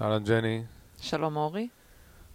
[0.00, 0.62] אהלן ג'ני,
[1.00, 1.68] שלום אורי.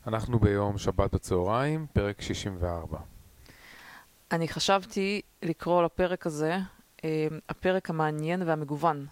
[0.08, 3.00] אנחנו ביום שבת בצהריים, פרק 64.
[4.32, 6.57] אני חשבתי לקרוא לפרק הזה
[7.03, 9.05] אה, הפרק המעניין והמגוון.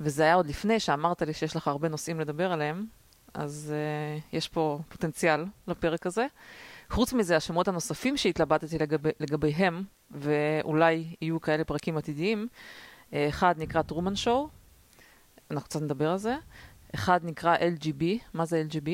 [0.00, 2.86] וזה היה עוד לפני שאמרת לי שיש לך הרבה נושאים לדבר עליהם,
[3.34, 6.26] אז אה, יש פה פוטנציאל לפרק הזה.
[6.90, 12.48] חוץ מזה, השמות הנוספים שהתלבטתי לגבי, לגביהם, ואולי יהיו כאלה פרקים עתידיים,
[13.12, 14.48] אה, אחד נקרא טרומן שואו,
[15.50, 16.36] אנחנו קצת נדבר על זה.
[16.96, 18.04] אחד נקרא LGB,
[18.34, 18.88] מה זה LGB?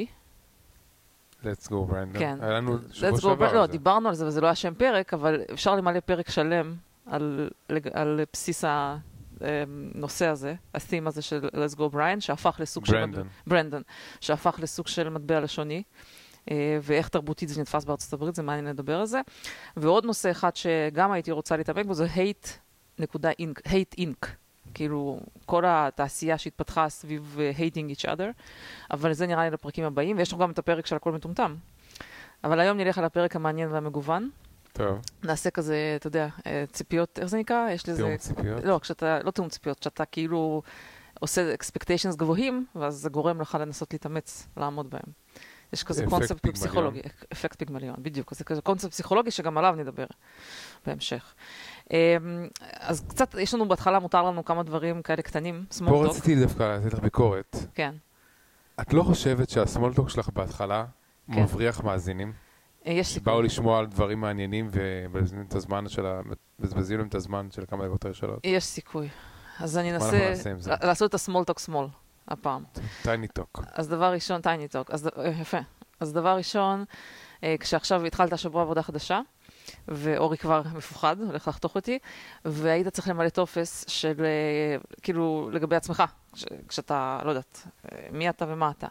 [1.42, 2.18] Let's go ברנדון.
[2.18, 2.38] כן.
[2.40, 3.52] היה לנו שבוע שעבר.
[3.52, 3.72] לא, על זה.
[3.72, 6.74] דיברנו על זה וזה לא היה שם פרק, אבל אפשר למלא פרק שלם
[7.06, 7.50] על,
[7.92, 8.64] על בסיס
[9.40, 12.92] הנושא הזה, ה-theme הזה של Let's go Brian, שהפך לסוג של...
[12.92, 13.28] ברנדון.
[13.46, 13.82] ברנדון,
[14.20, 15.82] שהפך לסוג של מטבע לשוני.
[16.50, 19.20] אה, ואיך תרבותית זה נתפס בארצות הברית, זה מעניין לדבר על זה.
[19.76, 22.48] ועוד נושא אחד שגם הייתי רוצה להתעמק בו זה hate
[22.98, 24.26] נקודה אינק, hate.
[24.74, 28.42] כאילו, כל התעשייה שהתפתחה סביב אה, hating each other,
[28.90, 31.54] אבל זה נראה לי לפרקים הבאים, ויש לנו גם את הפרק של הכל מטומטם.
[32.44, 34.30] אבל היום נלך על הפרק המעניין והמגוון.
[34.72, 37.70] טוב, נעשה כזה, אתה יודע, אה, ציפיות, איך זה נקרא?
[37.70, 38.02] יש לזה...
[38.02, 38.64] תיאום ציפיות.
[38.64, 40.62] לא, כשאתה, לא תיאום ציפיות, כשאתה כאילו
[41.20, 45.12] עושה expectations גבוהים, ואז זה גורם לך לנסות להתאמץ לעמוד בהם.
[45.72, 46.46] יש כזה קונספט.
[46.46, 47.00] פסיכולוגי,
[47.32, 50.06] אפקט פיגמליון, בדיוק, זה כזה קונספט פסיכולוגי שגם עליו נדבר
[50.86, 51.34] בהמשך.
[51.90, 52.48] אמ,
[52.80, 56.62] אז קצת, יש לנו בהתחלה, מותר לנו כמה דברים כאלה קטנים, פה סמולטוק, רציתי דווקא
[56.62, 57.56] לתת לך ביקורת.
[57.74, 57.94] כן.
[58.80, 60.84] את לא חושבת שהסמולטוק שלך בהתחלה
[61.32, 61.42] כן.
[61.42, 62.32] מבריח מאזינים?
[62.86, 63.20] אה, יש סיכוי.
[63.22, 66.20] שבאו לשמוע על דברים מעניינים ומבזבזים את הזמן של ה...
[66.58, 68.40] מבזבזים להם את הזמן של כמה דקות הראשונות.
[68.44, 69.08] יש סיכוי.
[69.60, 70.34] אז אני אנסה
[70.82, 71.86] לעשות את ה small talk small,
[72.28, 72.64] הפעם.
[73.02, 73.64] tiny talk.
[73.72, 75.58] אז דבר ראשון, tiny talk, אז אה, יפה.
[76.00, 76.84] אז דבר ראשון,
[77.44, 79.20] אה, כשעכשיו התחלת השבוע עבודה חדשה,
[79.88, 81.98] ואורי כבר מפוחד, הולך לחתוך אותי,
[82.44, 88.28] והיית צריך למלא טופס של, אה, כאילו, לגבי עצמך, כש- כשאתה, לא יודעת, אה, מי
[88.28, 88.86] אתה ומה אתה.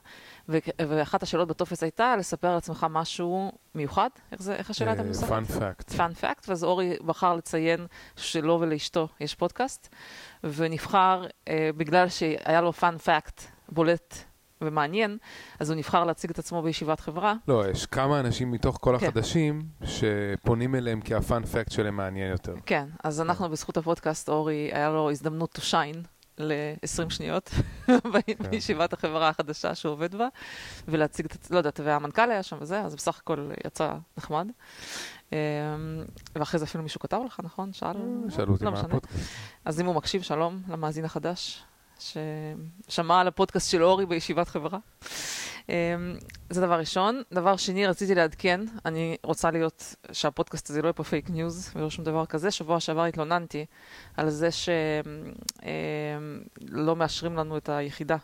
[0.49, 0.57] ו-
[0.87, 5.29] ואחת השאלות בטופס הייתה לספר על עצמך משהו מיוחד, איך זה, איך השאלה הייתה מנוסחת?
[5.29, 5.91] fun fact.
[5.91, 9.95] fun fact, ואז אורי בחר לציין שלו ולאשתו יש פודקאסט,
[10.43, 14.15] ונבחר, אה, בגלל שהיה לו fun fact בולט
[14.61, 15.17] ומעניין,
[15.59, 17.33] אז הוא נבחר להציג את עצמו בישיבת חברה.
[17.47, 19.05] לא, יש כמה אנשים מתוך כל כן.
[19.05, 22.55] החדשים שפונים אליהם כי ה fun fact שלהם מעניין יותר.
[22.65, 26.07] כן, אז אנחנו בזכות הפודקאסט, אורי, היה לו הזדמנות to shine
[26.37, 27.51] ל-20 שניות
[28.51, 30.27] בישיבת החברה החדשה שהוא עובד בה,
[30.87, 34.47] ולהציג את, לא יודעת, והמנכ"ל היה שם וזה, אז בסך הכל יצא נחמד.
[35.31, 35.37] אמ,
[36.35, 37.73] ואחרי זה אפילו מישהו כתב לך, נכון?
[37.73, 37.97] שאל?
[38.29, 38.79] שאלו אותי לא מה.
[38.79, 39.29] הפודקאסט.
[39.65, 41.63] אז אם הוא מקשיב, שלום למאזין החדש,
[42.01, 44.79] ששמע על הפודקאסט של אורי בישיבת חברה.
[45.69, 45.73] אמ,
[46.49, 47.21] זה דבר ראשון.
[47.33, 51.89] דבר שני, רציתי לעדכן, אני רוצה להיות, שהפודקאסט הזה לא יהיה פה פייק ניוז ולא
[51.89, 52.51] שום דבר כזה.
[52.51, 53.65] שבוע שעבר התלוננתי
[54.17, 54.49] על זה
[56.61, 58.17] שלא מאשרים לנו את היחידה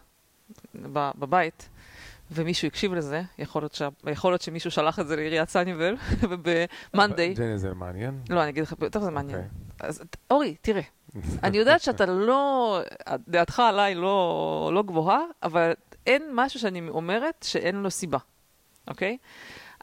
[1.16, 1.70] בבית.
[2.32, 3.88] ומישהו הקשיב לזה, יכול להיות, שה...
[4.08, 5.96] יכול להיות שמישהו שלח את זה לעיריית סניבל,
[6.30, 8.22] ובמאנדיי, זה מעניין?
[8.30, 9.40] לא, אני אגיד לך, יותר זה מעניין.
[9.40, 9.50] אוקיי.
[9.80, 10.82] אז אורי, תראה,
[11.44, 12.80] אני יודעת שאתה לא,
[13.28, 15.74] דעתך עליי לא, לא גבוהה, אבל
[16.08, 18.18] אין משהו שאני אומרת שאין לו סיבה,
[18.88, 19.18] אוקיי?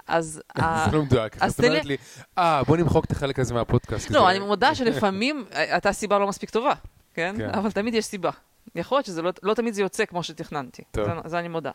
[0.07, 0.43] אז...
[0.91, 1.37] זה לא מדויק.
[1.37, 1.97] את אומרת לי,
[2.39, 4.11] אה, בוא נמחוק את החלק הזה מהפודקאסט.
[4.11, 6.75] לא, אני מודה שלפעמים הייתה סיבה לא מספיק טובה,
[7.15, 7.35] כן?
[7.39, 7.51] כן.
[7.51, 8.31] אבל תמיד יש סיבה.
[8.75, 10.83] יכול להיות שזה לא, לא תמיד זה יוצא כמו שתכננתי.
[11.25, 11.71] זה, אני מודה.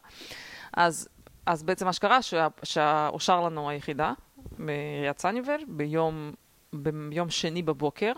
[0.73, 1.09] אז,
[1.65, 2.19] בעצם מה שקרה,
[2.63, 4.13] שאושר לנו היחידה
[4.57, 5.59] בעיריית סניבל
[6.73, 8.13] ביום שני בבוקר,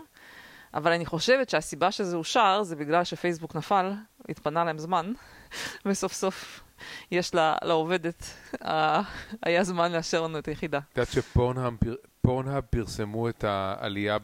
[0.74, 3.92] אבל אני חושבת שהסיבה שזה אושר זה בגלל שפייסבוק נפל,
[4.28, 5.12] התפנה להם זמן,
[5.86, 6.60] וסוף סוף
[7.10, 8.24] יש לה, לעובדת,
[9.46, 10.78] היה זמן לאשר לנו את היחידה.
[10.78, 11.94] את יודעת שפורנהאב פר-
[12.26, 14.18] פורנהאב פרסמו את העלייה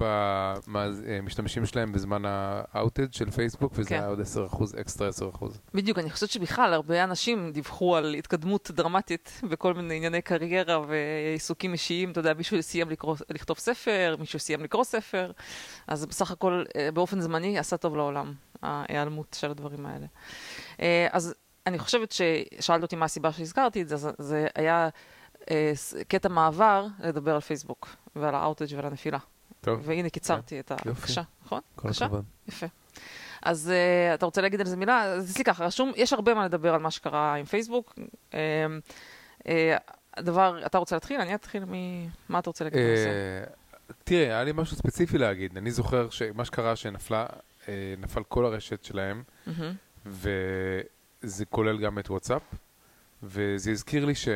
[0.67, 3.95] במשתמשים שלהם בזמן ה outage של פייסבוק, וזה כן.
[3.95, 5.45] היה עוד 10%, אקסטרה 10%.
[5.75, 11.73] בדיוק, אני חושבת שבכלל הרבה אנשים דיווחו על התקדמות דרמטית בכל מיני ענייני קריירה ועיסוקים
[11.73, 12.11] אישיים.
[12.11, 15.33] אתה יודע, מישהו סיים לקרוא, לכתוב ספר, מישהו סיים לקרוא ספר,
[15.87, 18.33] אז בסך הכל אה, באופן זמני עשה טוב לעולם,
[18.63, 20.07] ההיעלמות של הדברים האלה.
[20.81, 21.35] אה, אז
[21.67, 24.89] אני חושבת ששאלת אותי מה הסיבה שהזכרתי את זה, זה היה
[26.09, 29.19] קטע מעבר לדבר על פייסבוק ועל ה outage ועל הנפילה.
[29.61, 30.75] טוב, והנה קיצרתי את ה...
[30.75, 30.91] יופי.
[30.91, 31.61] בבקשה, נכון?
[31.77, 31.89] כל.
[31.89, 32.25] הכבוד.
[32.49, 32.67] יפה.
[33.43, 35.03] אז אה, אתה רוצה להגיד על זה מילה?
[35.03, 37.99] אז אצלי ככה, רשום, יש הרבה מה לדבר על מה שקרה עם פייסבוק.
[38.31, 38.35] אה,
[39.43, 39.47] אה,
[40.17, 41.21] הדבר, אתה רוצה להתחיל?
[41.21, 41.73] אני אתחיל מ...
[42.29, 43.09] מה אתה רוצה להגיד בנושא?
[43.09, 43.45] אה,
[44.05, 45.57] תראה, היה לי משהו ספציפי להגיד.
[45.57, 47.27] אני זוכר שמה שקרה שנפלה,
[47.69, 49.75] אה, נפל כל הרשת שלהם, מהמם.
[50.07, 52.43] וזה כולל גם את וואטסאפ,
[53.23, 54.29] וזה הזכיר לי ש...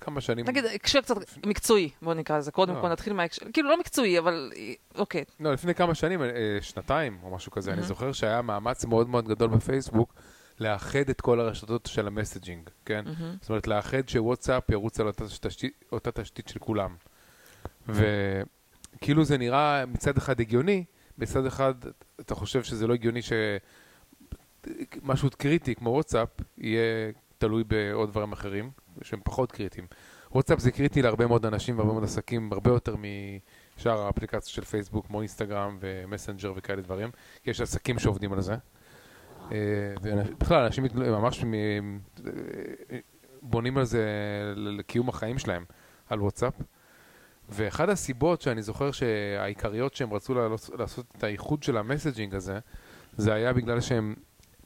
[0.00, 0.46] כמה שנים...
[0.46, 1.16] נגיד, הקשר קצת
[1.46, 2.50] מקצועי, בוא נקרא לזה.
[2.50, 2.80] קודם לא.
[2.80, 4.52] כל נתחיל מההקשר, כאילו לא מקצועי, אבל
[4.94, 5.24] אוקיי.
[5.40, 6.28] לא, לפני כמה שנים, אה,
[6.60, 7.82] שנתיים או משהו כזה, אני.
[7.82, 10.14] זוכר שהיה מאמץ מאוד מאוד גדול בפייסבוק
[10.60, 13.04] לאחד את כל הרשתות של המסג'ינג, כן?
[13.40, 15.06] זאת אומרת, לאחד שוואטסאפ ירוץ על
[15.92, 16.94] אותה תשתית, של כולם.
[17.88, 20.84] וכאילו זה נראה מצד אחד הגיוני,
[21.18, 21.74] מצד אחד
[22.20, 23.20] אתה חושב שזה לא הגיוני
[25.02, 26.28] שמשהו קריטי כמו וואטסאפ
[26.58, 28.70] יהיה תלוי בעוד דברים אחרים
[29.02, 29.86] שהם פחות קריטיים.
[30.32, 35.06] וואטסאפ זה קריטי להרבה מאוד אנשים והרבה מאוד עסקים, הרבה יותר משאר האפליקציות של פייסבוק,
[35.06, 37.10] כמו אינסטגרם ומסנג'ר וכאלה דברים,
[37.42, 38.54] כי יש עסקים שעובדים על זה.
[39.52, 39.56] אה,
[40.02, 41.44] ובכלל, אנשים ממש
[43.42, 44.04] בונים על זה
[44.56, 45.64] לקיום החיים שלהם,
[46.08, 46.54] על וואטסאפ.
[47.48, 50.34] ואחת הסיבות שאני זוכר שהעיקריות שהם רצו
[50.78, 52.58] לעשות את האיחוד של ה messaging הזה,
[53.16, 54.14] זה היה בגלל שהם,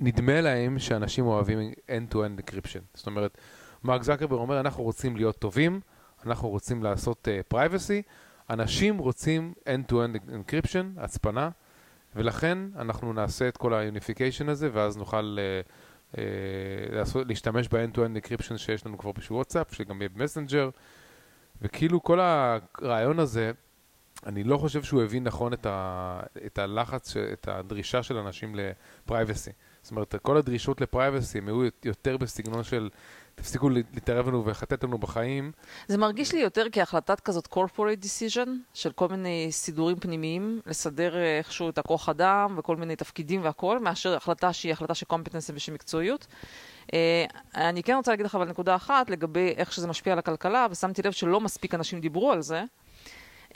[0.01, 2.81] נדמה להם שאנשים אוהבים end-to-end encryption.
[2.95, 3.39] זאת אומרת,
[3.85, 5.81] מרק זקרברג אומר, אנחנו רוצים להיות טובים,
[6.27, 8.03] אנחנו רוצים לעשות אה, privacy,
[8.51, 11.51] אנשים רוצים end-to-end encryption, הצפנה,
[12.17, 16.19] ולכן אנחנו נעשה את כל ה-unification הזה, ואז נוכל אה, אה,
[16.93, 20.71] לעשות, להשתמש ב-end-to-end encryption שיש לנו כבר בשביל וואטסאפ, שגם יהיה במסנג'ר,
[21.63, 23.53] וכאילו כל הרעיון הזה,
[24.27, 29.51] אני לא חושב שהוא הבין נכון את, ה, את הלחץ, את הדרישה של אנשים לפרייבסי.
[29.85, 32.89] זאת אומרת, כל הדרישות לפרייבסי הם היו יותר בסגנון של
[33.35, 35.53] תפסיקו להתערב לנו ולחטט לנו בחיים.
[35.89, 41.39] זה מרגיש לי יותר כהחלטת כזאת corporate decision, של כל מיני סידורים פנימיים, לסדר אה,
[41.39, 45.73] איכשהו את הכוח אדם וכל מיני תפקידים והכל, מאשר החלטה שהיא החלטה של competency ושל
[45.73, 46.27] מקצועיות.
[46.95, 50.67] אה, אני כן רוצה להגיד לך אבל נקודה אחת לגבי איך שזה משפיע על הכלכלה,
[50.71, 52.65] ושמתי לב שלא מספיק אנשים דיברו על זה.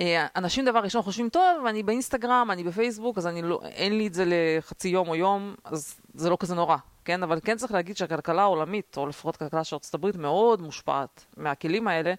[0.01, 4.07] אה, אנשים דבר ראשון חושבים, טוב, אני באינסטגרם, אני בפייסבוק, אז אני לא, אין לי
[4.07, 7.23] את זה לחצי יום או יום, אז זה לא כזה נורא, כן?
[7.23, 11.89] אבל כן צריך להגיד שהכלכלה העולמית, או לפחות הכלכלה של ארצות הברית, מאוד מושפעת מהכלים
[11.89, 12.15] האלה,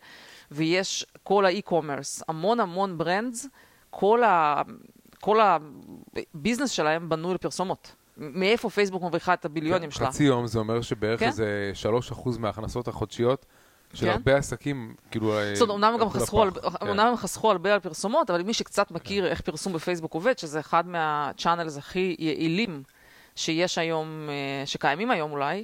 [0.51, 3.47] ויש כל ה e-commerce, המון המון brands,
[3.89, 4.61] כל, ה,
[5.19, 7.95] כל ה business שלהם בנוי לפרסומות.
[8.17, 10.07] מאיפה פייסבוק מרוויחה את ה billion ים שלה?
[10.07, 11.27] חצי יום זה אומר שבערך כן.
[11.27, 11.71] איזה
[12.11, 13.45] 3% מההכנסות החודשיות
[13.93, 14.11] של כן.
[14.11, 15.33] הרבה עסקים, כאילו...
[15.53, 16.51] זאת אומרת, אומנם גם חסכו, על.
[16.51, 16.87] כן.
[16.87, 20.59] אומנם הם חסכו הרבה על פרסומות, אבל מי שקצת מכיר איך פרסום בפייסבוק עובד, שזה
[20.59, 22.83] אחד מהצ'אנלס הכי יעילים
[23.35, 25.63] שיש היום, אה, שקיימים היום אולי,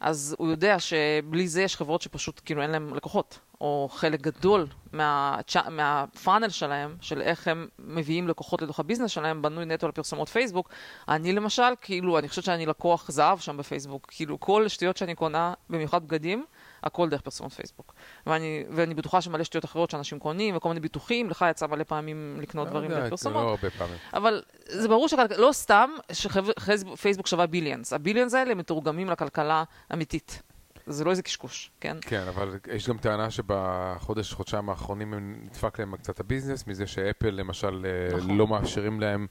[0.00, 4.66] אז הוא יודע שבלי זה יש חברות שפשוט כאילו אין להם לקוחות, או חלק גדול
[4.92, 10.28] מהצ'א- מהפאנל שלהם, של איך הם מביאים לקוחות לתוך הביזנס שלהם, בנוי נטו על פרסומות
[10.28, 10.68] פייסבוק.
[11.08, 14.06] אני למשל, כאילו, אני חושבת שאני לקוח זהב שם בפייסבוק.
[14.10, 16.44] כאילו, כל שטויות שאני קונה, במיוחד בגדים,
[16.82, 17.94] הכל דרך פרסומות פייסבוק.
[18.26, 22.38] ואני, ואני בטוחה שמלא שטויות אחרות שאנשים קונים, וכל מיני ביטוחים, לך יצא מלא פעמים
[22.40, 23.42] לקנות לא דברים דרך פרסומות.
[23.42, 23.96] לא הרבה פעמים.
[24.14, 27.92] אבל זה ברור שלא סתם שפייסבוק שווה ביליאנס.
[27.92, 30.42] הביליאנס האלה מתורגמים לכלכלה אמיתית.
[30.86, 31.96] זה לא איזה קשקוש, כן?
[32.00, 35.14] כן, אבל יש גם טענה שבחודש, חודשיים האחרונים
[35.44, 38.36] נדפק להם קצת הביזנס, מזה שאפל למשל אה, נכון.
[38.36, 39.26] לא מאפשרים להם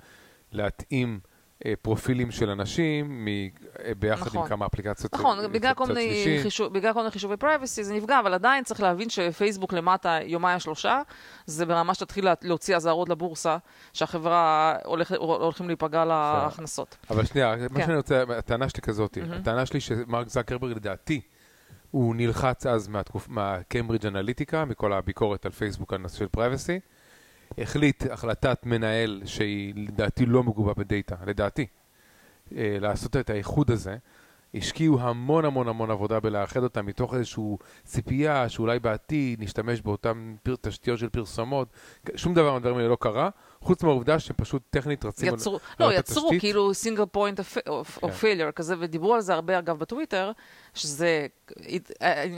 [0.51, 1.19] להתאים
[1.81, 4.41] פרופילים של אנשים מ- אה, ביחד נכון.
[4.41, 5.13] עם כמה אפליקציות.
[5.13, 6.39] נכון, אה, בגלל צד כל, מיני.
[6.43, 10.59] חישוב, בגלל כל מיני חישובי privacy זה נפגע, אבל עדיין צריך להבין שפייסבוק למטה יומיים
[10.59, 11.01] שלושה,
[11.45, 13.57] זה ברמה שתתחיל לה- להוציא אזהרות לבורסה,
[13.93, 16.97] שהחברה הולכ, הולכים להיפגע להכנסות.
[17.09, 17.85] אבל שנייה, מה כן.
[17.85, 19.31] שאני רוצה, הטענה שלי כזאת, מהמם.
[19.33, 21.21] הטענה שלי שמרק זקרברג לדעתי,
[21.91, 22.89] הוא נלחץ אז
[23.27, 26.79] מהקיימברידג' אנליטיקה, מכל הביקורת על פייסבוק על נושא של privacy,
[27.57, 31.65] החליט החלטת מנהל שהיא לדעתי לא מגובה בדאטה, לדעתי,
[32.55, 33.97] אה, לעשות את האיחוד הזה.
[34.53, 37.43] השקיעו המון המון המון עבודה בלאחד אותם מתוך איזושהי
[37.83, 41.67] ציפייה שאולי בעתיד נשתמש באותן תשתיות של פרסומות.
[42.15, 43.29] שום דבר מהדברים האלה לא קרה,
[43.65, 46.39] חוץ מהעובדה שהם פשוט טכנית רצים על- יצרו, על לא, אותה יצרו תשתית.
[46.39, 47.43] כאילו single point of
[48.01, 48.07] כן.
[48.07, 50.31] failure כזה, ודיברו על זה הרבה אגב בטוויטר,
[50.73, 51.27] שזה,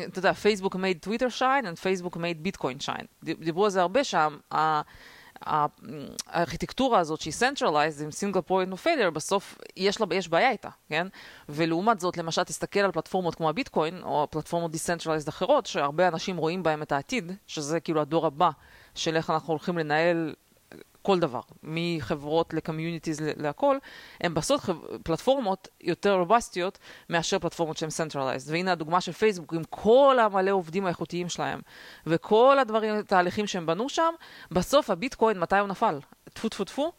[0.08, 3.06] אתה יודע, Facebook made Twitter shine, and Facebook made Bitcoin shine.
[3.24, 4.38] דיברו על זה הרבה שם.
[4.52, 4.82] ה-
[6.28, 10.70] הארכיטקטורה הזאת שהיא centralized עם single point of failure, בסוף יש, לה, יש בעיה איתה,
[10.90, 11.08] כן?
[11.50, 16.64] ולעומת זאת, למשל, תסתכל על פלטפורמות כמו הביטקוין, או פלטפורמות decentralized אחרות, שהרבה אנשים רואים
[16.64, 18.50] בהם את העתיד, שזה כאילו הדור הבא
[18.96, 20.34] של איך אנחנו הולכים לנהל
[21.08, 23.78] כל דבר, מחברות ל communities להכל,
[24.22, 24.70] הן בסוף.
[25.04, 28.52] פלטפורמות יותר robust יות מאשר פלטפורמות שהן centralized.
[28.52, 31.60] והנה הדוגמה של פייסבוק עם כל המלא עובדים האיכותיים שלהם,
[32.08, 34.14] וכל הדברים, התהליכים שהם בנו שם,
[34.52, 36.00] בסוף הביטקוין, מתי הוא נפל?
[36.34, 36.92] טפו טפו טפו.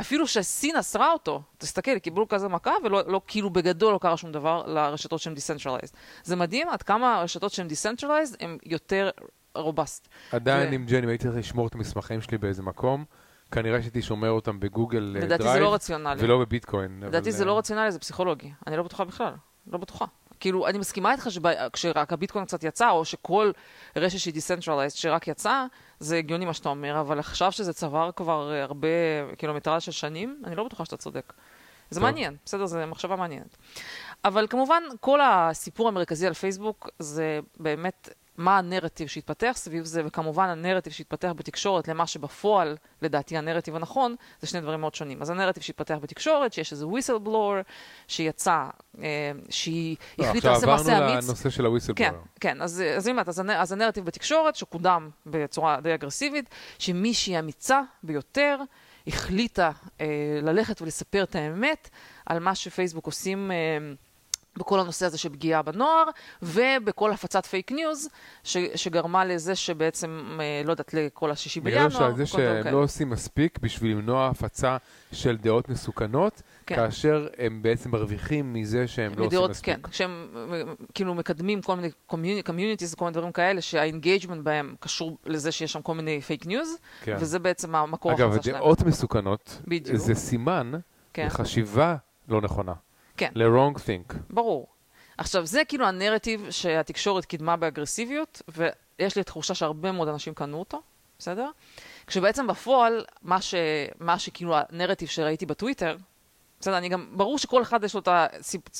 [0.00, 4.32] אפילו שסין אסרה אותו, תסתכל, קיבלו כזה מכה ולא לא, כאילו בגדול לא קרה שום
[4.32, 5.96] דבר לרשתות שהן decentralized.
[6.24, 9.10] זה מדהים עד כמה הרשתות שהן decentralized הן יותר
[9.54, 10.08] robust.
[10.32, 13.04] עדיין ו- עם ג'ני, אם הייתי צריך לשמור את המסמכים שלי באיזה מקום,
[13.50, 16.24] כנראה שהייתי שומר אותם בגוגל אה, לדעתי זה דרייב, לא רציונלי.
[16.24, 17.00] ולא בביטקוין.
[17.02, 18.52] לדעתי אבל, זה אה, לא רציונלי, זה פסיכולוגי.
[18.66, 19.32] אני לא בטוחה בכלל.
[19.66, 20.04] לא בטוחה.
[20.40, 23.50] כאילו, אני מסכימה איתך שכשרק הביטקוין קצת יצא, או שכל
[23.96, 25.66] רשת שהיא decentralized שרק יצאה,
[26.00, 28.88] זה הגיוני מה שאתה אומר, אבל עכשיו שזה צבר כבר אה, הרבה
[29.38, 31.32] קילומטרז של שנים, אני לא בטוחה שאתה צודק.
[31.90, 32.08] זה טוב.
[32.08, 33.56] מעניין, בסדר, זו מחשבה מעניינת.
[34.24, 40.48] אבל כמובן, כל הסיפור המרכזי על פייסבוק זה באמת מה הנרטיב שהתפתח סביב זה, וכמובן
[40.48, 45.22] הנרטיב שהתפתח בתקשורת למה שבפועל, לדעתי הנרטיב הנכון, זה שני דברים מאוד שונים.
[45.22, 47.62] אז הנרטיב שהתפתח בתקשורת, שיש איזה whistleblower
[48.08, 48.64] שיצא,
[49.02, 51.10] אה, שהיא לא, החליטה לעשות מעשה עכשיו אמיץ.
[51.10, 52.08] עברנו לנושא של ה whistleblower.
[52.10, 57.80] כן, כן, אז, אז אז, הנ- אז הנרטיב בתקשורת, שקודם בצורה די אגרסיבית, שמישהי אמיצה
[58.02, 58.56] ביותר
[59.06, 60.06] החליטה אה,
[60.42, 61.90] ללכת ולספר את האמת
[62.26, 63.56] על מה שפייסבוק עושים אה,
[64.56, 66.04] בכל הנושא הזה של פגיעה בנוער,
[66.42, 68.08] ובכל הפצת פייק ניוז,
[68.44, 71.88] ש, שגרמה לזה שבעצם, אה, לא יודעת, לכל השישי נראה בינואר.
[71.88, 72.70] לי שעל זה שהם כאלה.
[72.70, 74.76] לא עושים מספיק בשביל למנוע הפצה
[75.12, 76.76] של דעות מסוכנות, כן.
[76.76, 79.74] כאשר הם בעצם מרוויחים מזה שהם לא עושים מדעות, מספיק.
[79.76, 80.28] כן, כשהם
[80.94, 85.72] כאילו מקדמים כל מיני communities וכל מיני דברים כאלה, שה engagement בהם קשור לזה שיש
[85.72, 87.16] שם כל מיני fake news, כן.
[87.20, 88.58] וזה בעצם המקור אגב, ההכנסה שלהם.
[88.58, 89.96] דעות מסוכנות, בדיוק.
[89.96, 90.72] זה סימן
[91.12, 91.26] כן.
[91.26, 91.96] לחשיבה
[92.28, 92.72] לא נכונה.
[93.16, 93.30] כן.
[93.34, 94.14] ל wrong think.
[94.30, 94.66] ברור.
[95.18, 100.82] עכשיו, זה כאילו הנרטיב שהתקשורת קידמה באגרסיביות, ויש לי תחושה שהרבה מאוד אנשים קנו אותו,
[101.18, 101.50] בסדר?
[102.06, 103.54] כשבעצם בפועל, מה, ש...
[104.00, 105.96] מה שכאילו הנרטיב שראיתי בטוויטר,
[106.60, 108.08] בסדר, אני גם, ברור שכל אחד יש לו את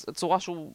[0.08, 0.72] הצורה שהוא,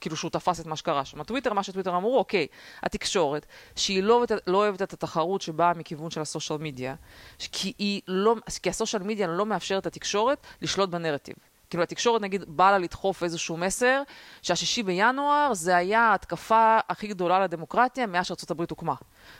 [0.00, 1.20] כאילו שהוא תפס את מה שקרה שם.
[1.20, 2.46] הטוויטר, מה שטוויטר אמרו, אוקיי,
[2.82, 6.94] התקשורת, שהיא לא, לא אוהבת את התחרות שבאה מכיוון של הסושיאל מדיה,
[7.38, 11.34] כי לא, כי הסושיאל מדיה לא מאפשרת לתקשורת לשלוט בנרטיב.
[11.72, 14.02] כאילו התקשורת נגיד באה לה לדחוף איזשהו מסר
[14.42, 18.94] שהשישי בינואר זה היה ההתקפה הכי גדולה לדמוקרטיה מאז הברית הוקמה.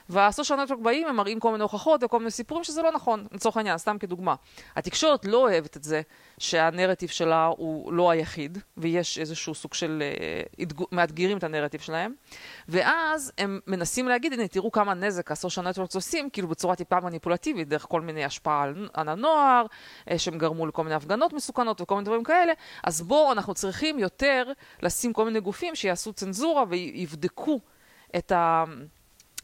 [0.09, 3.57] והסושיאל נטוורק באים, הם מראים כל מיני הוכחות וכל מיני סיפורים שזה לא נכון, לצורך
[3.57, 4.35] העניין, סתם כדוגמה.
[4.77, 6.03] התקשורת לא אוהבת את זה
[6.39, 10.03] שהנרטיב שלה הוא לא היחיד, ויש איזשהו סוג של...
[10.03, 12.13] אה, מאתגרים את הנרטיב שלהם,
[12.69, 17.69] ואז הם מנסים להגיד, הנה, תראו כמה נזק הסושיאל נטוורקס עושים, כאילו בצורה טיפה מניפולטיבית,
[17.69, 19.67] דרך כל מיני השפעה על, על הנוער,
[20.11, 22.53] אה, שהם גרמו לכל מיני הפגנות מסוכנות וכל מיני דברים כאלה,
[22.85, 27.61] אז בואו, אנחנו צריכים יותר לשים כל מיני גופים שיעשו צנזורה ויבדקו
[28.17, 28.65] את ה...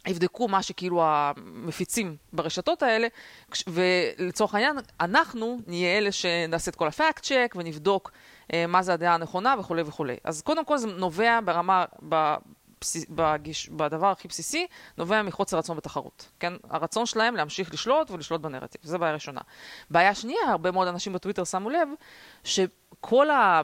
[0.06, 3.08] יבדקו מה שכאילו המפיצים ברשתות האלה,
[3.66, 8.10] ולצורך העניין, אנחנו נהיה אלה שנעשה את כל הפאקט צ'ק ונבדוק
[8.52, 10.16] אה, מה זה הדעה הנכונה וכולי וכולי.
[10.24, 14.66] אז קודם כל זה נובע ברמה, בבסיס, בגיש, בדבר הכי בסיסי,
[14.98, 16.28] נובע מחוסר רצון בתחרות.
[16.40, 16.52] כן?
[16.70, 18.80] הרצון שלהם להמשיך לשלוט ולשלוט בנרטיב.
[18.84, 19.40] זו בעיה ראשונה.
[19.90, 21.88] בעיה שנייה, הרבה מאוד אנשים בטוויטר שמו לב,
[22.44, 23.62] שכל ה...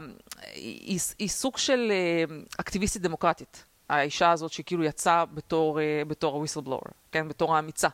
[0.54, 3.64] היא, היא סוג של אה, אקטיביסטית דמוקרטית.
[3.88, 7.28] האישה הזאת שכאילו יצאה בתור, אה, בתור ה-whistleblower, כן?
[7.28, 7.88] בתור האמיצה.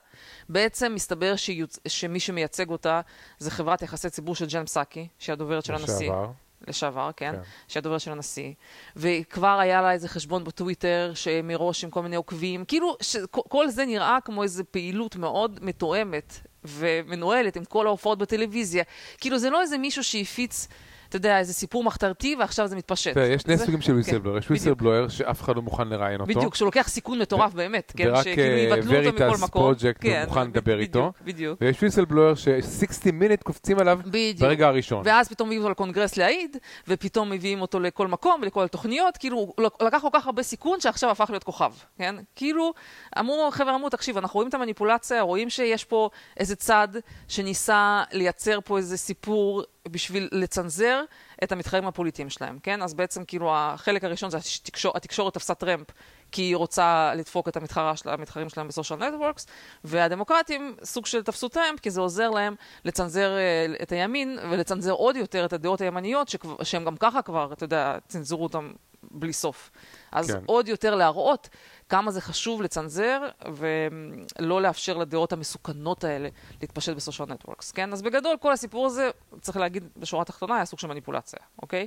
[0.48, 1.78] בעצם מסתבר שיוצ...
[1.88, 3.00] שמי שמייצג אותה
[3.38, 5.94] זה חברת יחסי ציבור של ג'ן פסאקי, שהיא הדוברת של הנשיא.
[5.94, 6.30] לשעבר.
[6.68, 7.40] לשעבר, כן, כן.
[7.68, 8.52] שהיא הדוברת של הנשיא.
[8.96, 12.64] וכבר היה לה איזה חשבון בטוויטר שמראש עם כל מיני עוקבים.
[12.64, 18.84] כאילו, שכל- כל זה נראה כמו איזו פעילות מאוד מתואמת ומנוהלת עם כל ההופעות בטלוויזיה.
[19.18, 20.68] כאילו, זה לא איזה מישהו שהפיץ,
[21.10, 23.14] אתה יודע, איזה סיפור מחתרתי ועכשיו זה מתפשט.
[23.14, 24.38] תראה, יש שני סוגים של כן, ויסלבלואר.
[24.38, 24.50] יש בדיוק.
[24.50, 26.32] ויסלבלואר שאף אחד לא מוכן לראיין אותו.
[26.34, 29.74] בדיוק, שהוא לוקח סיכון מטורף באמת, כן, ורק שכאילו אה, יבטלו אותו מכל וריטס מקום.
[29.74, 31.12] פרויקט כן, מוכן לדבר איתו.
[31.24, 31.58] בדיוק.
[31.60, 34.00] ויש ויסלבלואר ש-60 מינט קופצים עליו.
[34.38, 35.02] ברגע הראשון.
[35.04, 36.56] ואז פתאום מביאים אותו לקונגרס להעיד,
[36.88, 41.10] ופתאום מביאים אותו לכל מקום ולכל התוכניות, כאילו הוא לקח כל כך הרבה סיכון שעכשיו
[41.10, 42.14] הפך להיות כוכב, כן?
[42.36, 42.72] כאילו,
[43.18, 46.88] אמרו, חבר'ה אמרו, תקשיב, אנחנו רואים את המניפולציה, רואים שיש פה איזה צד
[47.28, 51.02] שניסה לייצר פה איזה סיפור בשביל לצנזר
[51.44, 52.82] את המתחרים הפוליטיים שלהם, כן?
[52.82, 55.86] אז בעצם כאילו החלק הראשון זה התקשור, התקשורת תפסה טרמפ
[56.32, 59.46] כי היא רוצה לדפוק את המתחרה של, המתחרים שלהם בסושיאל נטוורקס,
[59.84, 62.54] והדמוקרטים סוג של תפסו טרמפ כי זה עוזר להם
[62.84, 67.52] לצנזר אה, את הימין ולצנזר עוד יותר את הדעות הימניות שכבר, שהם גם ככה כבר,
[67.52, 69.70] אתה יודע, צנזרו אותם בלי סוף.
[70.12, 70.30] אז.
[70.30, 70.38] כן.
[70.46, 71.48] עוד יותר להראות
[71.90, 73.20] כמה זה חשוב לצנזר
[73.52, 76.28] ולא לאפשר לדעות המסוכנות האלה
[76.60, 77.92] להתפשט בסושיאל נטוורקס, כן?
[77.92, 81.86] אז בגדול כל הסיפור הזה, צריך להגיד בשורה התחתונה, היה סוג של מניפולציה, אוקיי?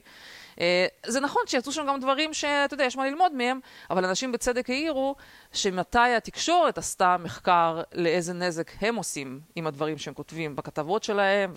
[0.60, 4.32] אה, זה נכון שיצאו שם גם דברים שאתה יודע, יש מה ללמוד מהם, אבל אנשים
[4.32, 5.16] בצדק העירו
[5.54, 11.54] שמתי התקשורת עשתה מחקר לאיזה נזק הם עושים עם הדברים שהם כותבים בכתבות שלהם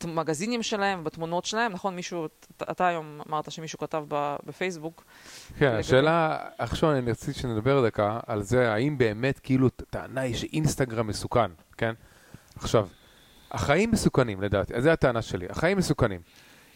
[0.00, 1.96] ובמגזינים שלהם ובתמונות שלהם, נכון?
[1.96, 2.26] מישהו,
[2.62, 4.04] אתה- היום אמרת שמישהו כתב
[4.46, 5.04] בפייסבוק.
[5.58, 11.06] כן, השאלה, עכשיו אני רציתי שנדבר דקה על זה, האם באמת כאילו הטענה היא שאינסטגרם
[11.06, 11.92] מסוכן, כן?
[12.56, 12.88] עכשיו,
[13.50, 16.20] החיים מסוכנים לדעתי, זו הטענה שלי, החיים מסוכנים.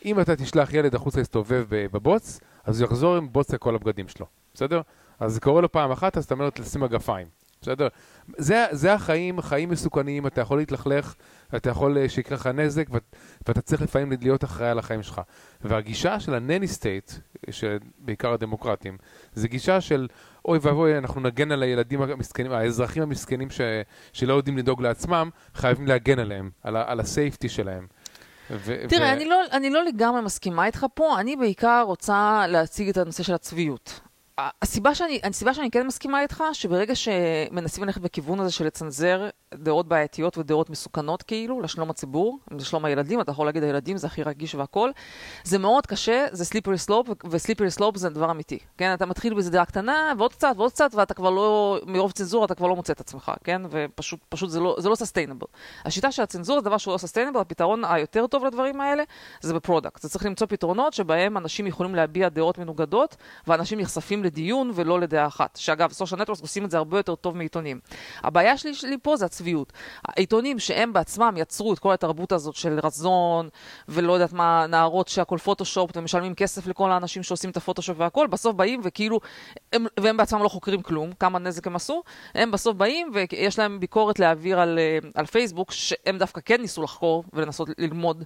[0.05, 4.09] אם אתה תשלח ילד החוצה להסתובב ב- בבוץ, אז הוא יחזור עם בוץ לכל הבגדים
[4.09, 4.81] שלו, בסדר?
[5.21, 7.27] אז זה קורה לו פעם אחת, אז אתה אומר לו תשים מגפיים,
[7.63, 7.89] בסדר?
[8.37, 11.15] זה, זה החיים, חיים מסוכנים, אתה יכול להתלכלך,
[11.57, 13.17] אתה יכול אה, שיקרה לך נזק, ואת,
[13.49, 15.21] ואתה צריך לפעמים להיות אחראי על החיים שלך.
[15.61, 17.13] והגישה של ה nanny state,
[17.99, 18.97] בעיקר הדמוקרטים,
[19.35, 20.09] זה גישה של
[20.45, 23.61] אוי ואבוי, אנחנו נגן על הילדים המסכנים, האזרחים המסכנים ש,
[24.13, 27.87] שלא יודעים לדאוג לעצמם, חייבים להגן עליהם, על, על ה safety שלהם.
[28.51, 32.89] ו- תראה, ו- אני לא, אני לא לגמרי מסכימה איתך פה, אני בעיקר רוצה להציג
[32.89, 34.01] את הנושא של הצביעות.
[34.39, 39.89] הסיבה שאני, הסיבה שאני כן מסכימה איתך, שברגע שמנסים ללכת בכיוון הזה של לצנזר דעות
[39.89, 44.55] בעייתיות ודעות מסוכנות כאילו, לשלום הציבור, לשלום הילדים, אתה יכול להגיד הילדים זה הכי רגיש
[44.55, 44.91] והכל,
[45.45, 48.95] זה מאוד קשה, זה slippery slope, ו slippery slope זה דבר אמיתי, כן?
[48.95, 52.55] אתה מתחיל באיזה דעה קטנה, ועוד קצת ועוד קצת, ואתה כבר לא, מרוב צנזורה אתה
[52.55, 53.63] כבר לא מוצא את עצמך, כן?
[53.71, 55.47] ופשוט, פשוט זה לא, זה לא sustainable.
[55.85, 59.03] השיטה של הצנזורה זה דבר שהוא לא sustainable, הפתרון היותר טוב לדברים האלה
[59.41, 60.03] זה ב product.
[60.03, 65.27] זה צריך למצוא פתרונות שבהם אנשים יכולים להביע דעות מנוגדות, ואנשים נחשפים לדיון ולא לדעה
[65.27, 65.57] אחת.
[65.57, 67.81] שאגב, social networks עושים את זה הרבה יותר טוב מעיתונים.
[68.23, 69.73] הבעיה שלי, שלי פה זה הצביעות.
[70.09, 73.49] העיתונים שהם בעצמם יצרו את כל התרבות הזאת של רזון,
[73.89, 78.57] ולא יודעת מה, נערות שהכל פוטושופ, ומשלמים כסף לכל האנשים שעושים את הפוטושופ והכל, בסוף
[78.57, 79.21] באים וכאילו,
[79.73, 82.03] הם, והם בעצמם לא חוקרים כלום, כמה נזק הם עשו,
[82.35, 86.83] הם בסוף באים ויש להם ביקורת להעביר על, אה, על פייסבוק, שהם דווקא כן ניסו
[86.83, 88.25] לחקור ולנסות ללמוד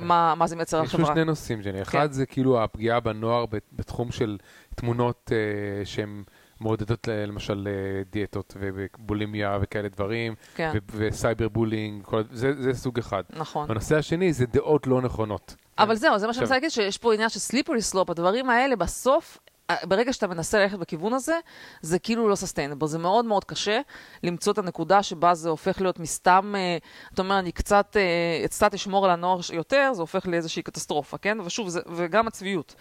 [0.00, 1.82] מה, מה זה מייצר על יש שני נושאים, ג'ני.
[1.82, 4.36] אחד זה כאילו הפגיעה בנוער בתחום של
[4.74, 6.22] תמונות אה, שהן
[6.60, 7.72] מעודדות ל- למשל אה,
[8.10, 10.78] דיאטות ובולימיה וכאלה דברים, כן, ו-
[11.08, 13.22] ו cyber bullying, כל- זה זה סוג אחד.
[13.30, 13.70] נכון.
[13.70, 15.54] הנושא השני זה דעות לא נכונות.
[15.78, 18.76] אבל זהו, זה מה שאני רוצה להגיד, שיש פה עניין של slippery slope, הדברים האלה
[18.76, 19.38] בסוף,
[19.70, 21.38] אה, ברגע שאתה מנסה ללכת בכיוון הזה,
[21.80, 22.86] זה כאילו לא sustainable.
[22.86, 23.80] זה מאוד מאוד קשה
[24.22, 26.76] למצוא את הנקודה שבה זה הופך להיות מסתם, אה,
[27.14, 31.38] אתה אומר, אני קצת, אה, קצת אשמור על הנוער יותר, זה הופך לאיזושהי קטסטרופה, כן?
[31.40, 32.74] ושוב, זה, וגם הצביעות.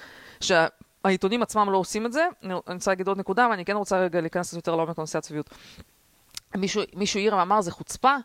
[1.08, 4.22] שהעיתונים עצמם לא עושים את זה, אני רוצה להגיד עוד נקודה, ואני כן רוצה רגע
[4.22, 5.50] להיכנס יותר לעומק לנושא הצביעות.
[6.58, 8.16] מישהו, מישהו העיר ואמר, זה חוצפה.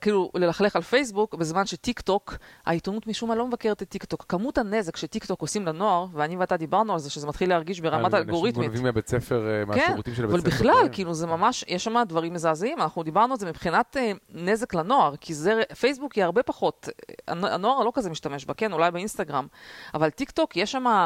[0.00, 2.34] כאילו ללכלך על פייסבוק בזמן שטיק טוק,
[2.66, 4.24] העיתונות משום מה לא מבקרת את טיק טוק.
[4.28, 8.14] כמות הנזק שטיק טוק עושים לנוער, ואני ואתה דיברנו על זה, שזה מתחיל להרגיש ברמת
[8.14, 8.56] האלגוריתמית.
[8.56, 10.50] אנשים גונבים מהבית ספר, אה, כן, מהשירותים של הבית אבל ספר.
[10.50, 10.92] בכלל, דברים.
[10.92, 15.16] כאילו זה ממש, יש שם דברים מזעזעים, אנחנו דיברנו על זה מבחינת אה, נזק לנוער,
[15.16, 18.90] כי זה, פייסבוק היא הרבה פחות, אה, הנ- הנוער לא כזה משתמש בה, כן, אולי
[18.90, 19.46] באינסטגרם,
[19.94, 21.04] אבל טיק טוק יש שם, וזה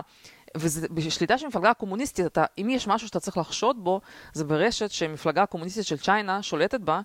[0.90, 4.00] בשליטה של מפלגה הקומוניסטית, אתה, אם יש משהו שאתה צריך לחשוד בו,
[4.32, 7.00] זה ברשת שמפלגה הקומוניסטית של China שולטת בה,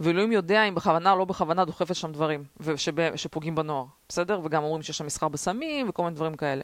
[0.00, 4.40] ואלוהים יודע אם בכוונה או לא בכוונה דוחפת שם דברים, ושב- שפוגעים בנוער, בסדר?
[4.44, 6.62] וגם אומרים שיש שם מסחר בסמים וכל מיני דברים כאלה.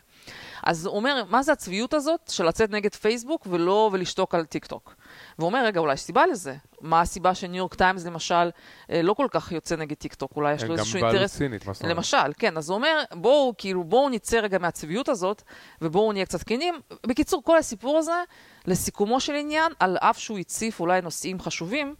[0.62, 4.66] אז הוא אומר, מה זה הצביעות הזאת של לצאת נגד פייסבוק ולא ולשתוק על טיק
[4.66, 4.94] טוק?
[5.38, 6.54] והוא אומר, רגע, אולי יש סיבה לזה.
[6.80, 8.50] מה הסיבה שניו יורק טיימס למשל
[8.90, 10.32] אה, לא כל כך יוצא נגד טיק טוק?
[10.36, 11.36] אולי יש לו גם איזשהו בעלות אינטרס...
[11.36, 11.96] סינית, מה זאת אומרת?
[11.96, 15.42] למשל, כן, אז הוא אומר, בואו, כאילו, בואו נצא רגע מהצביעות הזאת,
[15.82, 16.74] ובואו נהיה קצת כנים.
[17.06, 18.22] בקיצור, כל הסיפור הזה,
[18.66, 21.94] לסיכומו של עניין, על אף שהוא הציף אולי נושאים חשובים,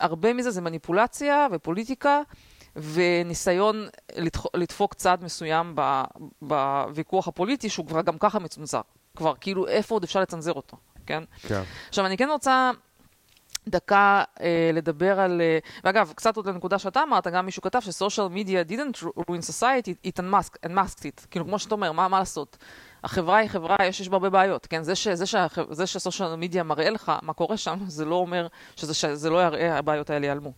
[0.00, 2.20] הרבה מזה זה מניפולציה ופוליטיקה,
[2.76, 6.02] וניסיון לדח- לדפוק צעד מסוים ב-
[6.42, 8.80] בוויכוח הפוליטי, שהוא כבר גם ככה מצונזר.
[9.16, 10.76] כבר, כאילו, איפה עוד אפשר לצנזר אותו,
[11.08, 11.22] כן?
[11.42, 11.62] כן.
[11.88, 12.70] עכשיו, אני כן רוצה
[13.68, 15.40] דקה אה, לדבר על...
[15.40, 20.08] אה, ואגב, קצת עוד לנקודה שאתה אמרת, גם מישהו כתב ש-social media didn't ruin society,
[20.08, 21.26] it unmasked, unmasked it.
[21.30, 22.56] כאילו, כמו שאתה אומר, מה, מה לעשות?
[23.04, 24.82] החברה היא חברה, יש, יש בה הרבה בעיות, כן?
[24.82, 28.14] זה, ש, זה, שהח, זה ש social media מראה לך מה קורה שם, זה לא
[28.14, 30.52] אומר שזה, שזה לא יראה, הבעיות האלה ייעלמו.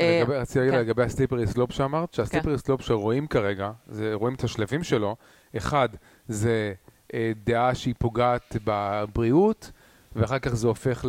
[0.00, 0.80] אה, רציתי להגיד כן.
[0.80, 5.16] לגבי ה slippery slope שאמרת, שה slippery slope שרואים כרגע, זה- רואים את השלבים שלו,
[5.56, 5.88] אחד
[6.28, 6.72] זה
[7.14, 9.70] אה, דעה שהיא פוגעת בבריאות,
[10.16, 11.04] ואחר כך זה הופך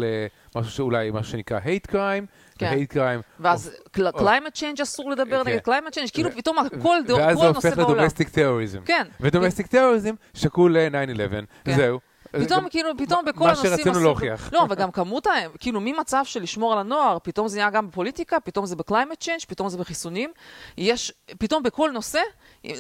[0.56, 2.26] למשהו שאולי, מה שנקרא hate crime,
[2.60, 2.74] כן.
[2.78, 5.50] ו hate crime, ואז או- climate change אסור לדבר כן.
[5.52, 7.96] נגד climate change, כאילו ו- פתאום כל דו- ואז כל זה נושא הופך בעולם.
[7.96, 8.80] ל domestic terrorism.
[8.86, 9.08] כן.
[9.22, 11.76] ו domestic terrorism שקול ל-9-11, כן.
[11.76, 12.00] זהו.
[12.46, 13.70] פתאום, כאילו, פתאום בכל מה הנושאים...
[13.72, 14.50] שרצינו אסור- להוכיח.
[14.54, 15.32] לא, וגם כמות ה...
[15.60, 19.20] כאילו, ממצב של לשמור על הנוער, פתאום זה נהיה גם בפוליטיקה, פתאום זה ב climate
[19.20, 20.32] change, פתאום זה בחיסונים.
[20.78, 22.20] יש, פתאום בכל נושא,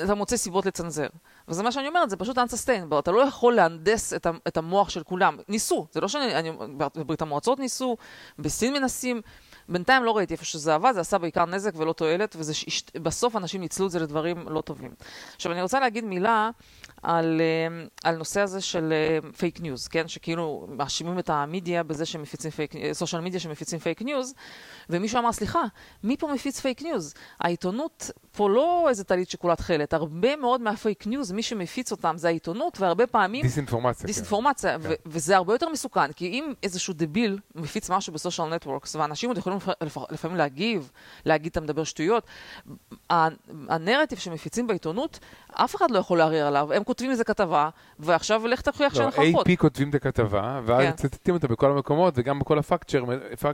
[0.03, 1.07] אתה מוצא סיבות לצנזר.
[1.47, 2.99] וזה מה שאני אומרת, זה פשוט unsustainable.
[2.99, 5.37] אתה לא יכול להנדס את, את המוח של כולם.
[5.47, 6.35] ניסו, זה לא שאני...
[6.35, 6.51] אני,
[6.95, 7.97] בברית המועצות ניסו,
[8.39, 9.21] בסין מנסים.
[9.69, 12.35] בינתיים לא ראיתי איפה שזה עבד, זה עשה בעיקר נזק ולא תועלת,
[12.95, 14.91] ובסוף אנשים ניצלו את זה לדברים לא טובים.
[15.35, 16.49] עכשיו, אני רוצה להגיד מילה
[17.03, 18.93] על, אה, על נושא הזה של
[19.37, 20.07] fake news, כן?
[20.07, 24.33] שכאילו מאשימים את המדיה בזה שהם מפיצים fake, social media שמפיצים fake news,
[24.89, 25.61] ומישהו אמר, סליחה,
[26.03, 27.13] מי פה מפיץ fake news?
[27.39, 32.13] העיתונות פה לא איזה טלית שכולה תכלת, הרבה מאוד מה fake news, מי שמפיץ אותם
[32.17, 33.41] זה העיתונות, והרבה פעמים...
[33.41, 34.01] דיסאינפורמציה.
[34.01, 34.07] כן.
[34.07, 34.89] דיסאינפורמציה, כן.
[35.05, 39.37] וזה הרבה יותר מסוכן, כי אם איזשהו דביל מפיץ משהו ב social networks, ואנשים עוד
[39.37, 40.91] יכולים לפ- לפ- לפעמים להגיב,
[41.25, 42.27] להגיד אתה מדבר שטויות,
[43.69, 45.19] הנרטיב שמפיצים בעיתונות,
[45.53, 49.09] אף אחד לא יכול לערער עליו, הם כותבים איזה כתבה, ועכשיו לך תוכיח שאין לא,
[49.09, 49.47] לך הוכחות.
[49.47, 50.89] AP כותבים את הכתבה, ואז כן.
[50.89, 52.91] מצטטים אותה בכל המקומות, וגם בכל ה fact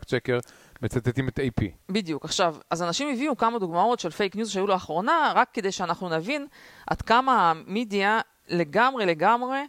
[0.07, 0.39] checker
[0.81, 1.63] מצטטים את AP.
[1.89, 2.25] בדיוק.
[2.25, 6.47] עכשיו, אז אנשים הביאו כמה דוגמאות של fake news שהיו לאחרונה, רק כדי שאנחנו נבין
[6.87, 9.59] עד כמה המדיה לגמרי לגמרי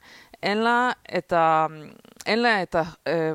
[0.42, 1.66] אין לה את, ה,
[2.26, 2.82] אין לה את ה...
[3.06, 3.32] אה,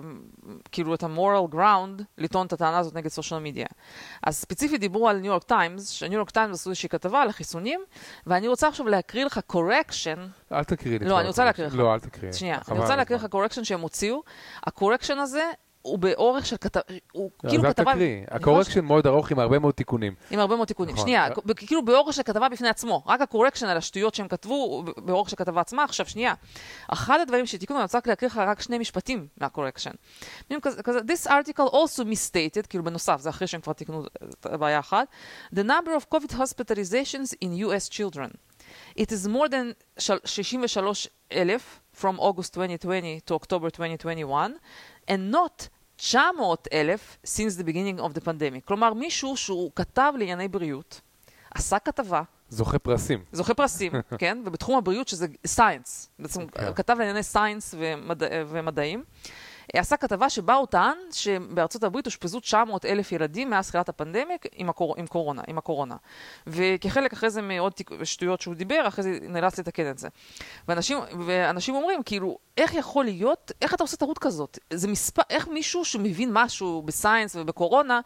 [0.71, 3.65] כאילו את ה moral ground לטעון את הטענה הזאת נגד social media.
[4.23, 7.79] אז ספציפית דיברו על ניו יורק טיימס, שניו יורק טיימס עשו איזושהי כתבה על החיסונים,
[8.27, 10.19] ואני רוצה עכשיו להקריא לך correction.
[10.51, 11.05] אל תקריא לי.
[11.05, 11.75] לא, אני רוצה להקריא לך.
[11.75, 12.31] לא, אל תקריא.
[12.31, 14.23] שנייה, אני רוצה להקריא לך correction שהם הוציאו.
[14.67, 17.91] ה correction הזה הוא באורך של כתבה, הוא כאילו אז אל כתבה...
[17.91, 18.23] תקריא.
[18.31, 20.15] ה correction מאוד ארוך עם הרבה מאוד תיקונים.
[20.31, 20.95] עם הרבה מאוד תיקונים.
[20.95, 21.05] נכון.
[21.07, 23.03] שנייה, כאילו באורך של כתבה בפני עצמו.
[23.07, 25.83] רק ה correction על השטויות שהם כתבו באורך של כתבה עצמה.
[25.83, 26.33] עכשיו, שנייה.
[26.87, 29.91] אחד הדברים שתיקנו, אני רוצה רק להקריא לך רק שני משפטים מהקורקשן.
[30.53, 35.07] This article also misstated, כאילו בנוסף, זה אחרי שהם כבר תיקנו את הבעיה אחת,
[35.55, 38.29] The number of COVID hospitalizations in US children.
[38.99, 44.55] It is more than של- 63,000 from August 2020 to October 2021,
[45.07, 48.65] and not 900,000 since the beginning of the pandemic.
[48.65, 51.01] כלומר, מישהו שהוא כתב לענייני בריאות,
[51.55, 53.23] עשה כתבה, זוכה פרסים.
[53.31, 54.37] זוכה פרסים, כן?
[54.45, 56.73] ובתחום הבריאות שזה סייאנס, בעצם כן.
[56.75, 59.03] כתב לענייני סייאנס ומדע, ומדעים.
[59.73, 64.69] עשה כתבה שבה הוא טען שבארצות הברית אושפזו 900 אלף ילדים מאז תחילת הפנדמיק עם,
[64.69, 64.95] הקור...
[64.97, 65.95] עם, קורונה, עם הקורונה.
[66.47, 67.89] וכחלק אחרי זה מעוד תיק...
[68.03, 70.07] שטויות שהוא דיבר, אחרי זה נאלץ לתקן את זה.
[70.67, 74.59] ואנשים, ואנשים אומרים, כאילו, איך יכול להיות, איך אתה עושה טעות כזאת?
[74.73, 77.99] זה מספר, איך מישהו שמבין משהו בסייאנס ובקורונה,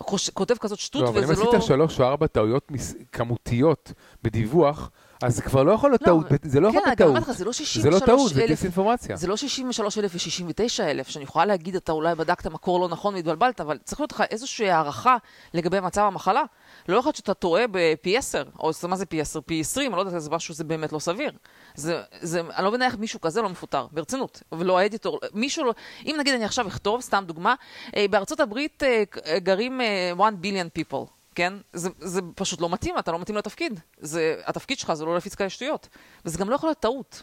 [0.00, 0.30] חוש...
[0.30, 1.50] כותב כזאת שטות לא, אבל אם וזה לא...
[1.50, 4.90] עשית שלוש או ארבע טעויות מס- כמותיות בדיווח,
[5.22, 6.26] אז זה כבר לא יכול להיות לא, טעות.
[6.42, 7.34] זה לא יכול כן, להיות אני גם אומרת טעות.
[7.34, 9.16] לך, זה לא זה 63 לא טעות, זה דיסאינפורמציה.
[9.16, 10.68] זה לא 63,000 ו-69,000,
[11.10, 14.70] שאני יכולה להגיד, אתה אולי בדקת מקור לא נכון והתבלבלת, אבל צריך להיות לך איזושהי
[14.70, 15.16] הערכה
[15.54, 16.42] לגבי מצב המחלה.
[16.88, 19.40] לא יכול להיות שאתה טועה בפי 10, או זה- מה זה פי 10?
[19.40, 21.32] פי 20, אני לא יודעת, זה משהו שזה באמת לא סביר.
[21.74, 24.42] זה, זה, אני לא מבינה איך מישהו כזה לא מפוטר, ברצינות.
[24.52, 25.74] ולא האדיטור, מישהו לא...
[26.06, 27.54] אם נגיד אני עכשיו אכתוב, סתם דוגמה,
[27.96, 31.15] אה, בארצות הברית אה, אה, גרים אה, 1 ביליון people.
[31.36, 31.52] כן?
[31.72, 33.80] זה, זה פשוט לא מתאים, אתה לא מתאים לתפקיד.
[33.98, 35.88] זה, התפקיד שלך זה לא להפיץ כאלה שטויות.
[36.24, 37.22] וזה גם לא יכול להיות טעות.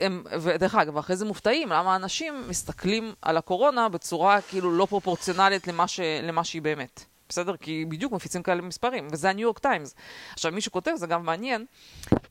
[0.00, 5.66] הם, ודרך אגב, אחרי זה מופתעים למה אנשים מסתכלים על הקורונה בצורה כאילו לא פרופורציונלית
[5.66, 7.04] למה, ש, למה שהיא באמת.
[7.28, 7.56] בסדר?
[7.56, 9.94] כי בדיוק מפיצים כאלה מספרים, וזה הניו יורק טיימס.
[10.32, 11.66] עכשיו, מישהו כותב, זה גם מעניין,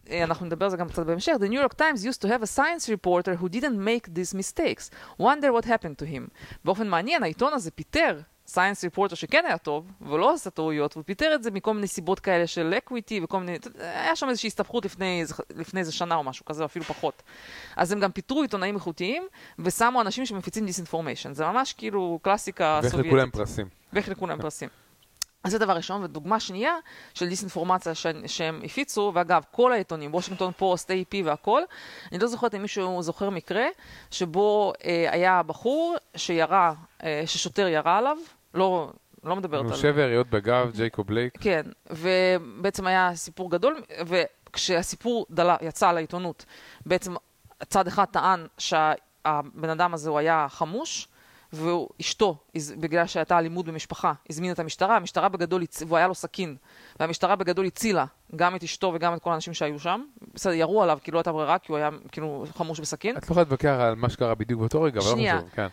[0.10, 2.44] אה, אנחנו נדבר על זה גם קצת בהמשך, The New York Times used to have
[2.44, 4.90] a science reporter who didn't make these mistakes.
[5.20, 6.30] Wonder what happened to him.
[6.66, 8.20] באופן מעניין, העיתון הזה פיטר
[8.52, 12.20] science reporter שכן היה טוב, ולא עשה טעויות, והוא פיטר את זה מכל מיני סיבות
[12.20, 13.58] כאלה של equity וכל מיני...
[13.80, 15.24] היה שם איזושהי הסתבכות לפני,
[15.56, 17.24] לפני איזה שנה או משהו כזה, אפילו פחות.
[17.76, 19.24] אז הם גם פיטרו עיתונאים איכותיים,
[19.60, 21.34] ושמו אנשים שמפיצים disinformation.
[21.34, 23.12] זה ממש כאילו קלאסיקה ואיך סובייטית.
[23.14, 23.68] לכולם פרסים.
[23.94, 24.70] ואיך לכולם פרסים.
[25.44, 26.76] אז זה דבר ראשון, ודוגמה שנייה
[27.14, 31.62] של דיסאינפורמציה ש- שהם הפיצו, ואגב, כל העיתונים, וושינגטון פוסט, AP והכל,
[32.12, 33.66] אני לא זוכרת אם מישהו זוכר מקרה,
[34.12, 38.18] שבו אה, היה בחור שירה, אה, ששוטר ירה עליו,
[38.54, 38.92] לא,
[39.24, 39.78] לא מדברת על...
[39.78, 41.38] שבע יריות בגב, ג'ייקוב בלייק.
[41.40, 46.46] כן, ובעצם היה סיפור גדול, וכשהסיפור דלה, יצא לעיתונות,
[46.86, 47.14] בעצם
[47.70, 51.08] צד אחד טען שהבן אדם הזה הוא היה חמוש,
[51.54, 52.38] ואשתו,
[52.80, 56.56] בגלל שהייתה אלימות במשפחה, הזמינה את המשטרה, המשטרה בגדול, והוא היה לו סכין,
[57.02, 60.02] והמשטרה בגדול הצילה גם את אשתו וגם את כל האנשים שהיו שם.
[60.34, 63.18] בסדר, ירו עליו כי לא הייתה ברירה, כי הוא היה כאילו חמוש בסכין.
[63.18, 65.40] את לא יכולה להתווכח על מה שקרה בדיוק באותו רגע, אבל לא.
[65.40, 65.50] חשוב.
[65.56, 65.68] כן.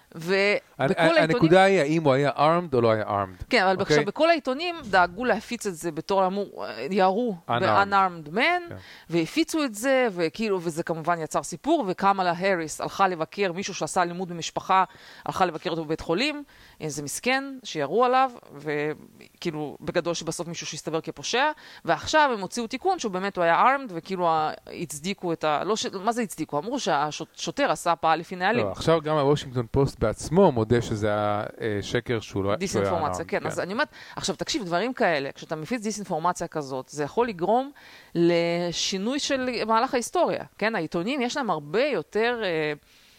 [0.98, 3.44] הנקודה היא האם הוא היה armed או לא היה armed.
[3.50, 3.84] כן, אבל אוקיי.
[3.84, 7.52] עכשיו בכל העיתונים דאגו להפיץ את זה בתור אמור, ירו Unarmed.
[7.60, 8.76] ב-unarmed man, כן.
[9.10, 14.28] והפיצו את זה, וכאילו, וזה כמובן יצר סיפור, וקמאלה האריס הלכה לבקר מישהו שעשה אלימות
[14.28, 14.84] במשפחה,
[15.26, 16.44] הלכה לבקר אותו בבית חולים,
[16.80, 21.50] איזה מסכן, שירו עליו, וכאילו, בגדול שבסוף מישהו שהסתבר כפושע,
[21.84, 24.28] ועכשיו הם הוציאו תיקון שהוא באמת הוא היה armed, וכאילו
[24.66, 25.64] הצדיקו את ה...
[25.64, 25.86] לא ש...
[25.86, 26.58] מה זה הצדיקו?
[26.58, 28.66] אמרו שהשוטר עשה פעל לפי נהלים.
[28.66, 33.24] לא, עכשיו גם הוושינגטון פוסט בעצמו מודה שזה היה אה, שקר שהוא לא היה דיסאינפורמציה,
[33.24, 33.28] armed.
[33.28, 33.46] כן.
[33.46, 37.70] אז אני אומרת, עכשיו תקשיב, דברים כאלה, כשאתה מפיץ דיסאינפורמציה כזאת, זה יכול לגרום
[38.14, 40.74] לשינוי של מהלך ההיסטוריה, כן?
[40.74, 42.72] העיתונים, יש להם הרבה יותר אה,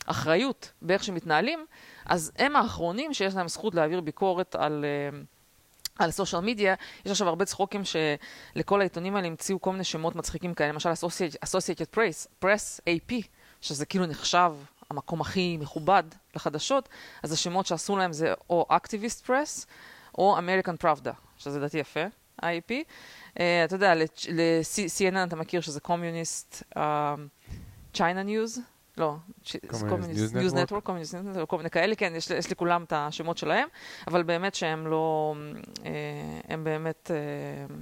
[0.05, 1.65] אחריות באיך שהם מתנהלים,
[2.05, 4.85] אז הם האחרונים שיש להם זכות להעביר ביקורת על...
[5.99, 10.15] אה, על סושיאל מדיה, יש עכשיו הרבה צחוקים שלכל העיתונים האלה המציאו כל מיני שמות
[10.15, 10.89] מצחיקים כאלה, למשל
[11.45, 13.13] Associated, Press, Press AP,
[13.61, 14.51] שזה כאילו נחשב
[14.89, 16.03] המקום הכי מכובד
[16.35, 16.89] לחדשות,
[17.23, 19.65] אז השמות שעשו להם זה או Activist Press
[20.17, 22.05] או American Pravda, שזה לדעתי יפה,
[22.41, 22.71] IP.
[22.71, 26.79] Uh, אתה יודע, ל-CNN אתה מכיר שזה קומיוניסט, uh,
[27.93, 28.59] China News,
[28.99, 29.15] לא,
[30.33, 30.57] ניוז Network?
[30.57, 33.67] נטוורק, כל מיני כאלה, כן, יש, יש לכולם את השמות שלהם,
[34.07, 35.35] אבל באמת שהם לא,
[35.85, 35.91] אה,
[36.47, 37.75] הם באמת אה,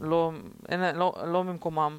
[0.00, 0.32] לא,
[0.68, 1.98] אין, לא, לא במקומם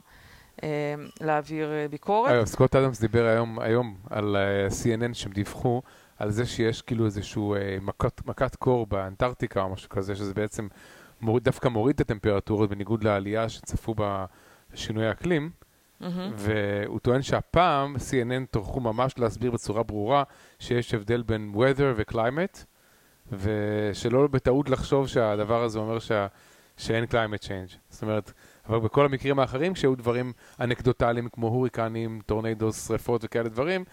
[0.63, 2.31] אה, להעביר ביקורת.
[2.31, 4.37] אגב, סקוט אדמס דיבר היום, היום על
[4.69, 5.81] CNN שהם דיווחו
[6.17, 10.67] על זה שיש כאילו איזשהו אה, מכת, מכת קור באנטארקטיקה או משהו כזה, שזה בעצם
[11.21, 13.95] מוריד, דווקא מוריד את הטמפרטורות בניגוד לעלייה שצפו
[14.73, 15.49] בשינוי האקלים,
[16.35, 20.23] והוא טוען שהפעם CNN טורחו ממש להסביר בצורה ברורה
[20.59, 22.65] שיש הבדל בין weather ו-climate,
[23.31, 26.27] ושלא בטעות לחשוב שהדבר הזה אומר שה...
[26.77, 27.77] שאין climate change.
[27.89, 28.31] זאת אומרת,
[28.69, 33.83] אבל בכל המקרים האחרים, כשהיו דברים אנקדוטליים כמו הוריקנים, טורנדוס, שרפות וכאלה דברים,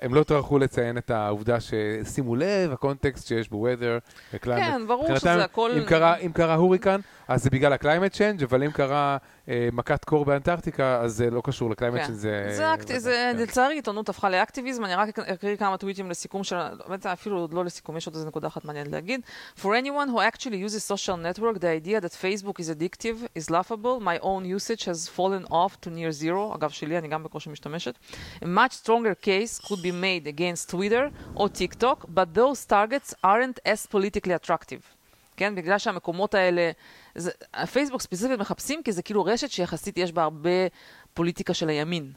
[0.00, 4.64] הם לא טרחו לציין את העובדה ששימו לב, הקונטקסט שיש בו weather ו climate.
[4.64, 5.70] כן, ברור שזה הכל...
[5.70, 9.16] אם קרה, אם קרה הוריקן, אז זה בגלל ה climate change, אבל אם קרה
[9.48, 12.12] אה, מכת קור באנטארקטיקה, אז זה לא קשור ל climate change.
[12.12, 12.14] כן.
[12.14, 12.46] זה...
[12.50, 12.90] זה, אקט...
[12.96, 13.42] זה כן.
[13.42, 16.56] לצערי עיתונות הפכה לאקטיביזם, אני רק אקריא כמה טוויטים לסיכום של,
[16.88, 19.20] באמת אפילו עוד לא לסיכום, יש עוד איזה נקודה אחת מעניינת להגיד.
[19.58, 24.00] For anyone who actually uses social network, the idea that Facebook is addictive is laughable.
[24.00, 26.54] My own usage has fallen off to near zero.
[26.54, 27.94] אגב, שלי, אני גם בקושי משתמשת.
[28.42, 33.58] A much stronger case could be made against Twitter או TikTok, but those targets aren't
[33.68, 34.96] as politically attractive.
[35.36, 36.70] כן, בגלל שהמקומות האלה,
[37.14, 40.50] זה, הפייסבוק ספציפית מחפשים כי זה כאילו רשת שיחסית יש בה הרבה
[41.14, 42.12] פוליטיקה של הימין.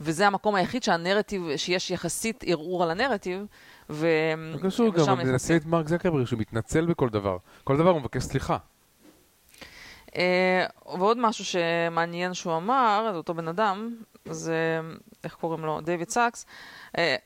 [0.00, 3.46] וזה המקום היחיד שהנרטיב, שיש יחסית ערעור על הנרטיב,
[3.90, 4.06] ו...
[4.52, 5.30] זה קשור גם, נכנסים.
[5.30, 7.36] ננסה את מרק זקרברג שהוא מתנצל בכל דבר.
[7.64, 8.56] כל דבר הוא מבקש סליחה.
[10.16, 10.66] אה,
[10.98, 14.80] ועוד משהו שמעניין שהוא אמר, זה אותו בן אדם, זה,
[15.24, 15.80] איך קוראים לו?
[15.80, 16.46] דיוויד סאקס.
[16.98, 17.16] אה,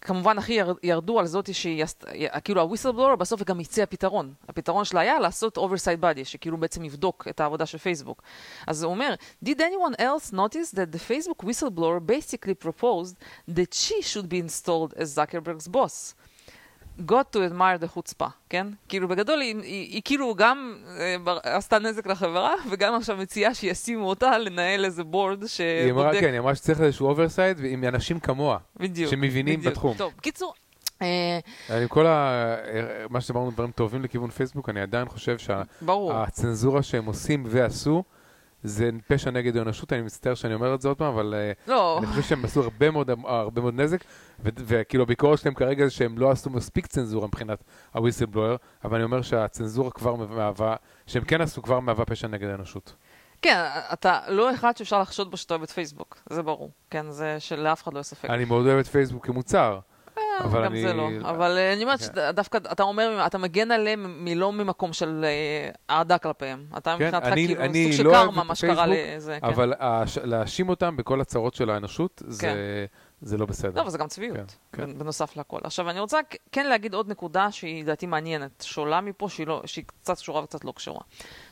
[0.00, 2.04] כמובן הכי יר- ירדו על זאתי שהיא, עשת-
[2.44, 4.34] כאילו ה whistleblower בסוף גם הציעה פתרון.
[4.48, 8.22] הפתרון שלה היה לעשות oversight body, שכאילו בעצם יבדוק את העבודה של פייסבוק.
[8.66, 13.14] אז הוא אומר, Did anyone else notice that the Facebook whistleblower basically proposed
[13.50, 16.14] that she should be installed as Zuckerberg's boss?
[17.00, 18.66] Got to admire the חוצפה, כן?
[18.88, 24.08] כאילו בגדול היא, היא, היא כאילו גם אה, עשתה נזק לחברה, וגם עכשיו מציעה שישימו
[24.08, 26.20] אותה לנהל איזה board היא אמרה, שבודק.
[26.20, 29.10] כן, היא אמרה שצריך איזשהו oversight עם אנשים כמוה, בדיוק.
[29.10, 29.72] שמבינים בדיוק.
[29.72, 29.96] בתחום.
[29.96, 30.54] טוב, בקיצור,
[31.02, 31.38] אה,
[31.82, 32.56] עם כל ה...
[33.10, 35.36] מה שאמרנו דברים טובים לכיוון פייסבוק, אני עדיין חושב.
[35.38, 38.04] שהצנזורה שהם עושים ועשו,
[38.64, 41.98] זה פשע נגד האנושות, אני מצטער שאני אומר את זה עוד פעם, אבל אה, לא,
[41.98, 44.04] אני חושב שהם עשו הרבה מאוד, הרבה מאוד נזק,
[44.40, 49.22] וכאילו הביקורת שלהם כרגע זה שהם לא עשו מספיק צנזורה מבחינת הוויסלבלואר, אבל אני אומר
[49.22, 52.94] שהצנזורה כבר מהווה, שהם כן עשו כבר מהווה פשע נגד האנושות.
[53.42, 53.58] כן,
[53.92, 56.70] אתה לא אחד שאפשר לחשוד בו שאתה אוהב את פייסבוק, זה ברור.
[56.90, 58.30] כן, זה שלאף אחד לא יהיה ספק.
[58.30, 59.78] אני מאוד אוהב את פייסבוק כמוצר,
[60.40, 60.82] אבל גם אני...
[60.82, 61.08] זה לא.
[61.22, 62.04] אבל אה, אני אומרת כן.
[62.04, 66.66] שדווקא אתה אומר, אתה מגן עליהם מלא ממקום של אה, אהדה כלפיהם.
[66.76, 69.38] אתה כן, מבחינתך כאילו סוג של לא קרמה, מה שקרה לזה.
[69.40, 69.46] כן.
[69.46, 72.54] אבל הש- להאשים אותם בכל הצרות של האנושות, זה, כן.
[73.22, 73.72] זה לא בסדר.
[73.76, 74.82] לא, אבל זה גם צביעות, כן, כן.
[74.90, 75.58] בנ- בנוסף לכל.
[75.64, 76.18] עכשיו, אני רוצה
[76.52, 80.64] כן להגיד עוד נקודה שהיא לדעתי מעניינת, שעולה מפה, שהיא, לא, שהיא קצת קשורה וקצת
[80.64, 81.00] לא קשורה.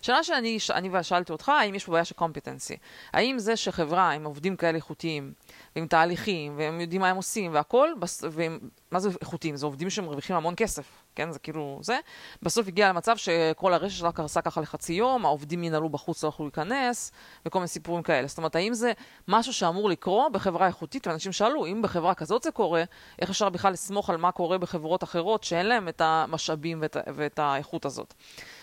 [0.03, 2.77] שאלה שאני אני שאלתי אותך, האם יש פה בעיה של קומפיטנסי?
[3.13, 5.33] האם זה שחברה עם עובדים כאלה איכותיים,
[5.77, 8.59] ועם תהליכים, והם יודעים מה הם עושים והכל, בס- והם,
[8.97, 9.57] זה איכותיים?
[9.57, 11.33] זה עובדים שמרוויחים המון כסף, כן?
[11.33, 11.99] זה כאילו זה.
[12.43, 16.45] בסוף הגיע למצב שכל הרשת שלה קרסה ככה לחצי יום, העובדים ינהלו בחוץ, לא יכלו
[16.45, 17.13] להיכנס,
[17.47, 18.27] וכל מיני סיפורים כאלה.
[18.29, 18.93] זאת אומרת, האם זה
[19.29, 21.07] משהו שאמור לקרות בחברה איכותית?
[21.07, 22.85] ואנשים שאלו, אם בחברה כזאת זה קורה,
[23.19, 27.39] איך אפשר בכלל לסמוך על מה קורה בחברות אחרות שאין להן את המשאבים ואת, ואת
[27.39, 28.15] האיכות הזאת?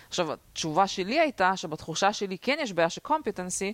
[0.10, 3.74] עכשיו, התשובה שלי הייתה שבתחושה שלי כן יש בעיה של קומפיטנסי,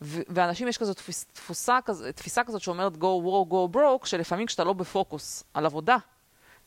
[0.00, 4.64] ואנשים יש כזאת תפיס, תפוסה, כז, תפיסה כזאת שאומרת go war, go broke, שלפעמים כשאתה
[4.64, 5.96] לא בפוקוס על עבודה,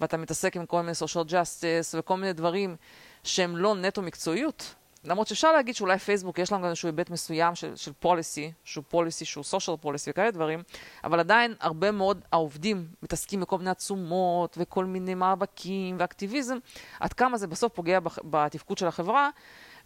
[0.01, 2.75] ואתה מתעסק עם כל מיני social justice וכל מיני דברים
[3.23, 4.75] שהם לא נטו מקצועיות,
[5.05, 8.83] למרות שאפשר להגיד שאולי פייסבוק יש לנו גם איזשהו היבט מסוים של, של policy, שהוא
[8.91, 10.63] policy, שהוא social policy וכאלה דברים,
[11.03, 16.57] אבל עדיין הרבה מאוד העובדים מתעסקים בכל מיני עצומות וכל מיני מאבקים ואקטיביזם,
[16.99, 19.29] עד כמה זה בסוף פוגע בתפקוד של החברה,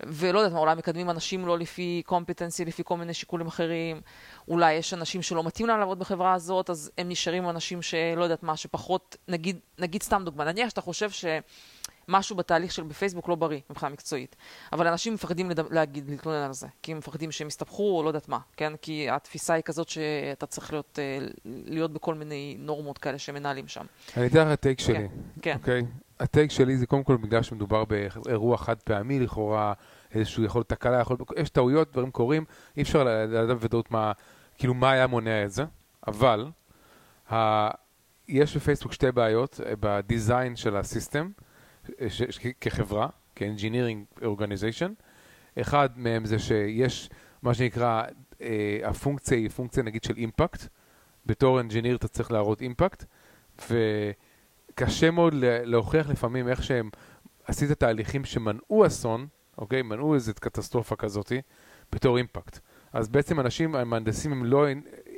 [0.04, 4.02] ולא יודעת מה, אולי מקדמים אנשים לא לפי קומפיטנסי, לפי כל מיני שיקולים אחרים,
[4.48, 8.44] אולי יש אנשים שלא מתאים להם לעבוד בחברה הזאת, אז הם נשארים אנשים שלא יודעת
[8.44, 11.26] מה, שפחות, נגיד, נגיד סתם דוגמה, נניח שאתה חושב ש...
[12.10, 14.36] משהו בתהליך של בפייסבוק לא בריא מבחינה מקצועית.
[14.74, 15.60] אבל אנשים מפחדים לד...
[15.72, 16.68] להגיד, להתלונן על זה.
[16.84, 18.74] כי הם מפחדים שהם יסתבכו או לא יודעת מה, כן?
[18.82, 23.86] כי התפיסה היא כזאת שאתה צריך להיות, אה, להיות בכל מיני נורמות כאלה שמנהלים שם.
[24.18, 25.08] אני אתן לך את הטייק שלי,
[25.42, 25.56] כן.
[25.60, 25.86] אוקיי?
[26.20, 29.74] הטייק שלי זה קודם כל בגלל שמדובר באירוע חד פעמי לכאורה,
[30.14, 31.18] איזשהו יכול להיות תקלה, יכול...
[31.38, 32.46] יש טעויות, דברים קורים,
[32.78, 34.12] אי אפשר לדעת בוודאות מה,
[34.58, 35.64] כאילו מה היה מונע את זה,
[36.08, 36.48] אבל
[37.32, 37.70] ה...
[38.28, 41.30] יש בפייסבוק שתי בעיות אה, בדיזיין של הסיסטם,
[42.08, 42.22] ש...
[42.30, 42.40] ש...
[42.62, 44.92] כחברה, כ-engineering organization.
[45.62, 47.10] אחד מהם זה שיש
[47.42, 48.04] מה שנקרא,
[48.42, 50.68] אה, הפונקציה היא פונקציה נגיד של אימפקט.
[51.26, 53.06] בתור engineer אתה צריך להראות אימפקט,
[54.72, 56.90] וקשה מאוד לה- להוכיח לפעמים איך שהם
[57.46, 59.82] עשית תהליכים שמנעו אסון, אוקיי?
[59.82, 61.42] מנעו איזו קטסטרופה כזאתי,
[61.92, 62.60] בתור אימפקט.
[62.94, 64.66] אז בעצם אנשים, המהנדסים הם לא,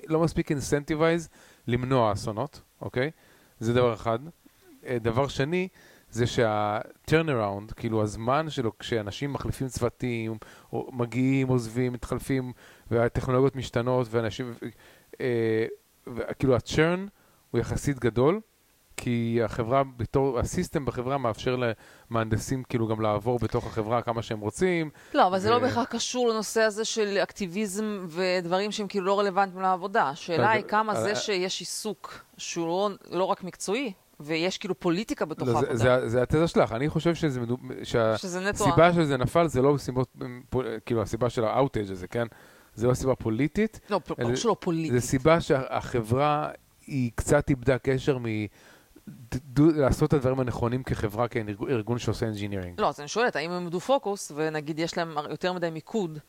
[0.07, 1.29] לא מספיק אינסנטיבייז
[1.67, 3.11] למנוע אסונות, אוקיי?
[3.59, 4.19] זה דבר אחד.
[4.85, 5.67] אה, דבר שני,
[6.11, 10.37] זה שה-turnaround, כאילו הזמן שלו, כשאנשים מחליפים צוותים,
[10.73, 12.53] או מגיעים, עוזבים, מתחלפים,
[12.91, 14.53] והטכנולוגיות משתנות, ואנשים,
[15.21, 15.65] אה,
[16.39, 17.09] כאילו ה-churn
[17.51, 18.39] הוא יחסית גדול,
[18.97, 21.57] כי החברה, בתור, הסיסטם בחברה מאפשר
[22.11, 24.89] למהנדסים כאילו גם לעבור בתוך החברה כמה שהם רוצים.
[25.13, 25.39] לא, אבל ו...
[25.39, 30.09] זה לא בהכרח קשור לנושא הזה של אקטיביזם ודברים שהם כאילו לא רלוונטיים לעבודה.
[30.09, 35.47] השאלה היא כמה זה שיש עיסוק שהוא לא, לא רק מקצועי, ויש כאילו פוליטיקה בתוך
[35.47, 35.75] לא, העבודה.
[35.75, 37.39] זה, זה, זה התזה שלך, אני חושב שזה,
[37.83, 40.17] שהסיבה שזה נפל זה לא סיבות,
[40.85, 42.27] כאילו הסיבה של ה outage הזה, כן?
[42.75, 43.79] זה לא סיבה פוליטית.
[43.89, 44.91] לא, ברור שלא פוליטית.
[44.91, 46.49] זה סיבה שהחברה
[46.87, 48.25] היא קצת איבדה קשר מ...
[49.57, 52.81] לעשות את הדברים הנכונים כחברה, כארגון שעושה engineering.
[52.81, 56.19] לא, אז אני שואלת, האם הם עמדו פוקוס, ונגיד יש להם יותר מדי מיקוד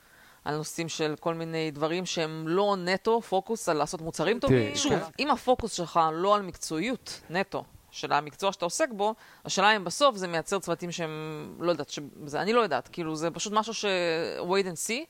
[0.45, 4.77] על נושאים של כל מיני דברים שהם לא נטו פוקוס על לעשות מוצרים טובים?
[4.77, 5.01] שוב, כן.
[5.19, 10.17] אם הפוקוס שלך לא על מקצועיות נטו, של המקצוע שאתה עוסק בו, השאלה אם בסוף
[10.17, 13.85] זה מייצר צוותים שהם, לא יודעת, שזה, אני לא יודעת, כאילו זה פשוט משהו ש...
[14.41, 15.07] wait and see.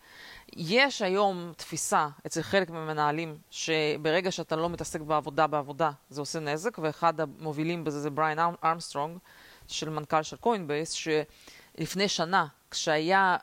[0.56, 6.78] יש היום תפיסה אצל חלק מהמנהלים, שברגע שאתה לא מתעסק בעבודה בעבודה, זה עושה נזק,
[6.78, 9.18] ואחד המובילים בזה זה בריין ארמסטרונג,
[9.66, 13.36] של מנכ"ל של קוינבייס, שלפני שנה, כשהיה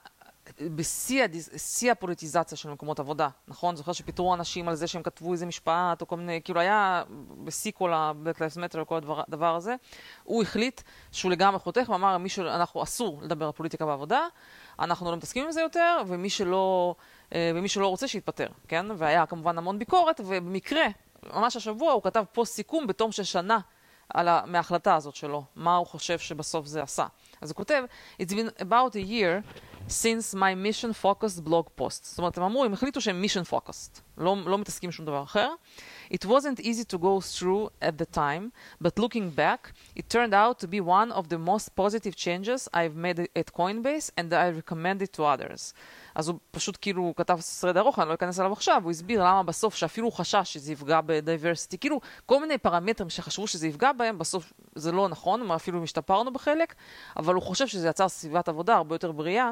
[0.75, 3.75] בשיא הפוליטיזציה של מקומות עבודה, נכון?
[3.75, 7.03] זוכר שפיטרו אנשים על זה שהם כתבו איזה משפט, או כל מיני, כאילו היה
[7.43, 9.75] בשיא כל ה-Black Lives Matter וכל הדבר הזה,
[10.23, 10.81] הוא החליט
[11.11, 14.21] שהוא לגמרי חותך ואמר, מי שאנחנו, אסור לדבר על פוליטיקה בעבודה,
[14.79, 16.95] אנחנו לא מתעסקים עם זה יותר, ומי שלא,
[17.33, 18.85] אה, ומי שלא רוצה שיתפטר, כן?
[18.97, 20.85] והיה כמובן המון ביקורת, ובמקרה,
[21.33, 23.59] ממש השבוע הוא כתב פוסט סיכום בתום של שנה
[24.13, 27.05] על ה, מההחלטה הזאת שלו, מה הוא חושב שבסוף זה עשה.
[27.41, 27.83] אז הוא כותב,
[28.21, 32.03] It's been about a year since my mission focused blog post.
[32.03, 35.53] זאת אומרת, הם אמרו, הם החליטו שהם mission focused, לא, לא מתעסקים בשום דבר אחר.
[36.13, 38.51] It wasn't easy to go through at the time,
[38.83, 42.95] but looking back, it turned out to be one of the most positive changes I've
[42.95, 45.73] made at Coinbase and I recommend it to others.
[46.15, 49.43] אז הוא פשוט כאילו כתב thread ארוך, אני לא אכנס אליו עכשיו, הוא הסביר למה
[49.43, 53.91] בסוף שאפילו הוא חשש שזה יפגע ב diversity, כאילו כל מיני פרמטרים שחשבו שזה יפגע
[53.91, 56.75] בהם, בסוף זה לא נכון, אפילו השתפרנו בחלק,
[57.17, 59.51] אבל הוא חושב שזה יצר סביבת עבודה הרבה יותר בריאה.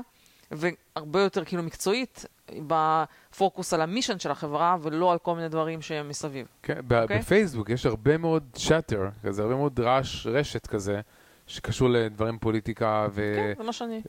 [0.52, 2.26] והרבה יותר כאילו מקצועית
[2.68, 6.48] בפוקוס על המישן של החברה ולא על כל מיני דברים שהם מסביב.
[6.64, 7.02] כן, okay?
[7.02, 7.20] אוקיי?
[7.20, 11.02] בפייסבוק יש הרבה מאוד שאטר, כזה, הרבה מאוד רעש רשת כזה.
[11.48, 13.34] שקשור לדברים פוליטיקה, ו...
[13.36, 14.02] כן, זה מה שאני.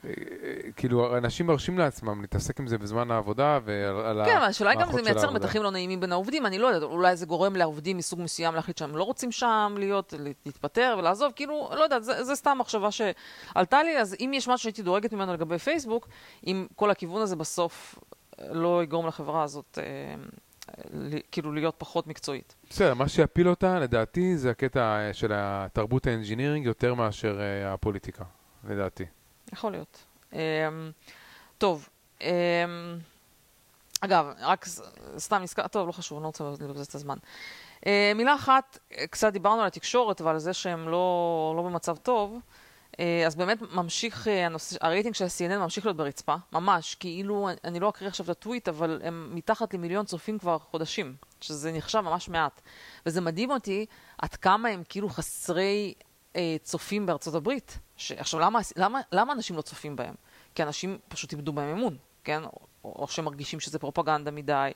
[0.76, 5.02] כאילו, אנשים מרשים לעצמם להתעסק עם זה בזמן העבודה ועל כן, אבל השאלה גם זה
[5.02, 8.54] מייצר מתחים לא נעימים בין העובדים, אני לא יודעת, אולי זה גורם לעובדים מסוג מסוים
[8.54, 10.14] להחליט שהם לא רוצים שם להיות,
[10.46, 14.62] להתפטר ולעזוב, כאילו, לא יודעת, זה, זה סתם מחשבה שעלתה לי, אז אם יש משהו
[14.62, 16.08] שהייתי דואגת ממנו לגבי פייסבוק,
[16.46, 17.98] אם כל הכיוון הזה בסוף
[18.50, 19.78] לא יגרום לחברה הזאת...
[19.82, 20.14] אה,
[21.32, 22.54] כאילו להיות פחות מקצועית.
[22.70, 27.66] בסדר, מה שיפיל אותה, לדעתי, זה הקטע אה, של התרבות ה engineering יותר מאשר uh,
[27.66, 28.24] הפוליטיקה,
[28.68, 29.04] לדעתי.
[29.52, 30.04] יכול להיות.
[30.32, 30.36] Um,
[31.58, 32.24] טוב, um,
[34.00, 34.66] אגב, רק
[35.18, 37.16] סתם נזכר, טוב, לא חשוב, אני לא רוצה לבזבז את הזמן.
[37.80, 38.78] Uh, מילה אחת,
[39.10, 42.38] קצת דיברנו על התקשורת ועל זה שהם לא, לא במצב טוב.
[43.00, 47.80] אה, אז באמת ממשיך, אה, הנושא, הרייטינג של ה-CNN ממשיך להיות ברצפה, ממש, כאילו, אני
[47.80, 52.28] לא אקריא עכשיו את הטוויט, אבל הם מתחת למיליון צופים כבר חודשים, שזה נחשב ממש
[52.28, 52.60] מעט.
[53.06, 53.86] וזה מדהים אותי
[54.18, 55.94] עד כמה הם כאילו חסרי
[56.36, 57.78] אה, צופים בארצות הברית.
[57.96, 58.12] ש...
[58.12, 60.14] עכשיו, למה, למה, למה אנשים לא צופים בהם?
[60.54, 62.42] כי אנשים פשוט איבדו בהם אמון, כן?
[62.96, 64.70] או שמרגישים שזה פרופגנדה מדי.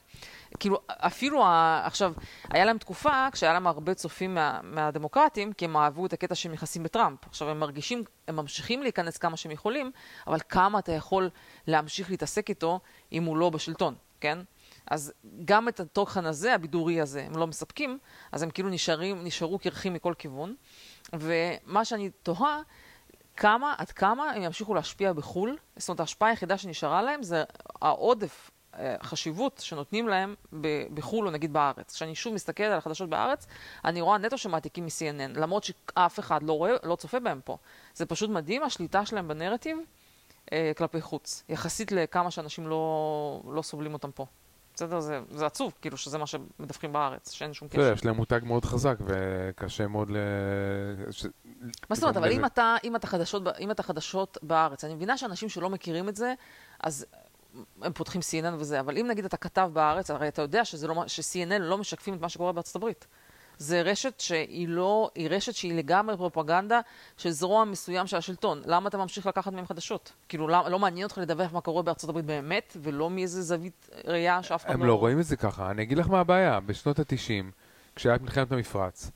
[0.59, 1.81] כאילו, אפילו, ה...
[1.85, 2.13] עכשיו,
[2.49, 4.59] היה להם תקופה כשהיה להם הרבה צופים מה...
[4.63, 7.19] מהדמוקרטים, כי הם אהבו את הקטע שהם נכנסים בטראמפ.
[7.27, 9.91] עכשיו, הם מרגישים, הם ממשיכים להיכנס כמה שהם יכולים,
[10.27, 11.29] אבל כמה אתה יכול
[11.67, 12.79] להמשיך להתעסק איתו
[13.11, 14.39] אם הוא לא בשלטון, כן?
[14.87, 15.13] אז
[15.45, 17.97] גם את התוכן הזה, הבידורי הזה, הם לא מספקים,
[18.31, 20.55] אז הם כאילו נשארים, נשארו קרחים מכל כיוון.
[21.13, 22.61] ומה שאני תוהה,
[23.37, 25.57] כמה, עד כמה הם ימשיכו להשפיע בחו"ל.
[25.75, 27.43] זאת אומרת, ההשפעה היחידה שנשארה להם זה
[27.81, 30.35] העודף אה, חשיבות שנותנים להם
[30.93, 31.95] בחו"ל או נגיד בארץ.
[31.95, 33.47] כשאני שוב מסתכלת על החדשות בארץ,
[33.85, 37.57] אני רואה נטו שמעתיקים מ-CNN, למרות שאף אחד לא רואה, לא צופה בהם פה.
[37.93, 39.77] זה פשוט מדהים, השליטה שלהם בנרטיב
[40.53, 44.25] אה, כלפי חוץ, יחסית לכמה שאנשים לא, לא סובלים אותם פה.
[44.73, 44.99] בסדר?
[44.99, 47.93] זה, זה עצוב, כאילו, שזה מה שמדווחים בארץ, שאין שום קשר.
[47.93, 50.17] יש להם מותג מאוד חזק, וקשה מאוד ל...
[51.11, 51.25] ש...
[51.89, 52.17] מה זאת אומרת?
[52.17, 56.09] אבל אם אתה, אם, אתה חדשות, אם אתה חדשות בארץ, אני מבינה שאנשים שלא מכירים
[56.09, 56.33] את זה,
[56.79, 57.05] אז
[57.81, 61.59] הם פותחים CNN וזה, אבל אם נגיד אתה כתב בארץ, הרי אתה יודע לא, ש-CNN
[61.59, 63.07] לא משקפים את מה שקורה בארצות הברית.
[63.57, 66.79] זה רשת שהיא לא, היא רשת שהיא לגמרי פרופגנדה
[67.17, 68.61] של זרוע מסוים של השלטון.
[68.65, 70.13] למה אתה ממשיך לקחת מהם חדשות?
[70.29, 74.43] כאילו, לא, לא מעניין אותך לדווח מה קורה בארצות הברית באמת, ולא מאיזה זווית ראייה
[74.43, 74.83] שאף אחד לא...
[74.83, 75.71] הם לא רואים את זה ככה.
[75.71, 76.59] אני אגיד לך מה הבעיה.
[76.59, 77.51] בשנות ה-90,
[77.95, 79.11] כשהיה מלחמת המפרץ,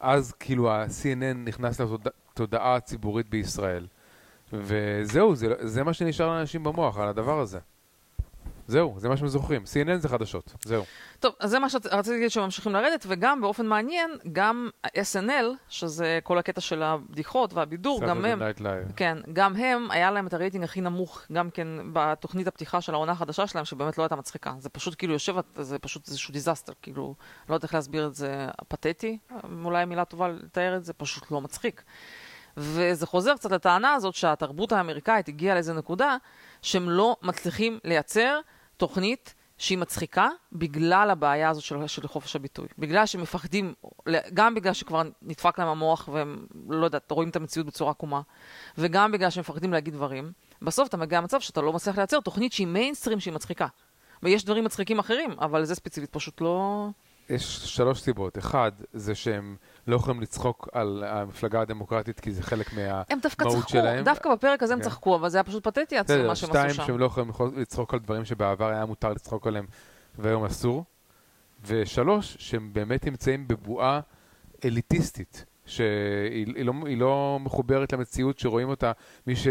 [0.00, 2.00] אז כאילו ה-CNN נכנס לארצות...
[2.32, 3.86] התודעה הציבורית בישראל.
[4.52, 7.58] וזהו, זה, זה מה שנשאר לאנשים במוח על הדבר הזה.
[8.66, 9.62] זהו, זה מה שהם זוכרים.
[9.62, 10.84] CNN זה חדשות, זהו.
[11.20, 16.38] טוב, אז זה מה שרציתי להגיד שממשיכים לרדת, וגם באופן מעניין, גם ה-SNL, שזה כל
[16.38, 18.42] הקטע של הבדיחות והבידור, גם הם,
[18.96, 23.12] כן, גם הם, היה להם את הרייטינג הכי נמוך, גם כן בתוכנית הפתיחה של העונה
[23.12, 24.54] החדשה שלהם, שבאמת לא הייתה מצחיקה.
[24.58, 27.14] זה פשוט כאילו יושב, זה פשוט איזשהו disaster, כאילו,
[27.48, 29.18] לא יודעת איך להסביר את זה, פתטי,
[29.64, 31.82] אולי מילה טובה לתאר את זה, פשוט לא מצחיק.
[32.56, 36.16] וזה חוזר קצת לטענה הזאת שהתרבות האמריקאית הגיעה לאיזה נקודה
[36.62, 38.40] שהם לא מצליחים לייצר
[38.76, 42.66] תוכנית שהיא מצחיקה בגלל הבעיה הזאת של, של חופש הביטוי.
[42.78, 43.74] בגלל שהם מפחדים,
[44.34, 48.20] גם בגלל שכבר נדפק להם המוח והם, לא יודעת, רואים את המציאות בצורה עקומה,
[48.78, 50.32] וגם בגלל שהם מפחדים להגיד דברים,
[50.62, 53.66] בסוף אתה מגיע למצב שאתה לא מצליח לייצר תוכנית שהיא מיינסטרים שהיא מצחיקה.
[54.22, 56.88] ויש דברים מצחיקים אחרים, אבל זה ספציפית פשוט לא...
[57.28, 58.38] יש שלוש סיבות.
[58.38, 59.56] אחד, זה שהם
[59.86, 63.08] לא יכולים לצחוק על המפלגה הדמוקרטית, כי זה חלק מהמהות שלהם.
[63.10, 64.84] הם דווקא צחקו, דווקא בפרק הזה הם כן.
[64.84, 66.68] צחקו, אבל זה היה פשוט פתטי עצמו מה שהם עשו שם.
[66.68, 69.66] שתיים, שהם לא יכולים לצחוק על דברים שבעבר היה מותר לצחוק עליהם,
[70.18, 70.84] והיום אסור.
[71.66, 74.00] ושלוש, שהם באמת נמצאים בבועה
[74.64, 78.92] אליטיסטית, שהיא לא, לא מחוברת למציאות שרואים אותה,
[79.26, 79.46] מי ש...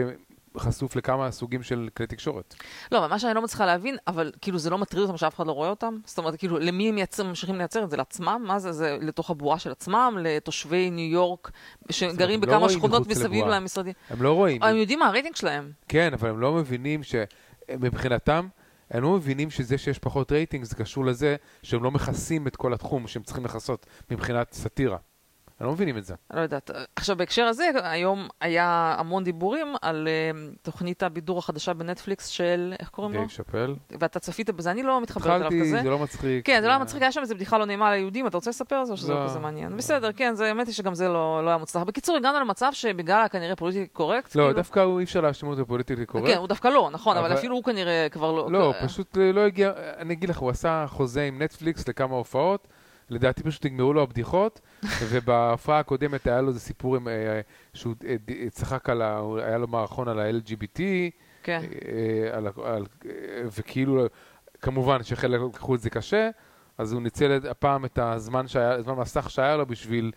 [0.57, 2.55] חשוף לכמה סוגים של כלי תקשורת.
[2.91, 5.47] לא, אבל מה שאני לא מצליחה להבין, אבל כאילו זה לא מטריד אותם שאף אחד
[5.47, 5.97] לא רואה אותם?
[6.05, 7.97] זאת אומרת, כאילו, למי הם מייצר, ממשיכים לייצר את זה?
[7.97, 8.43] לעצמם?
[8.47, 8.71] מה זה?
[8.71, 10.17] זה לתוך הבועה של עצמם?
[10.21, 11.51] לתושבי ניו יורק
[11.89, 13.93] שגרים לא בכמה לא שכונות מסביב למשרדים?
[14.09, 14.63] הם לא רואים.
[14.63, 15.71] הם יודעים מה הרייטינג שלהם.
[15.87, 18.47] כן, אבל הם לא מבינים שמבחינתם,
[18.89, 22.73] הם לא מבינים שזה שיש פחות רייטינג זה קשור לזה שהם לא מכסים את כל
[22.73, 24.97] התחום שהם צריכים לכסות מבחינת סאטירה.
[25.61, 26.15] אני לא מבינים את זה.
[26.33, 26.71] לא יודעת.
[26.95, 32.89] עכשיו, בהקשר הזה, היום היה המון דיבורים על uh, תוכנית הבידור החדשה בנטפליקס של, איך
[32.89, 33.19] קוראים לו?
[33.19, 33.75] דייב שאפל.
[33.99, 35.63] ואתה צפית בזה, אני לא מתחברת אליו כזה.
[35.63, 36.45] התחלתי, זה לא מצחיק.
[36.45, 38.85] כן, זה לא מצחיק, היה שם איזו בדיחה לא נעימה ליהודים, אתה רוצה לספר על
[38.85, 39.77] זה או שזה לא כזה מעניין?
[39.77, 41.83] בסדר, כן, זה האמת היא שגם זה לא, לא היה מוצלח.
[41.83, 45.61] בקיצור, הגענו למצב שבגלל כנראה politically correct, לא, כאילו- דווקא הוא אי אפשר להאשים אותו
[45.61, 46.27] ב politically correct.
[46.27, 48.51] כן, הוא דווקא לא, נכון, אבל אפילו הוא כנראה כבר לא...
[48.51, 52.67] לא, פשוט אה, לא הגיע, אני אגיד לך, הוא עשה חוזה עם נטפליקס לכמה הופעות.
[53.11, 54.61] לדעתי פשוט נגמרו לו הבדיחות,
[55.09, 57.41] ובהופעה הקודמת היה לו איזה סיפור עם, אה,
[57.73, 58.15] שהוא אה,
[58.49, 59.21] צחק על ה...
[59.37, 60.79] היה לו מערכון על ה-LGBT,
[61.43, 61.61] כן.
[61.87, 62.85] אה, על, על,
[63.45, 64.05] וכאילו,
[64.61, 66.29] כמובן שחלק לקחו את זה קשה,
[66.77, 70.11] אז הוא ניצל הפעם את הזמן, שהיה, הזמן מסך שהיה לו בשביל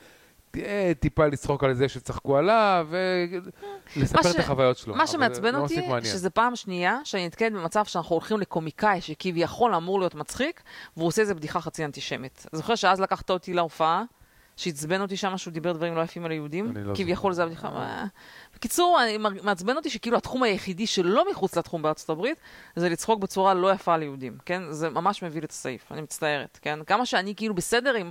[1.01, 2.89] טיפה לצחוק על זה שצחקו עליו,
[3.97, 4.95] ולספר את החוויות שלו.
[4.95, 9.99] מה שמעצבן לא אותי, שזה פעם שנייה שאני נתקלת במצב שאנחנו הולכים לקומיקאי שכביכול אמור
[9.99, 10.63] להיות מצחיק,
[10.97, 12.47] והוא עושה איזה בדיחה חצי אנטישמית.
[12.53, 14.03] זוכר שאז לקחת אותי להופעה,
[14.57, 18.05] שעצבן אותי שם שהוא דיבר דברים לא יפים על היהודים, לא כביכול זה הבדיחה.
[18.55, 18.99] בקיצור,
[19.43, 22.39] מעצבן אותי שכאילו התחום היחידי שלא מחוץ לתחום בארצות הברית,
[22.77, 24.63] זה לצחוק בצורה לא יפה על יהודים, כן?
[24.71, 26.79] זה ממש מביא לי את הסעיף, אני מצטערת, כן?
[26.87, 28.11] כמה שאני כאילו בסדר עם...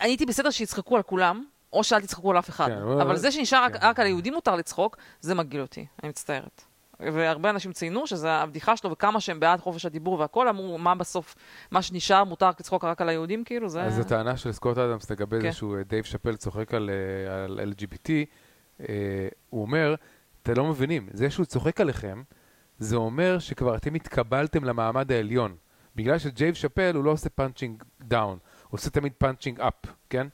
[0.00, 2.68] אני הייתי בסדר שיצחקו על כולם, או שאל תצחקו על אף אחד.
[2.68, 3.78] כן, אבל זה שנשאר כן.
[3.86, 6.62] רק, על היהודים מותר לצחוק, זה מגעיל אותי, אני מצטערת.
[7.00, 11.34] והרבה אנשים ציינו שזה הבדיחה שלו וכמה שהם בעד חופש הדיבור והכל, אמרו מה בסוף,
[11.70, 13.82] מה שנשאר מותר לצחוק רק על היהודים, כאילו זה...
[13.82, 15.50] אז הטענה של סקוט אדמס לגבי כן.
[15.50, 18.10] זה שהוא, אה, דייב שאפל צוחק על, אה, על LGBT,
[18.80, 19.94] אה, הוא אומר,
[20.42, 22.22] אתם לא מבינים, זה שהוא צוחק עליכם,
[22.78, 25.56] זה אומר שכבר אתם התקבלתם למעמד העליון.
[25.96, 28.38] בגלל שדייב שאפל הוא לא עושה punching down,
[28.70, 29.74] עושה תמיד punching up,
[30.10, 30.26] כן?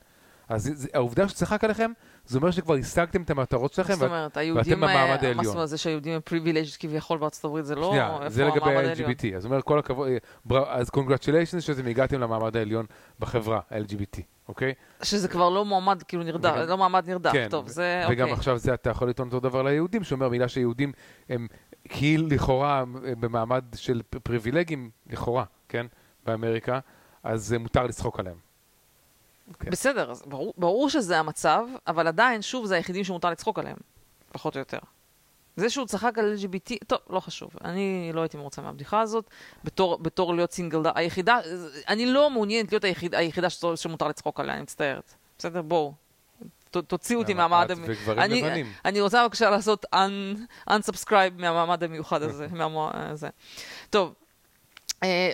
[0.49, 1.91] אז זה, העובדה שצחק עליכם,
[2.27, 5.37] זה אומר שכבר השגתם את המטרות שלכם, זאת אומרת, היהודים, במעמד העליון.
[5.37, 7.89] מה זאת אומרת, זה שהיהודים הם פריבילג' כביכול בארצות הברית, זה לא...
[7.91, 9.37] שנייה, זה לגבי ה-LGBT.
[9.37, 10.09] אז אומר, כל הכבוד,
[10.53, 12.87] אה, אז קונגרצ'וליישנס שאתם הגעתם למעמד העליון
[13.21, 14.75] בחברה, ה-LGBT, אוקיי?
[15.03, 18.25] שזה כבר לא מועמד, כאילו נרדף, לא מעמד נרדף, כן, טוב, זה אוקיי.
[18.25, 20.93] וגם עכשיו זה, אתה יכול לטעון אותו דבר ליהודים, שאומר, בגלל שיהודים
[21.29, 21.47] הם
[21.89, 22.85] כאילו לכאורה
[23.21, 25.87] במעמד של פריבילגים, לכאורה, כן,
[26.27, 26.79] באמריקה,
[27.25, 28.37] אז מותר לצחוק עליהם.
[28.37, 29.53] Okay.
[29.55, 29.71] אוקיי.
[29.71, 33.77] בסדר, אז ברור, ברור שזה המצב, אבל עדיין, שוב, זה היחידים שמותר לצחוק עליהם,
[34.33, 34.79] פחות או יותר.
[35.57, 37.51] זה שהוא צחק על LGBT, טוב, לא חשוב.
[37.65, 39.31] אני לא הייתי מרוצה מהבדיחה הזאת.
[39.65, 41.39] בתור, בתור להיות סינגל, היחידה,
[41.89, 45.15] אני לא מעוניינת להיות היחיד, היחידה שמותר לצחוק עליה, אני מצטערת.
[45.39, 45.63] בסדר?
[45.63, 45.95] בואו.
[46.71, 47.71] תוציאו אותי מהמעמד...
[47.87, 48.73] וגברים אני, לבנים.
[48.85, 49.87] אני רוצה בבקשה לעשות
[50.71, 52.47] unsubscribe מהמעמד המיוחד הזה.
[52.59, 52.91] מהמו...
[53.13, 53.29] זה.
[53.91, 54.24] טוב, אה,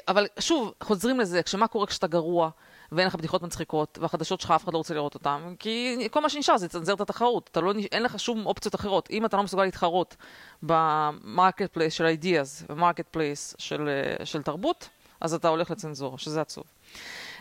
[0.09, 2.51] אבל שוב, חוזרים לזה, כשמה קורה כשאתה גרוע,
[2.93, 6.29] ואין לך בדיחות מצחיקות, והחדשות שלך אף אחד לא רוצה לראות אותן, כי כל מה
[6.29, 7.57] שנשאר זה לצנזר את התחרות.
[7.63, 9.11] לא, אין לך שום אופציות אחרות.
[9.11, 10.17] אם אתה לא מסוגל להתחרות
[10.63, 14.89] ב marketplace של ideas ו marketplace של, אה, של תרבות,
[15.21, 16.65] אז אתה הולך לצנזורה, שזה עצוב.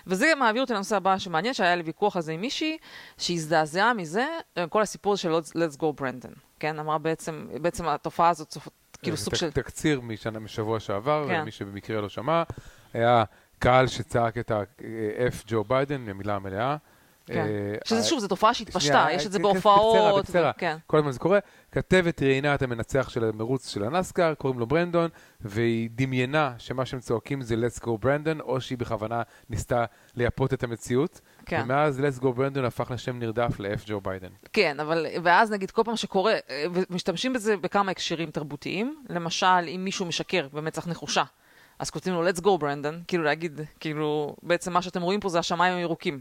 [0.07, 2.77] וזה מעביר אותי לנושא הבא שמעניין, שהיה לי ויכוח על זה עם מישהי,
[3.17, 4.27] שהזדעזעה מזה,
[4.57, 6.39] אה, כל הסיפור של Let's Go Brandon.
[6.59, 8.57] כן, אמרה בעצם, בעצם התופעה הזאת,
[9.01, 9.51] כאילו סוג של...
[9.51, 11.43] תקציר משנה, משבוע שעבר, כן.
[11.43, 12.43] מי שבמקרה לא שמע,
[12.93, 13.23] היה
[13.59, 16.77] קהל שצעק את ה-F ג'ו ביידן, המילה המלאה.
[17.25, 17.45] כן.
[17.47, 20.19] אה, שזה אה, שוב, זו תופעה שהתפשטה, יש את זה אה, בהופעות.
[20.19, 20.77] בקצרה, כן.
[20.87, 21.39] כל הזמן זה קורה.
[21.71, 25.09] כתבת ראיינה את המנצח של המרוץ של הנאסקר, קוראים לו ברנדון,
[25.41, 29.85] והיא דמיינה שמה שהם צועקים זה Let's go ברנדון, או שהיא בכוונה ניסתה
[30.15, 31.21] לייפות את המציאות.
[31.49, 31.61] כן.
[31.63, 34.27] ומאז Let's go ברנדון הפך לשם נרדף ל-F ג'ו ביידן.
[34.53, 36.33] כן, אבל, ואז נגיד כל פעם שקורה,
[36.73, 41.23] ומשתמשים בזה בכמה הקשרים תרבותיים, למשל, אם מישהו משקר במצח נחושה,
[41.79, 45.39] אז כותבים לו, let's go ברנדון, כאילו להגיד, כאילו, בעצם מה שאתם רואים פה זה
[45.39, 46.19] השמיים הירוקים.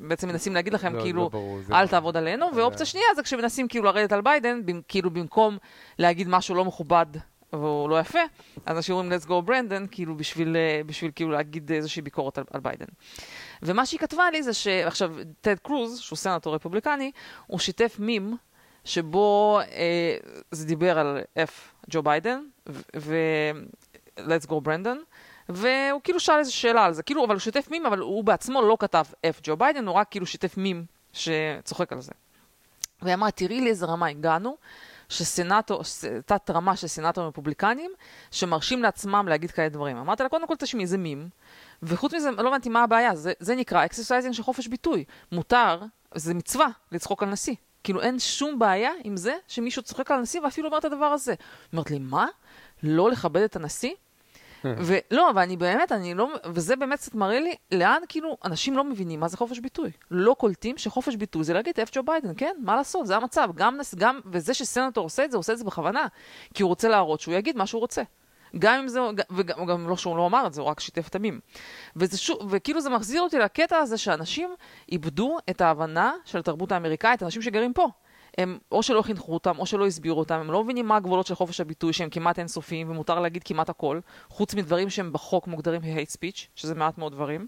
[0.00, 3.22] בעצם מנסים להגיד לכם, לא, כאילו, לא ברור, אל, לא- תעבוד עלינו, ואופציה שנייה זה
[3.22, 5.58] כשמנסים כאילו לרדת על ביידן, כאילו במקום
[5.98, 7.06] להגיד משהו לא מכובד
[7.52, 8.18] והוא לא יפה,
[8.66, 12.44] אז אנשים אומרים let's go ברנדון, כאילו בשביל, אה, בשביל כאילו להגיד איזושהי ביקורת על,
[12.50, 12.86] על ביידן.
[13.62, 17.12] ומה שהיא כתבה לי זה שעכשיו, טד קרוז, שהוא סנטור רפובליקני,
[17.46, 18.36] הוא שיתף מים
[18.84, 20.16] שבו אה,
[20.50, 21.50] זה דיבר על F
[21.90, 22.40] ג'ו ביידן,
[22.96, 25.02] ו-let's go ברנדון,
[25.48, 28.62] והוא כאילו שאל איזו שאלה על זה, כאילו, אבל הוא שיתף מים, אבל הוא בעצמו
[28.62, 32.12] לא כתב F ג'ו ביידן, הוא רק כאילו שיתף מים שצוחק על זה.
[33.02, 34.56] והיא אמרה, תראי לאיזה רמה הגענו,
[35.12, 37.90] שסנאטור, ס- את רמה של סנאטורים רפובליקנים,
[38.30, 39.96] שמרשים לעצמם להגיד כאלה דברים.
[39.96, 41.28] אמרתי לה, קודם כל תשמעי, זה מים,
[41.82, 45.04] וחוץ מזה, לא הבנתי מה הבעיה, זה, זה נקרא exercising של חופש ביטוי.
[45.32, 45.80] מותר,
[46.14, 47.54] זה מצווה, לצחוק על נשיא.
[47.84, 51.34] כאילו אין שום בעיה עם זה שמישהו צוחק על הנשיא ואפילו אומר את הדבר הזה.
[51.72, 52.26] אומרת לי, מה?
[52.82, 53.94] לא לכבד את הנשיא?
[54.86, 58.84] ולא, אבל אני באמת, אני לא, וזה באמת קצת מראה לי לאן כאילו אנשים לא
[58.84, 59.90] מבינים מה זה חופש ביטוי.
[60.10, 63.50] לא קולטים שחופש ביטוי זה להגיד F ג'ו ביידן, כן, מה לעשות, זה המצב.
[63.54, 66.06] גם, גם, וזה שסנטור עושה את זה, עושה את זה בכוונה,
[66.54, 68.02] כי הוא רוצה להראות שהוא יגיד מה שהוא רוצה.
[68.58, 69.00] גם אם זה,
[69.30, 71.40] וגם גם לא שהוא לא אמר את זה, הוא רק שיתף את המים.
[71.96, 74.54] וזה שוב, וכאילו זה מחזיר אותי לקטע הזה שאנשים
[74.92, 77.88] איבדו את ההבנה של התרבות האמריקאית, אנשים שגרים פה.
[78.38, 81.34] הם או שלא חינכו אותם, או שלא הסבירו אותם, הם לא מבינים מה הגבולות של
[81.34, 86.16] חופש הביטוי, שהם כמעט אינסופיים, ומותר להגיד כמעט הכל, חוץ מדברים שהם בחוק מוגדרים כ-hate
[86.16, 87.46] speech, שזה מעט מאוד דברים.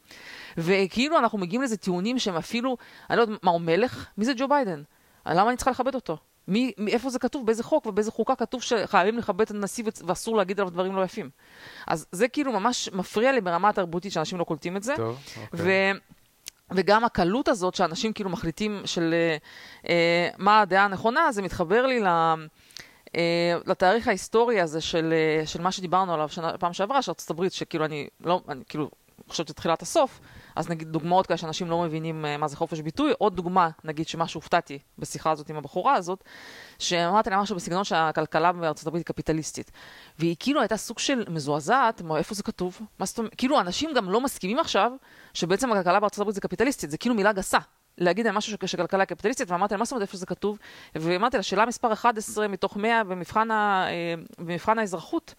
[0.57, 2.76] וכאילו אנחנו מגיעים לזה טיעונים שהם אפילו,
[3.11, 4.07] אני לא יודעת, מה הוא מלך?
[4.18, 4.82] מי זה ג'ו ביידן?
[5.26, 6.16] למה אני צריכה לכבד אותו?
[6.49, 7.47] מי, מי- איפה זה כתוב?
[7.47, 11.30] באיזה חוק ובאיזה חוקה כתוב שחייבים לכבד את הנשיא ואסור להגיד עליו דברים לא יפים?
[11.87, 14.97] אז זה כאילו ממש מפריע לי ברמה התרבותית שאנשים לא קולטים את זה.
[14.97, 15.93] טוב, אוקיי.
[16.71, 19.37] וגם הקלות הזאת שאנשים כאילו מחליטים של אה,
[19.89, 22.07] אה, מה הדעה הנכונה, זה מתחבר לי ל...
[23.17, 27.31] אה, לתאריך ההיסטורי הזה של, אה, של מה שדיברנו עליו שנה, פעם שעברה, של ארצות
[27.31, 28.91] הברית, שכאילו אני לא, אני כאילו
[29.29, 30.21] חושבת שתחילת הסוף,
[30.57, 34.09] אז נגיד דוגמאות כאלה שאנשים לא מבינים אה, מה זה חופש ביטוי, עוד דוגמה, נגיד
[34.09, 36.25] שמה שהופתעתי בשיחה הזאת עם הבחורה הזאת,
[36.79, 39.71] שאמרתי לה משהו בסגנון שהכלכלה בארצות הברית היא קפיטליסטית.
[40.19, 42.81] והיא כאילו הייתה סוג של מזועזעת, איפה זה כתוב?
[42.99, 43.35] מה זאת אומרת?
[43.35, 44.93] כאילו אנשים גם לא מסכימים עכשיו
[45.35, 47.59] שבעצם הכלכלה בארצות הברית זה קפיטליסטית, זה כאילו מילה גסה.
[47.99, 50.59] להגיד להם משהו שכלכלה קפיטליסטית, ואמרתי לה, מה זאת אומרת איפה זה כתוב?
[50.95, 55.35] ואמרתי לה, שאלה מספר 11 מתוך 100 במבחן, ה, אה, במבחן האזרחות,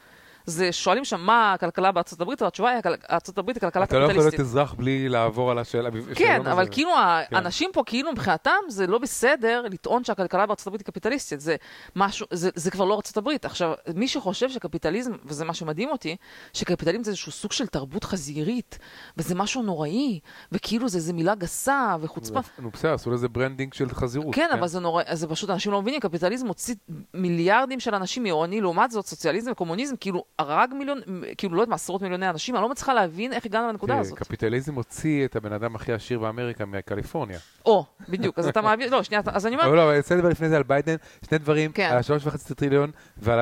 [0.46, 4.00] זה שואלים שם מה הכלכלה בארצות הברית, והתשובה היא, "הכל- ארצות הברית היא כלכלה אתה
[4.00, 4.40] לא יכול קפיטליסטית.
[4.40, 5.90] להיות אזרח בלי לעבור על השאלה.
[6.16, 6.68] כן, אבל.
[6.72, 6.90] כאילו
[7.30, 7.36] כן.
[7.36, 11.40] האנשים פה, כאילו מבחינתם זה לא בסדר לטעון שהכלכלה בארצות הברית היא קפיטליסטית.
[11.42, 11.56] זה
[11.96, 13.46] משהו, זה, כבר לא ארצות הברית.
[13.46, 16.16] עכשיו, מי שחושב שקפיטליזם, וזה מה שמדהים אותי,
[16.54, 18.80] שקפיטליזם זה איזשהו סוג של תרבות חזירית,
[19.18, 20.20] וזה משהו נוראי,
[20.52, 22.40] וכאילו זה איזה מילה גסה וחוצפה.
[22.60, 24.36] נו בסדר, עשו לזה branding של חזירות.
[24.36, 26.76] כן, אבל זה נורא, זה פשוט, אנשים לא מבינים, קפיטליזם הוציא
[27.14, 31.00] מיליארדים של אנשים מעוני, לעומת זאת, סוציאליזם וקומוניזם, כאילו, הרג מיליון,
[31.38, 34.02] כאילו, לא יודעת מה, עשרות מיליוני אנשים, אני לא מצליחה להבין איך הגענו לנקודה תראה,
[34.02, 34.20] הזאת.
[34.20, 37.40] קפיטליזם הוציא את הבן אדם הכי עשיר באמריקה מקליפורניה.
[37.66, 40.16] או, בדיוק, אז אתה מעביר, לא, שנייה, אז אני אומרת, אבל לא, אבל אני רוצה
[40.16, 40.96] לדבר לפני זה על ביידן,
[41.30, 41.90] שני דברים, כן.
[41.92, 43.40] על השלוש וחצי טריליון ועל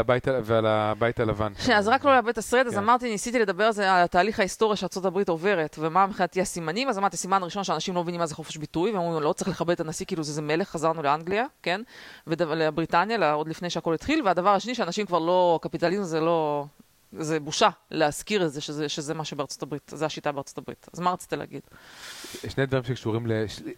[0.68, 1.54] הבית הלבן.
[1.60, 2.78] שנייה, אז רק לא לאבד את הסרט, אז כן.
[2.80, 6.98] אמרתי, ניסיתי לדבר על זה, על התהליך ההיסטורי שארצות הברית עוברת, ומה מבחינתי הסימנים, אז
[6.98, 9.72] אמרתי, סימן ראשון שאנשים לא מבינים מה זה חופש ביטוי, והם אומרים, לא צריך לכבד
[9.74, 11.82] את הנשיא, כאילו זה מלך, חזרנו לאנגליה, כן?
[12.28, 16.66] ולבריטניה, לה- עוד לפני שהכל התחיל, והדבר השני, שאנשים כבר לא, קפיטליזם זה לא,
[17.20, 20.88] זה בושה להזכיר את זה, שזה, שזה מה שבארצות הברית, זה השיטה בארצות הברית.
[20.94, 21.62] אז מה רצית להגיד?
[22.48, 23.28] שני דברים שקשורים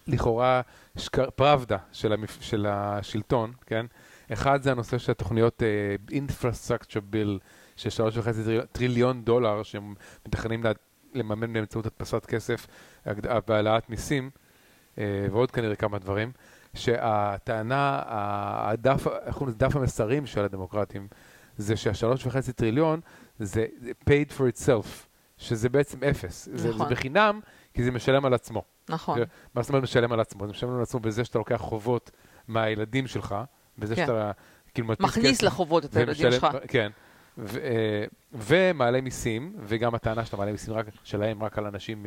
[0.06, 0.60] לכאורה
[0.98, 2.38] שקר- פראבדה של, המפ...
[2.40, 3.86] של השלטון, כן?
[4.32, 7.40] אחד זה הנושא של התוכניות uh, Infrastructure Bill
[7.76, 9.94] של שלוש וחצי טריל- טריליון דולר שהם
[10.26, 10.72] מתכננים לה...
[11.14, 12.66] לממן באמצעות הדפסת כסף
[13.48, 14.30] והעלאת מיסים
[14.94, 14.98] uh,
[15.30, 16.32] ועוד כנראה כמה דברים,
[16.74, 19.58] שהטענה, הדף, איך קוראים לזה?
[19.58, 21.08] דף המסרים של הדמוקרטים
[21.56, 23.00] זה שהשלוש וחצי טריליון
[23.38, 24.86] זה זה paid for itself,
[25.38, 26.44] שזה בעצם אפס.
[26.44, 26.88] זה, זה נכון.
[26.90, 27.40] בחינם
[27.74, 28.62] כי זה משלם על עצמו.
[28.88, 29.18] נכון.
[29.54, 30.46] מה זאת אומרת משלם על עצמו?
[30.46, 32.10] זה משלם על עצמו בזה שאתה לוקח חובות
[32.48, 33.34] מהילדים שלך,
[33.78, 34.06] בזה כן.
[34.06, 34.32] שאתה
[34.74, 36.46] כאילו מדפיס מכניס כסף לחובות את הילדים שלך.
[36.68, 36.90] כן.
[37.38, 42.06] ו- אה, ומעלה מיסים, וגם הטענה שאתה מעלה מיסים רק, שלהם רק על אנשים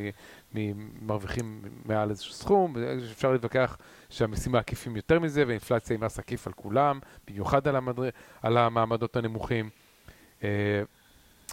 [1.02, 2.76] מרוויחים מעל איזשהו סכום,
[3.12, 3.78] אפשר להתווכח
[4.10, 8.10] שהמיסים העקיפים יותר מזה, ואינפלציה היא מס עקיף על כולם, במיוחד על, המדר...
[8.42, 9.70] על המעמדות הנמוכים.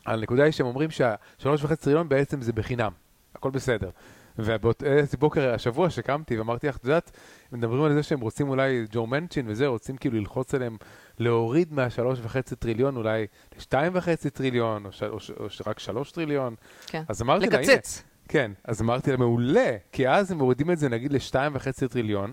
[0.06, 2.92] אה, הנקודה היא שהם אומרים שהשלוש וחצי טריליון בעצם זה בחינם,
[3.34, 3.90] הכל בסדר.
[4.38, 7.10] ובאיזה בוקר, השבוע שקמתי ואמרתי לך, את יודעת,
[7.52, 10.76] הם מדברים על זה שהם רוצים אולי, ג'ו מנצ'ין וזה, רוצים כאילו ללחוץ עליהם,
[11.18, 13.26] להוריד מהשלוש וחצי טריליון אולי
[13.56, 16.54] לשתיים וחצי טריליון, או, ש, או, ש, או ש, רק שלוש טריליון.
[16.86, 17.02] כן.
[17.08, 18.02] אז אמרתי לה, הנה, לקצץ.
[18.28, 22.32] כן, אז אמרתי לה, מעולה, כי אז הם מורידים את זה נגיד לשתיים וחצי טריליון,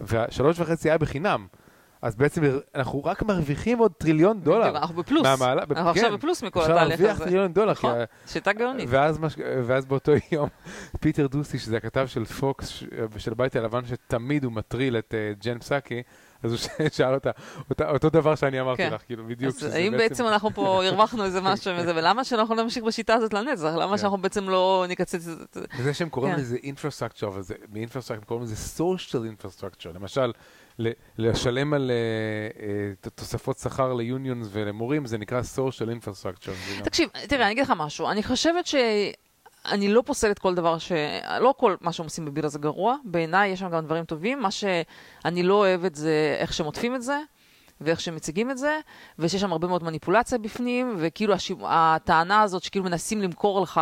[0.00, 1.46] והשלוש וחצי היה בחינם.
[2.02, 2.42] אז בעצם
[2.74, 4.68] אנחנו רק מרוויחים עוד טריליון דולר.
[4.68, 5.22] אנחנו בפלוס.
[5.22, 6.00] מהמעלה, אנחנו כן.
[6.00, 7.24] עכשיו בפלוס מכל אפשר התהליך להרוויח הזה.
[7.24, 7.72] טריליון דולר.
[7.72, 7.94] נכון,
[8.26, 8.88] שיטה גאונית.
[8.90, 9.34] ואז, מש...
[9.66, 10.48] ואז באותו יום,
[11.00, 12.84] פיטר דוסי, שזה הכתב של פוקס, ש-
[13.16, 16.02] של הבית הלבן, שתמיד הוא מטריל את uh, ג'ן פסקי,
[16.42, 17.30] אז הוא שאל אותה,
[17.70, 18.92] אותה, אותו דבר שאני אמרתי כן.
[18.94, 19.56] לך, כאילו, בדיוק.
[19.56, 23.34] אז האם בעצם אנחנו פה הרווחנו איזה משהו מזה, ולמה שאנחנו לא נמשיך בשיטה הזאת
[23.34, 23.64] לנצח?
[23.64, 23.98] למה כן.
[23.98, 25.20] שאנחנו בעצם לא נקצץ את
[25.52, 25.60] זה?
[25.78, 26.40] וזה שהם קוראים כן.
[26.40, 29.88] לזה infrastructure, אבל זה, מ-infrastructure הם קוראים לזה social infrastructure.
[29.94, 30.32] למשל,
[31.18, 36.84] לשלם על uh, uh, תוספות שכר ליוניונס ולמורים, זה נקרא social infrastructure.
[36.84, 38.10] תקשיב, תראה, אני אגיד לך משהו.
[38.10, 38.74] אני חושבת ש...
[39.66, 40.92] אני לא פוסלת כל דבר ש...
[41.40, 42.96] לא כל מה שהם עושים בבירה זה גרוע.
[43.04, 44.40] בעיניי יש שם גם דברים טובים.
[44.40, 47.18] מה שאני לא אוהבת זה איך שהם עוטפים את זה.
[47.80, 48.78] ואיך שהם מציגים את זה,
[49.18, 51.52] ושיש שם הרבה מאוד מניפולציה בפנים, וכאילו הש...
[51.62, 53.80] הטענה הזאת שכאילו מנסים למכור לך,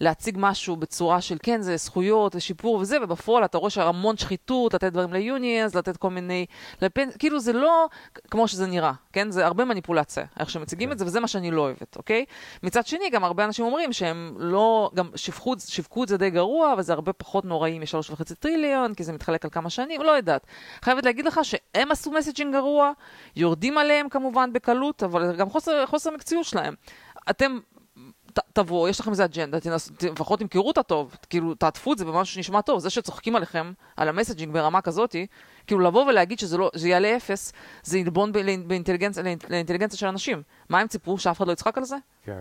[0.00, 4.92] להציג משהו בצורה של כן, זה זכויות ושיפור וזה, ובפועל אתה רואה שהמון שחיתות, לתת
[4.92, 6.46] דברים ליוניאנס, לתת כל מיני...
[6.82, 7.08] לפנ...
[7.18, 7.86] כאילו זה לא
[8.30, 9.30] כמו שזה נראה, כן?
[9.30, 10.92] זה הרבה מניפולציה, איך שמציגים כן.
[10.92, 12.24] את זה, וזה מה שאני לא אוהבת, אוקיי?
[12.62, 16.72] מצד שני, גם הרבה אנשים אומרים שהם לא, גם שיווקו, שיווקו את זה די גרוע,
[16.72, 20.10] אבל זה הרבה פחות נוראי משלוש וחצי טריליון, כי זה מתחלק על כמה שנים, לא
[20.10, 20.46] יודעת.
[20.82, 22.92] חייבת להגיד לך שהם עשו מסג'ינג גרוע,
[23.40, 26.74] יורדים עליהם כמובן בקלות, אבל גם חוסר, חוסר מקצועיות שלהם.
[27.30, 27.58] אתם
[28.32, 31.98] ת, תבואו, יש לכם איזה אג'נדה, תנס, ת, לפחות תמכרו אותה טוב, כאילו תעטפו את
[31.98, 32.78] זה במשהו שנשמע טוב.
[32.80, 35.26] זה שצוחקים עליכם, על המסג'ינג ברמה כזאתי,
[35.66, 38.32] כאילו לבוא ולהגיד שזה לא, זה יעלה אפס, זה ילבון
[38.66, 40.42] באינטליגנציה, לאינ- לאינטליגנציה של אנשים.
[40.68, 41.18] מה הם ציפו?
[41.18, 41.96] שאף אחד לא יצחק על זה?
[42.24, 42.32] כן.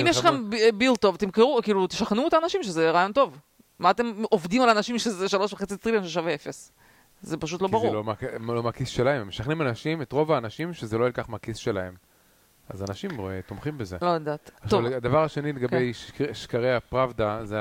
[0.00, 3.38] אם יש לכם ב- ביל טוב, תמכרו, כאילו תשכנעו את האנשים שזה רעיון טוב.
[3.78, 6.72] מה אתם עובדים על אנשים שזה שלוש וחצי טריליון ששווה אפס?
[7.22, 7.94] זה פשוט לא כי זה ברור.
[7.94, 11.56] לא, מה- לא מהכיס שלהם, הם משכנעים אנשים, את רוב האנשים, שזה לא ילקח מהכיס
[11.56, 11.94] שלהם.
[12.68, 13.96] אז אנשים אה, תומכים בזה.
[14.02, 14.50] לא יודעת.
[14.62, 17.58] עכשיו, טוב, הדבר השני לגבי שקר- שקרי הפראבדה, זה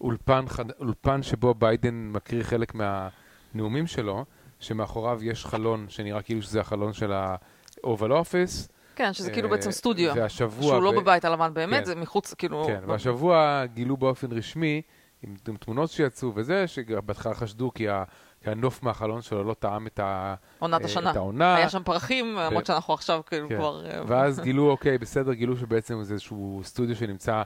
[0.00, 4.24] האולפן חד- אולפן שבו ביידן מקריא חלק מהנאומים שלו,
[4.60, 8.68] שמאחוריו יש חלון שנראה כאילו שזה החלון של ה-Oval Office.
[8.96, 10.12] כן, שזה כאילו אה, בעצם סטודיו.
[10.16, 10.62] והשבוע...
[10.62, 11.84] שהוא לא ב- בבית הלבן באמת, כן.
[11.84, 12.64] זה מחוץ, כאילו...
[12.66, 14.82] כן, לא- והשבוע גילו באופן רשמי,
[15.22, 18.04] עם, עם תמונות שיצאו וזה, שבהתחלה חשדו כי, ה,
[18.44, 21.10] כי הנוף מהחלון שלו לא טעם את, ה, עונת אה, השנה.
[21.10, 21.56] את העונה.
[21.56, 23.56] היה שם פרחים, למרות שאנחנו עכשיו כאילו כן.
[23.56, 23.86] כבר...
[23.86, 27.42] אה, ואז גילו, אוקיי, בסדר, גילו שבעצם זה איזשהו סטודיו שנמצא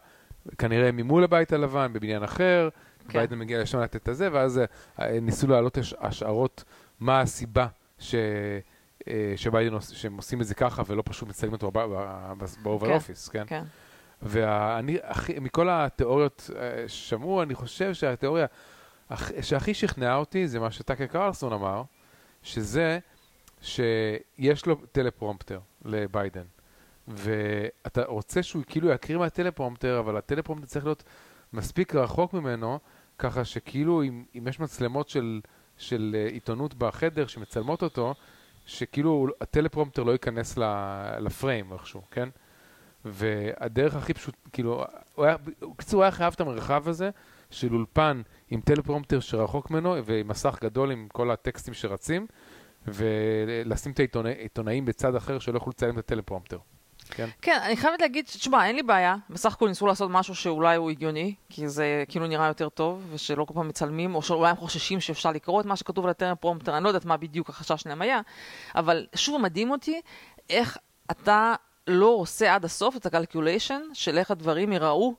[0.59, 2.69] כנראה ממול הבית הלבן, בבניין אחר,
[3.09, 3.19] כן.
[3.19, 4.61] ביידן מגיע לשם לתת את הזה, ואז
[5.01, 6.65] אה, ניסו להעלות הש- השערות
[7.01, 7.67] מה הסיבה
[7.99, 8.15] ש...
[9.37, 11.71] שביידן, שהם עושים את זה ככה ולא פשוט מצלמים אותו
[12.63, 12.93] ב Oval כן.
[12.95, 13.45] Office, כן?
[13.47, 13.63] כן.
[14.23, 14.99] ואני,
[15.41, 16.51] מכל התיאוריות
[16.87, 18.47] ששמעו, אני חושב שהתיאוריה
[19.41, 21.83] שהכי שכנעה אותי זה מה שטאקר קרלסון אמר,
[22.43, 22.99] שזה
[23.63, 26.45] שיש לו טלפרומפטר לביידן.
[27.09, 31.03] ואתה רוצה שהוא כאילו יקריא מהטלפרומפטר, אבל הטלפרומפטר צריך להיות
[31.53, 32.79] מספיק רחוק ממנו,
[33.19, 35.41] ככה שכאילו אם, אם יש מצלמות של,
[35.77, 38.15] של אה, עיתונות בחדר שמצלמות אותו,
[38.67, 40.59] שכאילו הטלפרומפטר לא ייכנס
[41.19, 42.29] לפריים איכשהו, כן?
[43.05, 44.85] והדרך הכי פשוט, כאילו,
[45.15, 47.11] הוא היה, בקיצור, הוא היה חייב את המרחב הזה
[47.55, 52.27] של אולפן עם טלפרומפטר שרחוק ממנו ועם מסך גדול עם כל הטקסטים שרצים,
[52.87, 56.59] ולשים את העיתונא- העיתונאים בצד אחר שלא יוכלו לצלם את הטלפרומפטר.
[57.11, 57.29] כן?
[57.43, 59.17] כן, אני חייבת להגיד, תשמע, אין לי בעיה.
[59.31, 63.45] בסך הכל ניסו לעשות משהו שאולי הוא הגיוני, כי זה כאילו נראה יותר טוב, ושלא
[63.45, 66.85] כל פעם מצלמים, או שאולי הם חוששים שאפשר לקרוא את מה שכתוב על הטלפרומפטר, אני
[66.85, 68.21] לא יודעת מה בדיוק החשש שלהם היה,
[68.75, 70.01] אבל שוב מדהים אותי
[70.51, 70.79] איך
[71.11, 71.55] אתה
[71.87, 75.15] לא עושה עד הסוף את ה calculation של איך הדברים ייראו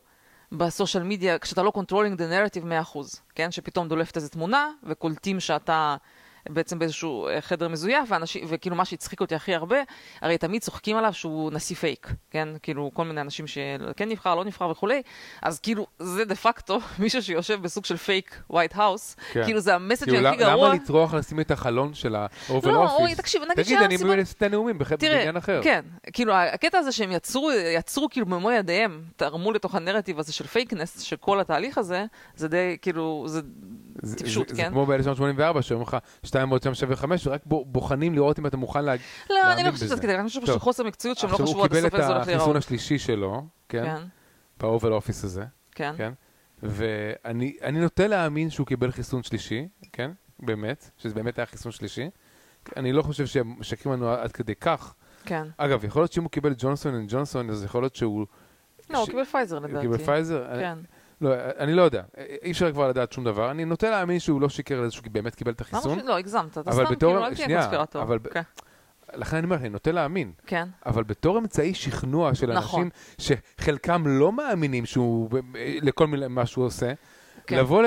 [0.52, 2.98] ב social media, כשאתה לא controlling the narrative 100%,
[3.34, 3.50] כן?
[3.50, 5.96] שפתאום דולפת איזו תמונה, וקולטים שאתה
[6.48, 9.76] בעצם באיזשהו אה, חדר מזויף, ואנשים, וכאילו מה שהצחיק אותי הכי הרבה,
[10.22, 12.48] הרי תמיד צוחקים עליו שהוא נשיא פייק, כן?
[12.62, 15.02] כאילו כל מיני אנשים שכן נבחר, לא נבחר וכולי,
[15.42, 19.44] אז כאילו זה דה פקטו מישהו שיושב בסוג של fake White House, כן.
[19.44, 20.74] כאילו זה ה message כאילו, הכי למה גרוע.
[20.74, 22.90] לטרוח לשים את החלון של ה-Oval לא, Office?
[23.00, 23.96] אוי, תקשיב, נגיד תגיד, אני
[24.36, 25.60] את הנאומים בח- תראה, בבניין אחר.
[25.64, 25.80] כן,
[26.12, 31.00] כאילו הקטע הזה שהם יצרו, יצרו כאילו במו ידיהם, תרמו לתוך הנרטיב הזה של fakeness,
[31.00, 32.04] של כל התהליך הזה,
[32.36, 33.40] זה די, כאילו, זה
[34.02, 34.70] זה- טיפשות, זה- זה כן?
[34.70, 38.56] כמו ב-1984, שאומרים לך 2 ועוד 2 שווה 5, ורק בו- בוחנים לראות אם אתה
[38.56, 39.00] מוכן להג...
[39.30, 39.94] לא, אני להאמין לא חושבת בזה.
[39.96, 40.54] שזה כדי, אני חושבת טוב.
[40.54, 42.38] שזה חוסר מקצועיות שהם לא חשבו הוא עד קיבל הסוף את איך זה הולך החיסון
[42.38, 42.56] להיראות.
[42.56, 43.84] השלישי שלו, כן?
[43.84, 44.02] כן,
[44.60, 45.92] ב Oval Office הזה, כן.
[45.96, 46.12] כן?
[46.62, 50.10] ואני אני נוטה להאמין שהוא קיבל חיסון שלישי, כן?
[50.40, 52.10] באמת, שזה באמת היה חיסון שלישי.
[52.76, 54.94] אני לא חושב שהם משקרים לנו עד כדי כך.
[55.24, 55.46] כן.
[55.56, 58.26] אגב, יכול להיות שאם הוא קיבל ג'ונסון אנד ג'ונסון, אז יכול להיות שהוא...
[58.90, 59.86] לא, הוא קיבל פייזר הוא לדעתי.
[59.86, 60.46] קיבל פייזר?
[60.58, 60.78] כן.
[61.20, 62.02] לא, אני לא יודע.
[62.42, 63.50] אי אפשר כבר לדעת שום דבר.
[63.50, 65.98] אני נוטה להאמין שהוא לא שיקר לזה שהוא באמת קיבל את החיסון.
[66.04, 66.58] לא, הגזמת.
[66.58, 68.18] אתה סתם כאילו, אל תהיה קונספירטור.
[68.32, 68.42] כן,
[69.14, 70.32] לכן אני אומר, אני נוטה להאמין.
[70.46, 70.68] כן.
[70.86, 72.90] אבל בתור אמצעי שכנוע של נכון.
[73.18, 75.28] אנשים שחלקם לא מאמינים שהוא,
[75.82, 76.92] לכל מילה מה שהוא עושה,
[77.46, 77.58] כן.
[77.58, 77.84] לבוא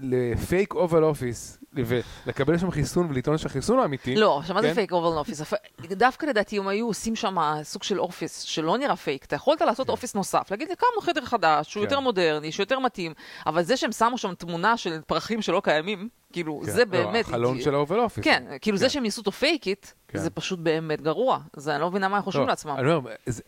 [0.00, 4.68] ל fake Oval Office ולקבל שם חיסון ולטעון שהחיסון הוא אמיתי, לא, עכשיו מה זה
[4.68, 4.74] כן?
[4.74, 5.42] פייק אובל אופיס?
[5.80, 9.88] דווקא לדעתי אם היו עושים שם סוג של office שלא נראה פייק, אתה יכולת לעשות
[9.88, 11.90] office נוסף, להגיד הקמנו חדר חדש, שהוא כן.
[11.90, 13.12] יותר מודרני, שהוא יותר מתאים,
[13.46, 16.70] אבל זה שהם שמו שם תמונה של פרחים שלא קיימים, כאילו, כן.
[16.72, 17.24] זה לא, באמת...
[17.24, 18.24] החלון של ה Oval Office.
[18.24, 18.88] כן, כאילו זה כן.
[18.88, 20.18] שהם ניסו אותו fake it, כן.
[20.18, 21.38] זה פשוט באמת גרוע.
[21.56, 22.76] זה, אני לא מבינה מה הם חושבים לא, לעצמם.
[22.78, 23.42] אני אומר, זה-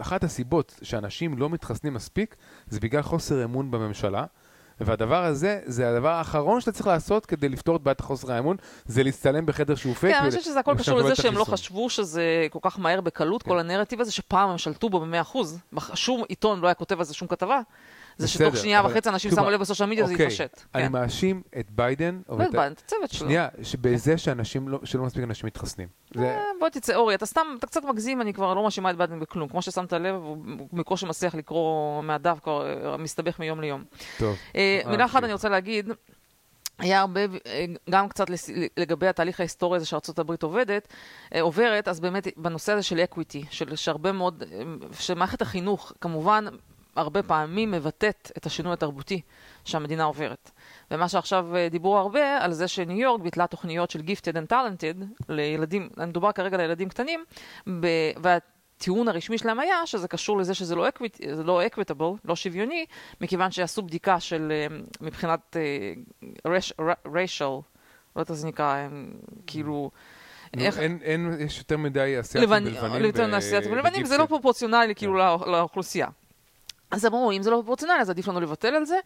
[0.00, 2.36] אחת הסיבות שאנשים לא מתחסנים מספיק,
[2.68, 4.24] זה בגלל חוסר אמון בממשלה.
[4.80, 8.56] והדבר הזה, זה הדבר האחרון שאתה צריך לעשות כדי לפתור את בעיית החוסר האמון,
[8.86, 10.14] זה להצטלם בחדר שהוא פייק.
[10.14, 11.44] כן, אני חושבת שזה הכל קשור לזה שהם לא.
[11.44, 15.38] חשבו שזה כל כך מהר בקלות, כל הנרטיב הזה, שפעם הם שלטו בו ב-100%.
[15.94, 17.60] שום עיתון לא היה כותב על זה שום כתבה.
[18.20, 20.60] זה שתוך בסדר, שנייה אבל- וחצי אנשים שמו לב ב social media, זה אוקיי, יתפשט.
[20.74, 20.92] אני כן.
[20.92, 23.18] מאשים את ביידן, או לא את ה- הבנת, הצוות שלו.
[23.26, 25.88] שנייה, שבזה שאנשים לא, שלא מספיק אנשים מתחסנים.
[26.14, 28.96] זה, אה, בוא תצא, אורי, אתה סתם, אתה קצת מגזים, אני כבר לא מאשימה את
[28.96, 29.48] ביידן בכלום.
[29.48, 30.36] כמו ששמת לב, הוא
[30.72, 33.84] בקושי מצליח לקרוא מהדף, כבר אה, מסתבך מיום ליום.
[34.18, 34.36] טוב.
[34.56, 35.26] אה, אה, מילה אחת אוקיי.
[35.26, 35.88] אני רוצה להגיד,
[36.78, 37.20] היה הרבה,
[37.90, 38.26] גם קצת
[38.76, 40.88] לגבי התהליך ההיסטורי הזה שארה"ב עובדת,
[41.34, 44.42] אה, עוברת, אז באמת בנושא הזה של אקוויטי, של שהרבה מאוד,
[44.92, 46.44] שמערכת החינוך כמובן
[47.00, 49.20] הרבה פעמים מבטאת את השינוי התרבותי
[49.64, 50.50] שהמדינה עוברת.
[50.90, 55.04] ומה שעכשיו אה, דיברו הרבה על זה שניו יורק ביטלה תוכניות של Gifted and Talented
[55.28, 57.24] לילדים, מדובר כרגע לילדים קטנים,
[57.80, 57.86] ב,
[58.22, 62.86] והטיעון הרשמי שלהם היה שזה קשור לזה שזה לא, equit, זה לא equitable, לא שוויוני,
[63.20, 64.66] מכיוון שעשו בדיקה של אה,
[65.00, 65.92] מבחינת אה,
[67.06, 67.62] racial, לא
[68.20, 68.88] יודעת איך זה נקרא,
[69.46, 69.90] כאילו...
[70.58, 73.04] איך- אין, אין, יש יותר מדי אסיאתים לבנים, בלבנים.
[73.04, 74.18] יותר אסיאתים בלבנים, זה.
[74.18, 76.08] לא פרופורציונלי כאילו לא- לאוכלוסייה.
[76.90, 78.96] אז אמרו, אם זה לא פרופורציונלי, אז עדיף לנו לבטל את זה,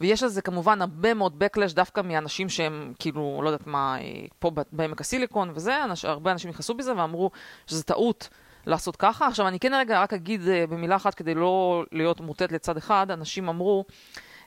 [0.00, 4.50] ויש לזה כמובן הרבה מאוד backlash דווקא מאנשים שהם כאילו, לא יודעת מה, אה, פה
[4.72, 7.30] בעמק הסיליקון וזה, אנש, הרבה אנשים נכנסו בזה ואמרו
[7.66, 8.28] שזה טעות
[8.66, 9.26] לעשות ככה.
[9.26, 13.10] עכשיו, אני כן רגע רק אגיד אה, במילה אחת כדי לא להיות מוטט לצד אחד,
[13.10, 13.84] אנשים אמרו,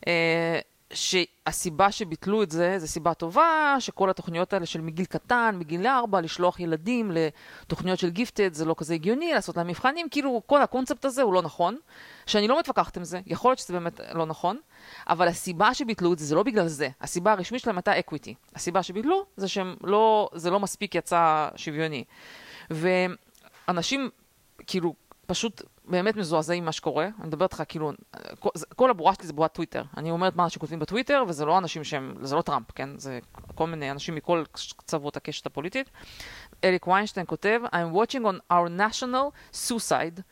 [0.08, 0.60] אה,
[0.94, 6.22] שהסיבה שביטלו את זה, זו סיבה טובה, שכל התוכניות האלה של מגיל קטן, מגיל ארבע,
[6.22, 11.06] לשלוח ילדים לתוכניות של gifted, זה לא כזה הגיוני, לעשות להם מבחנים, כאילו כל הקונספט
[11.06, 11.78] הזה הוא לא נכון,
[12.26, 14.58] שאני לא מתווכחת עם זה, יכול להיות שזה באמת לא נכון,
[15.08, 16.90] אבל הסיבה שביטלו את זה, זה לא בגלל זה.
[17.02, 18.36] הסיבה הרשמית שלהם הייתה equity.
[18.56, 22.04] הסיבה שביטלו זה שהם לא, זה לא מספיק יצא שוויוני.
[22.70, 24.10] ואנשים,
[24.68, 24.94] כאילו,
[25.28, 27.06] פשוט באמת מזועזעים ממה שקורה.
[27.20, 27.92] אני מדברת איתך, כאילו,
[28.76, 29.84] כל, הבועה שלי זה בועת טוויטר.
[29.98, 32.90] אני אומרת מה שכותבים בטוויטר, וזה לא אנשים שהם, זה לא טראמפ, כן?
[32.98, 33.20] זה
[33.56, 35.90] כל מיני אנשים מכל קצוות הקשת הפוליטית.
[36.64, 40.24] אריק ויינשטיין כותב, I'm watching on our national suicide,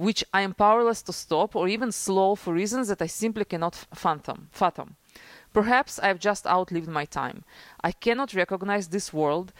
[0.00, 3.74] which I am powerless to stop or even slow for reasons that I simply cannot
[3.94, 4.38] fathom.
[4.60, 4.88] fathom.
[5.52, 7.38] Perhaps I have just outlived my time.
[7.88, 9.52] I cannot recognize this world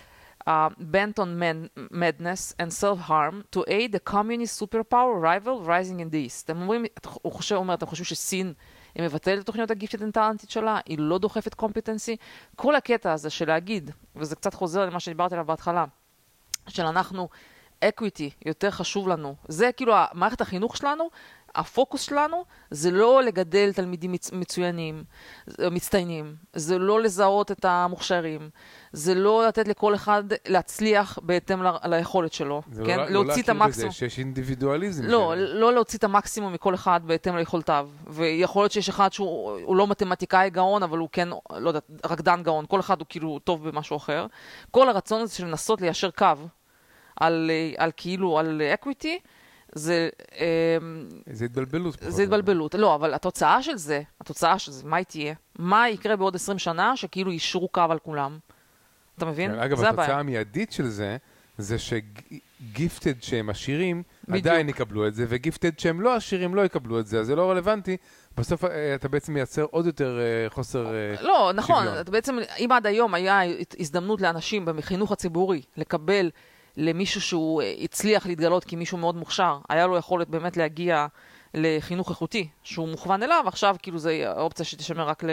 [0.49, 6.11] uh, bent on man- madness and self-harm to aid the communist superpower rival rising in
[6.13, 6.51] the east.
[6.51, 6.85] הם אומרים,
[7.23, 8.53] הוא חושב, אומר, אתם חושבים שסין
[8.95, 12.17] היא מבטלת את תוכניות ה gifted and talented שלה, היא לא דוחפת competency?
[12.57, 15.85] כל הקטע הזה של להגיד, וזה קצת חוזר למה שדיברתי עליו בהתחלה,
[16.69, 17.29] של אנחנו,
[17.85, 19.35] equity יותר חשוב לנו.
[19.49, 21.11] זה כאילו מערכת החינוך שלנו,
[21.55, 24.33] הפוקוס שלנו זה לא לגדל תלמידים מצ...
[24.33, 25.05] מצוינים,
[25.71, 28.51] מצטיינים, זה לא לזהות את המוכשרים,
[28.93, 31.67] זה לא לתת לכל אחד להצליח בהתאם ל...
[31.85, 32.97] ליכולת שלו, זה כן?
[32.99, 33.89] לא, לא להוציא את להכיר המקסימום.
[33.89, 35.05] בזה שיש אינדיבידואליזם.
[35.05, 37.89] לא, ש- לא להוציא את המקסימום מכל אחד בהתאם ליכולתיו.
[38.07, 42.43] ויכול להיות שיש אחד שהוא הוא לא מתמטיקאי גאון, אבל הוא כן, לא יודעת, רקדן
[42.43, 42.65] גאון.
[42.69, 44.27] כל אחד הוא כאילו טוב במשהו אחר.
[44.71, 46.27] כל הרצון הזה של לנסות ליישר קו
[47.17, 49.19] על, אה, על כאילו, על equity,
[49.75, 50.09] זה,
[50.39, 51.97] אמ, זה התבלבלות.
[52.01, 52.23] זה.
[52.23, 52.75] התבלבלות.
[52.75, 55.35] לא, אבל התוצאה של זה, התוצאה של זה, מה היא תהיה?
[55.59, 58.39] מה יקרה בעוד 20 שנה שכאילו יישרו קו על כולם?
[59.17, 59.51] אתה מבין?
[59.51, 60.19] כן, אגב, התוצאה.
[60.19, 61.17] המיידית של זה,
[61.59, 64.03] זה שגיפטד שהם עשירים.
[64.33, 67.51] עדיין יקבלו את זה, וגיפטד שהם לא עשירים לא יקבלו את זה, אז זה לא
[67.51, 67.97] רלוונטי.
[68.37, 70.87] בסוף אה, אתה בעצם מייצר עוד יותר אה, חוסר...
[70.95, 72.01] אה, לא, נכון, שוויון.
[72.01, 73.41] אתה בעצם, אם עד היום היה
[73.79, 76.31] הזדמנות לאנשים בחינוך הציבורי לקבל
[76.77, 81.07] למישהו שהוא אה, הצליח להתגלות כמישהו מאוד מוכשר, היה לו יכולת באמת להגיע
[81.55, 85.25] לחינוך איכותי, שהוא מוכוון אליו, עכשיו כאילו זה האופציה שתשמר רק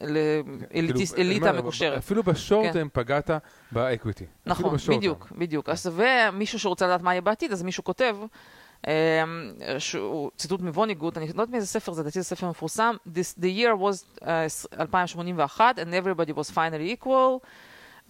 [0.00, 1.98] כאילו, לאליטה אומר, מקושרת.
[1.98, 2.86] אפילו בשורט כן.
[2.92, 3.30] פגעת
[3.72, 4.24] באקוויטי.
[4.46, 5.32] נכון, בדיוק.
[5.38, 5.68] בדיוק.
[5.68, 8.16] אז ומישהו שרוצה לדעת מה יהיה בעתיד, אז מישהו כותב,
[8.86, 8.92] אמ,
[9.78, 13.60] שהוא ציטוט מווניגוט, אני לא יודעת מאיזה ספר זה, לדעתי זה ספר מפורסם, This, The
[13.60, 17.40] year was uh, 2081 and everybody was finally equal.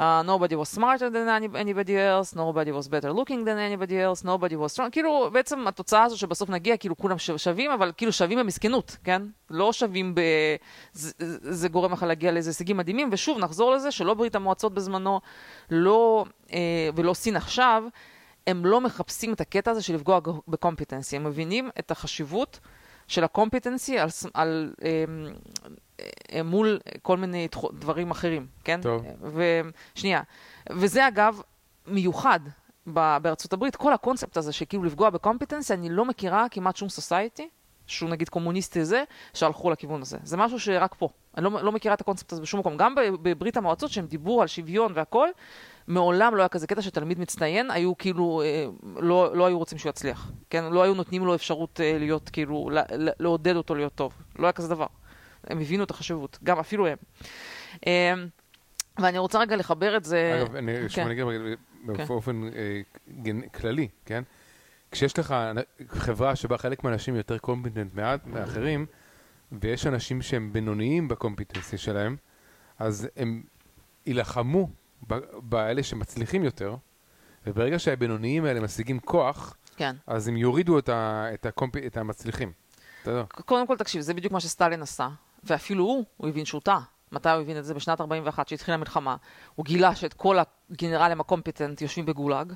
[0.00, 4.22] Uh, nobody was smarter than any, anybody else, nobody was better looking than anybody else,
[4.24, 4.90] nobody was strong.
[4.92, 9.22] כאילו, בעצם התוצאה הזו שבסוף נגיע, כאילו כולם שווים, אבל כאילו שווים במסכנות, כן?
[9.50, 10.20] לא שווים ב...
[10.92, 15.20] זה, זה גורם לך להגיע לאיזה הישגים מדהימים, ושוב, נחזור לזה שלא ברית המועצות בזמנו,
[15.70, 17.84] לא, אה, ולא סין עכשיו,
[18.46, 22.60] הם לא מחפשים את הקטע הזה של לפגוע ב competency, הם מבינים את החשיבות
[23.08, 25.04] של ה competency על, על, אה,
[26.32, 28.80] אה, מול כל מיני דברים אחרים, כן?
[28.82, 29.04] טוב.
[29.94, 30.22] ושנייה,
[30.70, 31.40] וזה אגב
[31.86, 32.40] מיוחד
[32.86, 37.48] בארצות הברית, כל הקונספט הזה שכאילו לפגוע ב competency, אני לא מכירה כמעט שום society,
[37.86, 39.04] שהוא נגיד קומוניסטי זה,
[39.34, 40.18] שהלכו לכיוון הזה.
[40.22, 41.08] זה משהו שרק פה.
[41.36, 42.76] אני לא, לא מכירה את הקונספט הזה בשום מקום.
[42.76, 45.28] גם בברית המועצות, שהם דיברו על שוויון והכל,
[45.88, 48.66] מעולם לא היה כזה קטע שתלמיד מצטיין, היו כאילו, אה,
[48.96, 50.32] לא, לא היו רוצים שהוא יצליח.
[50.50, 50.64] כן?
[50.64, 52.70] לא היו נותנים לו אפשרות אה, להיות, כאילו,
[53.18, 54.12] לעודד אותו להיות טוב.
[54.38, 54.86] לא היה כזה דבר.
[55.44, 56.96] הם הבינו את החשיבות, גם אפילו הם.
[57.86, 58.14] אה,
[58.98, 60.42] ואני רוצה רגע לחבר את זה...
[60.42, 60.88] אגב, אני כן.
[60.88, 61.24] שוב אגיד
[61.96, 62.04] כן.
[62.04, 62.50] באופן
[63.22, 64.22] גנ- כללי, כן?
[64.90, 65.34] כשיש לך
[65.88, 68.86] חברה שבה חלק מהאנשים יותר competent מעט מאחרים,
[69.52, 72.16] ויש אנשים שהם בינוניים ב competency שלהם,
[72.78, 73.42] אז הם
[74.06, 74.68] יילחמו
[75.42, 76.76] באלה שמצליחים יותר,
[77.46, 79.96] וברגע שהבינוניים האלה משיגים כוח, כן.
[80.06, 82.52] אז הם יורידו את, ה, את, ה comp, את המצליחים.
[83.30, 85.08] קודם כל, תקשיב, זה בדיוק מה שסטלין עשה,
[85.44, 86.80] ואפילו הוא, הוא הבין שהוא טעה.
[87.12, 87.74] מתי הוא הבין את זה?
[87.74, 89.16] בשנת 41, שהתחילה המלחמה.
[89.54, 90.38] הוא גילה שאת כל
[90.70, 92.52] הגנרלים ה competent יושבים בגולאג,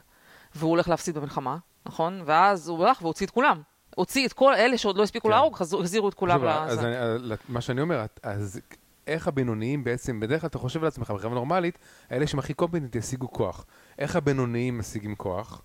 [0.55, 2.23] והוא הולך להפסיד במלחמה, נכון?
[2.27, 3.63] ואז הוא הלך והוציא את כולם.
[3.97, 5.35] הוציא את כל אלה שעוד לא הספיקו כן.
[5.35, 6.85] להרוג, החזירו את כולם שוב, אז.
[6.85, 8.61] אני, מה שאני אומר, אז
[9.07, 11.79] איך הבינוניים בעצם, בדרך כלל אתה חושב על עצמך בחברה נורמלית,
[12.11, 13.65] האלה שהם הכי competent ישיגו כוח.
[13.99, 15.63] איך הבינוניים משיגים כוח?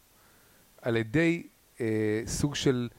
[0.81, 1.43] על ידי
[1.81, 1.85] אה,
[2.25, 2.89] סוג של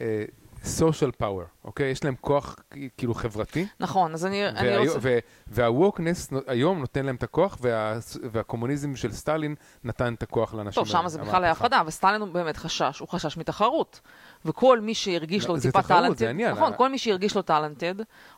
[0.00, 0.24] אה,
[0.64, 1.90] social power, אוקיי?
[1.90, 2.56] יש להם כוח
[2.96, 5.18] כאילו חברתי, נכון, אז אני, אני והיו- רוצה...
[5.46, 7.98] וה wokeness היום נותן להם את הכוח, וה,
[8.32, 10.82] והקומוניזם של סטלין נתן את הכוח לאנשים.
[10.82, 11.52] טוב, שם זה בכלל היה.
[11.52, 14.00] הפרדה, וסטלין הוא באמת חשש, הוא חשש מתחרות.
[14.44, 16.32] וכל מי שהרגיש לא, לו טיפה talented.
[16.32, 17.94] נכון, ה- כל מי שהרגיש לו talented,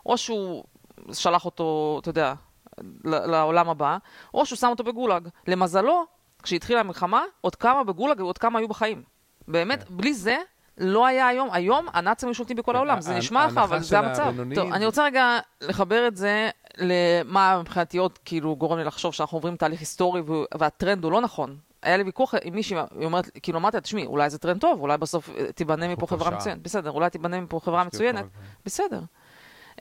[0.06, 0.64] או שהוא
[1.12, 2.34] שלח אותו, אתה יודע,
[3.04, 3.98] לעולם הבא,
[4.34, 5.28] או שהוא שם אותו בגולאג.
[5.46, 6.04] למזלו,
[6.42, 9.02] כשהתחילה המלחמה, עוד כמה בגולאג ועוד כמה היו בחיים.
[9.48, 10.36] באמת, בלי זה,
[10.78, 13.98] לא היה היום, היום הנאצים היו שולטים בכל כן, העולם, זה נשמע לך, אבל זה
[13.98, 14.22] המצב.
[14.22, 19.14] הבינוניים טוב, אני רוצה רגע לחבר את זה למה מבחינתי עוד כאילו גורם לי לחשוב
[19.14, 20.22] שאנחנו עוברים תהליך היסטורי
[20.58, 21.56] והטרנד הוא לא נכון.
[21.82, 24.80] היה לי ויכוח עם מישהי, היא אומרת, כאילו אמרתי לה, תשמעי, אולי זה טרנד טוב,
[24.80, 26.30] אולי בסוף תיבנה מפה חברה.
[26.30, 28.24] מצוינת, בסדר, אולי תיבנה מפה חברה מצוינת.
[28.64, 29.00] בסדר.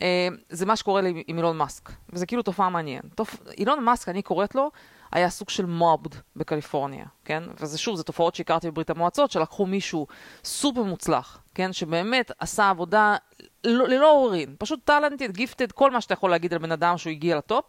[0.02, 3.14] אה, זה מה שקורה לי עם אילון מאסק, וזה כאילו תופעה מעניינת.
[3.16, 3.36] תופ...
[3.58, 4.72] אילון מאסק, אני קוראת לו,
[5.12, 7.44] היה סוג של mobbed בקליפורניה, כן?
[7.60, 10.08] וזה שוב, זה תופעות שהכרתי בברית המועצות, שלקחו מישהו
[10.44, 11.74] סופר מוצלח, כן?
[11.74, 13.16] שבאמת עשה עבודה
[13.64, 17.12] לא- ללא עוררין, פשוט talented, gifted, כל מה שאתה יכול להגיד על בן אדם שהוא
[17.12, 17.66] הגיע ל top,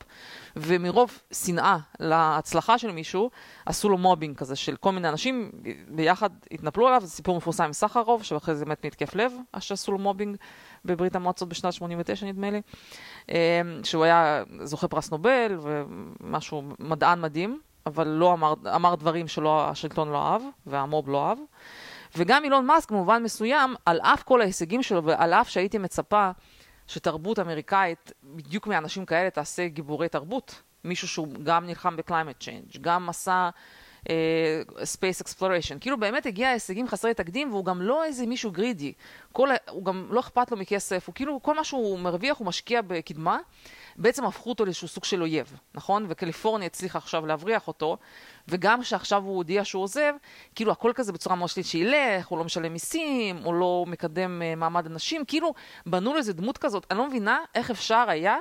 [0.56, 3.30] ומרוב שנאה להצלחה של מישהו,
[3.66, 5.50] עשו לו mobbing כזה של כל מיני אנשים
[5.88, 9.92] ביחד התנפלו עליו, זה סיפור מפורסם עם סחרוב, שאחרי זה מת מהתקף לב, אז שעשו
[9.92, 10.36] לו mobbing
[10.88, 12.60] בברית המועצות בשנת 89 נדמה לי,
[13.30, 19.68] אה, שהוא היה זוכה פרס נובל ומשהו, מדען מדהים, אבל לא אמר, אמר דברים שלא
[19.68, 21.38] השלטון לא אהב והמוב לא אהב.
[22.16, 26.30] וגם אילון מאסק במובן מסוים, על אף כל ההישגים שלו ועל אף שהייתי מצפה
[26.86, 30.62] שתרבות אמריקאית, בדיוק מאנשים כאלה תעשה גיבורי תרבות.
[30.84, 33.50] מישהו שהוא גם נלחם ב-climate change, גם עשה
[34.82, 35.78] space exploration.
[35.80, 38.92] כאילו באמת הגיע הישגים חסרי תקדים, והוא גם לא איזה מישהו גרידי.
[39.32, 42.80] כל, הוא גם לא אכפת לו מכסף, הוא כאילו, כל מה שהוא מרוויח הוא משקיע
[42.82, 43.38] בקדמה.
[43.98, 46.06] בעצם הפכו אותו לאיזשהו סוג של אויב, נכון?
[46.08, 47.96] וקליפורניה הצליחה עכשיו להבריח אותו,
[48.48, 50.12] וגם שעכשיו הוא הודיע שהוא עוזב,
[50.54, 54.56] כאילו הכל כזה בצורה מאוד שלילית שילך, הוא לא משלם מיסים, הוא לא מקדם uh,
[54.56, 55.54] מעמד הנשים, כאילו
[55.86, 58.36] בנו לו איזה דמות כזאת, אני לא מבינה איך אפשר היה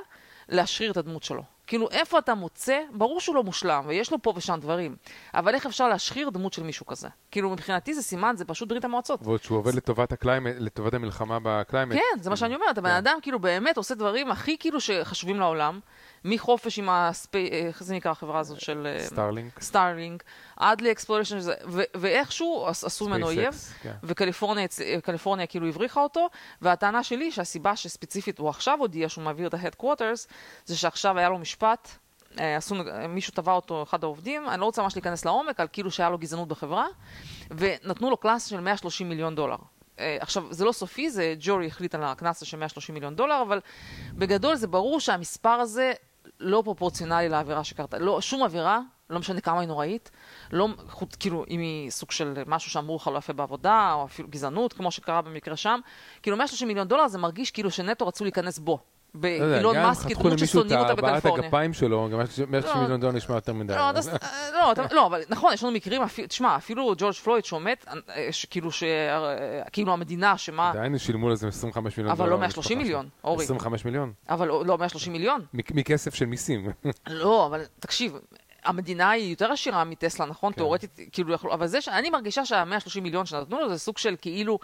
[0.48, 1.57] להשחיר את הדמות שלו.
[1.68, 4.96] כאילו, איפה אתה מוצא, ברור שהוא לא מושלם, ויש לו פה ושם דברים,
[5.34, 7.08] אבל איך אפשר להשחיר דמות של מישהו כזה?
[7.30, 9.20] כאילו, מבחינתי זה סימן, זה פשוט ברית המועצות.
[9.22, 11.94] ועוד שהוא עובד לטובת ה climate, לטובת המלחמה ב climate.
[11.94, 12.96] כן, זה מה שאני אומרת, הבן כן.
[12.96, 15.80] אדם כאילו באמת עושה דברים הכי כאילו שחשובים לעולם,
[16.24, 17.48] מחופש עם ה-space...
[17.52, 18.86] איך זה נקרא החברה הזאת של...
[18.86, 19.60] אה, סטארלינק.
[19.62, 20.22] סטארלינק,
[20.56, 21.38] ה-space exploration,
[21.94, 23.92] ואיכשהו עש- עשו ממנו אויב, כן.
[24.02, 24.66] וקליפורניה
[25.02, 26.28] קליפורניה כאילו הבריחה אותו,
[26.62, 30.26] והטענה שלי שהסיבה שספציפית הוא עכשיו הודיע שהוא מעביר את ה-headquarters,
[30.64, 31.88] זה שעכשיו היה לו משפט,
[32.40, 32.74] אה, עשו,
[33.08, 36.18] מישהו תבע אותו, אחד העובדים, אני לא רוצה ממש להיכנס לעומק, על כאילו שהיה לו
[36.18, 36.86] גזענות בחברה,
[37.50, 39.56] ונתנו לו קנס של 130 מיליון דולר.
[39.98, 43.60] אה, עכשיו, זה לא סופי, זה ג'ורי החליט על הקנס של 130 מיליון דולר, אבל
[44.14, 45.92] בגדול זה ברור שהמספר הזה
[46.40, 47.98] לא פרופורציונלי לעבירה שקרתה.
[47.98, 48.80] לא, שום עבירה,
[49.10, 50.10] לא משנה כמה היא נוראית,
[50.52, 54.28] לא, חוץ, כאילו, אם היא סוג של משהו שאמרו לך לא יפה בעבודה, או אפילו
[54.28, 55.80] גזענות, כמו שקרה במקרה שם,
[56.22, 58.78] כאילו 130 מיליון דולר זה מרגיש כאילו שנטו רצו להיכנס בו.
[59.14, 61.44] לא באילון גם אם מאסק, חתכו כדמות למישהו את ששונאים אותה הבעת בקליפורניה.
[61.44, 63.74] הגפיים שלו, גם 160 לא, מיליון דולר נשמע יותר מדי.
[64.52, 68.70] לא, לא, אבל נכון, יש לנו מקרים, תשמע, אפילו ג'ורג' פלויד שעומד, אה, כאילו.
[68.82, 70.70] אה, כאילו המדינה, שמה...
[70.70, 72.28] עדיין שילמו לזה 25 מיליון דולר.
[72.28, 72.82] אבל לא למשפחה 130 שלו.
[72.82, 73.44] מיליון, אורי.
[73.44, 74.12] 25 מיליון.
[74.28, 75.44] אבל לא לא 130 מיליון.
[75.54, 76.68] מכסף של מיסים.
[77.06, 78.18] לא, אבל תקשיב,
[78.64, 80.52] המדינה היא יותר עשירה מטסלה, נכון?
[80.52, 80.56] כן.
[80.56, 84.58] תיאורטית, כאילו, אבל זה שאני מרגישה שה-130 מיליון שנתנו לו זה סוג של כאילו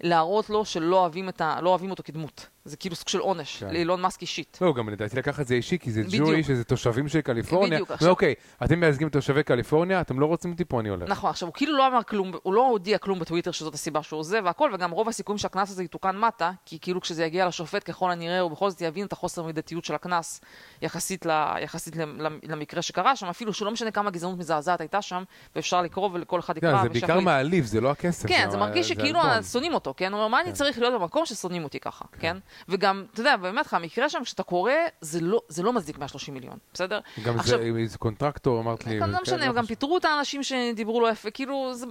[0.00, 2.46] להראות לו שלא אוהבים, את ה, לא אוהבים אותו כדמות.
[2.66, 3.72] זה כאילו סוג של עונש, כן.
[3.72, 4.58] לאילון מאסק אישית.
[4.60, 6.02] לא, גם לדעתי לקח את זה אישי, כי זה.
[6.18, 7.70] ג'ורי, שזה תושבים של קליפורניה.
[7.78, 8.34] בדיוק, עכשיו- אוקיי,
[8.64, 11.08] אתם מייצגים תושבי קליפורניה, אתם לא רוצים אותי פה, אני הולך.
[11.08, 14.20] נכון, עכשיו הוא כאילו לא אמר כלום, הוא לא הודיע כלום בטוויטר שזאת הסיבה שהוא
[14.20, 18.10] עוזב והכל, וגם רוב הסיכויים שהקנס הזה יתוקן מטה, כי כאילו כשזה יגיע לשופט ככל
[18.10, 20.40] הנראה הוא בכל זאת יבין את החוסר מידתיות של הקנס
[20.82, 21.30] יחסית, ל,
[21.62, 21.96] יחסית
[22.42, 25.22] למקרה שקרה שם, אפילו שלא משנה כמה גזענות מזעזעת הייתה שם,
[25.56, 26.76] ואפשר לקרוא ולכל אחד יקרא.
[26.76, 27.20] כן, זה בעיקר.
[27.20, 28.28] מעליב, זה לא הכסף.
[28.28, 29.42] כן, זה מרגיש שכאילו העלבון.
[29.42, 30.12] שונאים אותו, כן?
[30.12, 30.54] הוא אומר, מה אני כן.
[30.54, 32.36] צריך להיות במקום ששונאים אותי ככה, כן?
[32.68, 36.34] וגם, אתה יודע, באמת, לך, המקרה שם, כשאתה קורא, זה לא- זה לא מצדיק 130
[36.34, 37.00] מיליון, בסדר?
[37.24, 38.98] גם עכשיו- זה איזה contractor, אמרת לי.
[39.00, 39.66] לא כן, משנה, גם חשוב.
[39.66, 41.86] פיטרו את האנשים שדיברו לא יפה, כאילו, זה...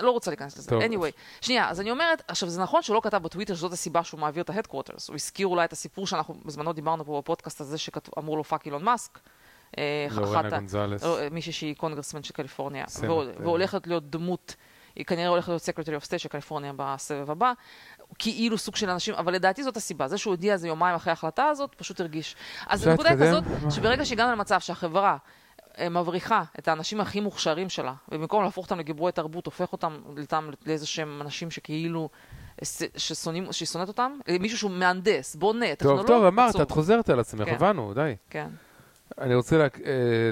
[0.00, 0.70] לא רוצה להיכנס לזה.
[0.70, 0.82] טוב.
[0.82, 4.20] anyway, שנייה, אז אני אומרת, עכשיו זה נכון שהוא לא כתב בטוויטר שזאת הסיבה שהוא
[4.20, 8.36] מעביר את ה-headquarters, הוא הזכיר אולי את הסיפור שאנחנו בזמנו דיברנו פה בפודקאסט הזה שאמרו
[8.36, 9.18] לו fuck אילון מאסק.
[9.78, 11.02] אה, לורנה גונזלס.
[11.04, 13.08] לא, מישהי שהיא קונגרסמן של קליפורניה, אה.
[13.38, 14.54] והולכת להיות דמות,
[14.96, 17.52] היא כנראה הולכת להיות secretary of state של קליפורניה בסבב הבא,
[18.18, 21.10] כאילו סוג של אנשים, אבל לדעתי זאת הסיבה, זה שהוא הודיע על זה יומיים אחרי
[21.10, 22.36] ההחלטה הזאת, פשוט הרגיש.
[22.66, 23.18] אז הנקודה היא?
[23.18, 23.44] כזאת?
[23.70, 25.16] שברגע שהגענו למצב שהחברה
[25.78, 30.00] אה, מבריחה את האנשים הכי מוכשרים שלה, ובמקום להפוך אותם לגיבורי תרבות, הופך אותם
[30.66, 32.08] לאיזה שהם אנשים שכאילו,
[32.62, 32.66] אה,
[32.96, 36.60] ששונאים, שהיא שונאת אותם, אה, מישהו שהוא מהנדס, בונה, טוב, טכנולוג, טוב, אמרת.
[36.60, 37.54] את חוזרת על עצמך, כן.
[37.54, 38.14] הבנו, די.
[38.30, 38.48] כן.
[39.20, 39.78] אני רוצה להק-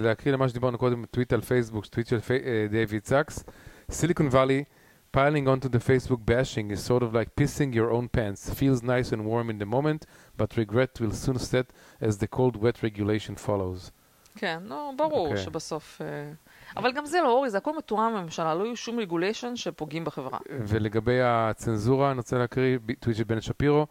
[0.01, 2.39] להקריא למה שדיברנו קודם, טוויט על פייסבוק, טוויט של פי-
[2.71, 3.45] דיוויד סאקס.
[3.89, 4.66] Silicon Valley,
[5.12, 8.49] piling onto the Facebook bashing is sort of like pissing your own pants.
[8.60, 10.01] Feels nice and warm in the moment,
[10.38, 11.68] but regret will soon set
[12.01, 13.91] as the cold wet regulation follows.
[14.36, 15.43] כן, נו, ברור אוקיי.
[15.43, 16.01] שבסוף...
[16.01, 16.32] אה,
[16.78, 20.39] אבל גם זה לא, אורי, זה הכל מתואם בממשלה, לא יהיו שום רגוליישן שפוגעים בחברה.
[20.49, 23.88] ולגבי הצנזורה, אני רוצה להקריא ב- טוויט של בן שפירו.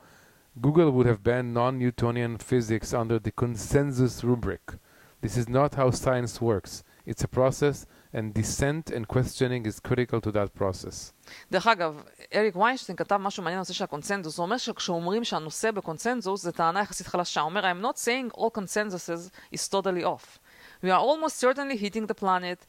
[0.60, 4.74] Google would have banned non-Newtonian physics under the consensus rubric.
[5.22, 6.82] This is not how science works.
[7.06, 11.13] It's a process, and dissent and questioning is critical to that process.
[11.51, 12.03] דרך אגב,
[12.35, 16.79] אריק ויינשטיין כתב משהו מעניין בנושא של הקונצנזוס, הוא אומר שכשאומרים שהנושא בקונצנזוס זה טענה
[16.79, 17.41] יחסית חלשה.
[17.41, 20.39] הוא אומר, I'm not saying all consensuses is totally off.
[20.83, 22.65] We are almost certainly hitting the planet.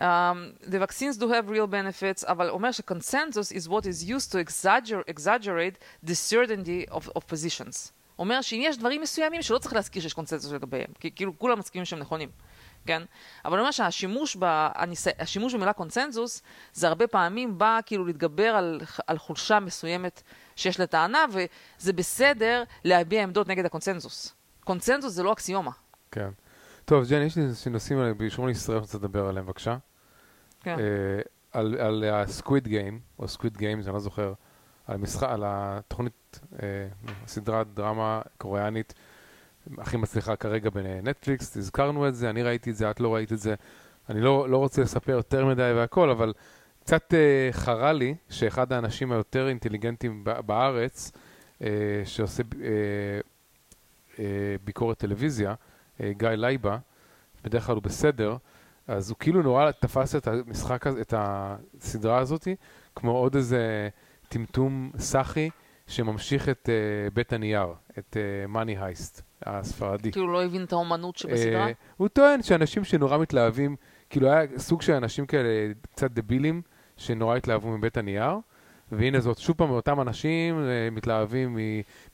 [0.00, 4.32] Um, the vaccines do have real benefits, אבל הוא אומר שקונצנזוס is what is used
[4.32, 7.92] to exagger- exaggerate the certainty of, of positions.
[8.16, 11.58] הוא אומר שאם יש דברים מסוימים שלא צריך להזכיר שיש קונצנזוס לגביהם, כי כאילו כולם
[11.58, 12.28] מסכימים שהם נכונים.
[12.86, 13.02] כן?
[13.44, 15.06] אבל אני אומר שהשימוש ב, הניס...
[15.18, 20.22] השימוש במילה קונצנזוס, זה הרבה פעמים בא כאילו להתגבר על, על חולשה מסוימת
[20.56, 24.34] שיש לטענה, וזה בסדר להביע עמדות נגד הקונצנזוס.
[24.64, 25.70] קונצנזוס זה לא אקסיומה.
[26.10, 26.28] כן.
[26.84, 29.76] טוב, ג'ן, יש לי נושאים באישור לישראל, אני רוצה לדבר עליהם, בבקשה.
[30.60, 30.78] כן.
[30.78, 31.20] אה,
[31.52, 34.32] על, על ה-Squid Game, או Squid Games, אני לא זוכר,
[34.86, 36.88] על, משחק, על התוכנית, אה,
[37.26, 38.94] סדרת דרמה קוריאנית
[39.78, 43.38] הכי מצליחה כרגע בנטפליקס, הזכרנו את זה, אני ראיתי את זה, את לא ראית את
[43.38, 43.54] זה.
[44.08, 46.32] אני לא, לא רוצה לספר יותר מדי והכל, אבל
[46.80, 51.12] קצת אה, חרה לי שאחד האנשים היותר אינטליגנטים בארץ,
[51.62, 51.68] אה,
[52.04, 52.68] שעושה אה,
[54.18, 54.24] אה,
[54.64, 55.54] ביקורת טלוויזיה,
[56.00, 56.78] אה, גיא לייבה,
[57.44, 58.36] בדרך כלל הוא בסדר,
[58.88, 62.48] אז הוא כאילו נורא תפס את המשחק הזה, את הסדרה הזאת,
[62.96, 63.88] כמו עוד איזה
[64.28, 65.50] טמטום סאחי
[65.86, 67.66] שממשיך את uh, בית הנייר,
[67.98, 68.16] את
[68.48, 70.12] מאני uh, הייסט, הספרדי.
[70.12, 71.66] כאילו לא הבין את האומנות שבסדרה?
[71.66, 73.76] אה, הוא טוען שאנשים שנורא מתלהבים,
[74.10, 76.62] כאילו היה סוג של אנשים כאלה קצת דבילים,
[76.96, 78.38] שנורא התלהבו מבית הנייר,
[78.92, 81.58] והנה זאת שוב פעם אותם אנשים אה, מתלהבים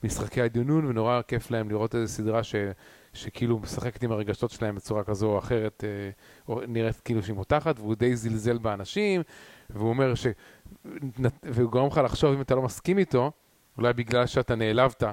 [0.03, 2.55] ממשחקי הדיונון, ונורא כיף להם לראות איזו סדרה ש,
[3.13, 6.09] שכאילו משחקת עם הרגשות שלהם בצורה כזו או אחרת, אה,
[6.47, 9.21] או נראית כאילו שהיא מותחת, והוא די זלזל באנשים,
[9.69, 10.27] והוא אומר ש...
[11.43, 13.31] והוא גורם לך לחשוב אם אתה לא מסכים איתו,
[13.79, 15.03] אולי בגלל שאתה נעלבת.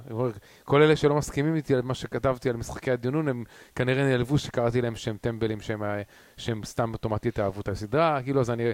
[0.65, 3.45] כל אלה שלא מסכימים איתי על מה שכתבתי על משחקי הדיונון, הם
[3.75, 6.03] כנראה נעלבו שקראתי להם שהם טמבלים, שהם, אה,
[6.37, 8.65] שהם סתם אוטומטית אהבו את הסדרה, כאילו, אז אני...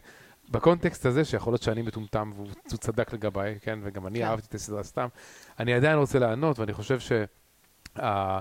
[0.50, 4.24] בקונטקסט הזה, שיכול להיות שאני מטומטם והוא צדק לגביי, כן, וגם אני כן.
[4.24, 5.08] אהבתי את הסדרה סתם,
[5.60, 7.12] אני עדיין רוצה לענות, ואני חושב ש...
[7.98, 8.38] ה-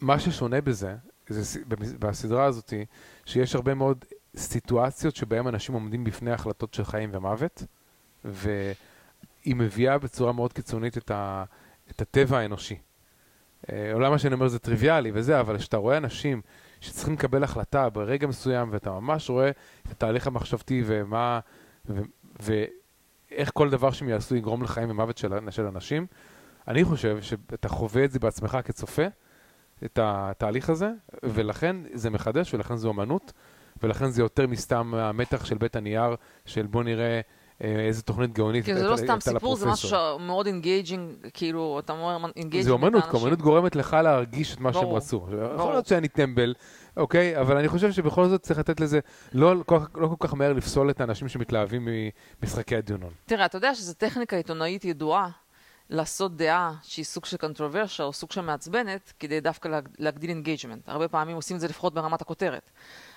[0.00, 0.94] מה ששונה בזה,
[1.28, 1.60] זה
[1.98, 2.72] בסדרה הזאת,
[3.24, 4.04] שיש הרבה מאוד
[4.36, 7.62] סיטואציות שבהן אנשים עומדים בפני החלטות של חיים ומוות,
[9.44, 11.44] והיא מביאה בצורה מאוד קיצונית את, ה,
[11.90, 12.78] את הטבע האנושי.
[13.72, 16.40] אה, אולי מה שאני אומר זה טריוויאלי וזה, אבל כשאתה רואה אנשים
[16.80, 21.40] שצריכים לקבל החלטה ברגע מסוים, ואתה ממש רואה את התהליך המחשבתי ומה,
[21.88, 22.00] ו,
[22.40, 26.06] ואיך כל דבר שהם יעשו יגרום לחיים ומוות של, של אנשים,
[26.68, 29.06] אני חושב שאתה חווה את זה בעצמך כצופה,
[29.84, 30.90] את התהליך הזה,
[31.22, 33.32] ולכן זה מחדש, ולכן זו אמנות,
[33.82, 36.16] ולכן זה יותר מסתם המתח של בית הנייר,
[36.46, 37.20] של בוא נראה אה,
[37.60, 38.64] איזה תוכנית גאונית.
[38.64, 42.64] כאילו זה לא סתם סיפור, זה משהו מאוד engaging, כאילו, אתה אומר engaging.
[42.64, 45.26] זה אומנות, כי אומנות גורמת לך להרגיש את מה שהם רצו.
[45.54, 46.54] יכול להיות שאני טמבל,
[46.96, 47.40] אוקיי?
[47.40, 49.00] אבל אני חושב שבכל זאת צריך לתת לזה,
[49.32, 49.62] לא, לא
[50.18, 51.88] כל כך מהר לפסול את האנשים שמתלהבים
[52.42, 53.10] ממשחקי הדיונון.
[53.26, 55.28] תראה, אתה יודע שזו טכניקה עיתונאית ידועה.
[55.92, 60.88] לעשות דעה שהיא סוג של controversial או סוג של מעצבנת, כדי דווקא להגדיל engagement.
[60.88, 62.70] הרבה פעמים עושים את זה לפחות ברמת הכותרת.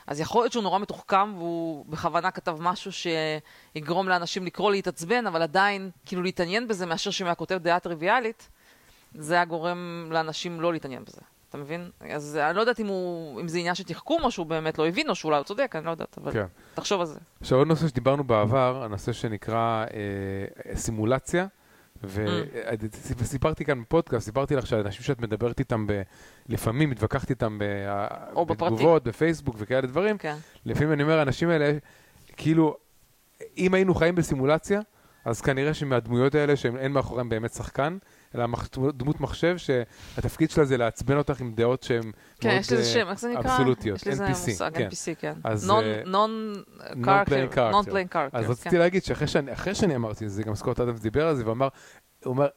[0.07, 5.41] אז יכול להיות שהוא נורא מתוחכם, והוא בכוונה כתב משהו שיגרום לאנשים לקרוא להתעצבן, אבל
[5.41, 8.49] עדיין, כאילו להתעניין בזה, מאשר שאם היה כותב דעה טריוויאלית,
[9.15, 11.21] זה היה גורם לאנשים לא להתעניין בזה.
[11.49, 11.89] אתה מבין?
[12.09, 14.87] אז אני לא יודעת אם, הוא, אם זה עניין של תחכום, או שהוא באמת לא
[14.87, 16.45] הבין, או שאולי הוא צודק, אני לא יודעת, אבל כן.
[16.73, 17.19] תחשוב על זה.
[17.41, 21.47] עכשיו עוד נושא שדיברנו בעבר, הנושא שנקרא אה, סימולציה.
[23.17, 26.01] וסיפרתי כאן בפודקאסט, סיפרתי לך שאנשים שאת מדברת איתם, ב...
[26.49, 27.63] לפעמים מתווכחת איתם ב...
[28.47, 30.35] בתגובות, בפייסבוק וכאלה דברים, כן.
[30.65, 31.77] לפעמים אני אומר, האנשים האלה,
[32.37, 32.77] כאילו,
[33.57, 34.81] אם היינו חיים בסימולציה,
[35.25, 37.97] אז כנראה שמהדמויות האלה, שאין מאחוריהם באמת שחקן,
[38.35, 38.45] אלא
[38.93, 43.07] דמות מחשב שהתפקיד שלה זה לעצבן אותך עם דעות שהן כן, מאוד יש לזה שם,
[43.09, 43.51] איך זה נקרא?
[43.51, 44.01] אבסולוטיות, NPC.
[44.01, 44.87] יש לזה מושג, כן.
[44.87, 45.33] NPC, כן.
[47.71, 48.37] Non-playing character.
[48.37, 48.77] אז רציתי כן.
[48.77, 51.67] להגיד שאחרי שאני אמרתי זה, גם סקוט אדמס דיבר על זה ואמר,
[52.23, 52.47] הוא אומר,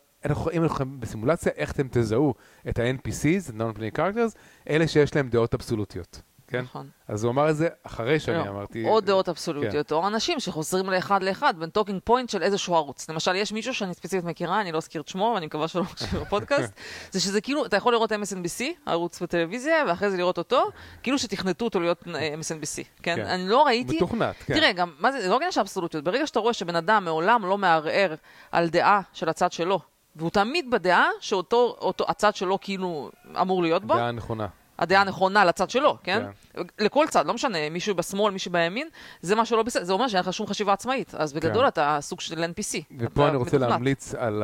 [0.52, 2.34] אם אנחנו בסימולציה, איך אתם תזהו
[2.68, 4.38] את ה-NPCs, non-playing characters,
[4.70, 6.22] אלה שיש להם דעות אבסולוטיות.
[6.48, 6.60] כן?
[6.60, 6.88] נכון.
[7.08, 8.84] אז הוא אמר את זה אחרי שאני לא, אמרתי...
[8.88, 9.94] או דעות אבסולוטיות, כן.
[9.94, 13.10] או אנשים שחוזרים לאחד לאחד בין talking point של איזשהו ערוץ.
[13.10, 16.18] למשל, יש מישהו שאני ספציפית מכירה, אני לא אזכיר את שמו, ואני מקווה שלא מקשיב
[16.18, 16.72] בפודקאסט,
[17.12, 20.70] זה שזה כאילו, אתה יכול לראות MSNBC, ערוץ בטלוויזיה, ואחרי זה לראות אותו,
[21.02, 23.16] כאילו שתכנתו אותו להיות אה, MSNBC, כן?
[23.16, 23.26] כן.
[23.26, 23.96] אני לא ראיתי...
[23.96, 24.54] מתוכנת, כן.
[24.54, 26.04] תראה, גם, מה זה, זה לא עניין של אבסולוטיות.
[26.04, 28.14] ברגע שאתה רואה שבן אדם מעולם לא מערער
[28.52, 29.80] על דעה של הצד שלו,
[30.16, 33.96] והוא תמיד בדעה שאותו אותו, הצד שלו כאילו אמור להיות בה.
[33.96, 34.46] דעה נכונה.
[34.78, 36.22] הדעה הנכונה לצד שלו, כן?
[36.54, 36.62] כן?
[36.78, 38.88] לכל צד, לא משנה, מישהו בשמאל, מישהו בימין,
[39.20, 41.14] זה מה שלא בסדר, זה אומר שאין לך שום חשיבה עצמאית.
[41.14, 41.68] אז בגדול כן.
[41.68, 42.94] אתה סוג של NPC.
[42.98, 43.70] ופה אני רוצה מתוכנת.
[43.70, 44.42] להמליץ על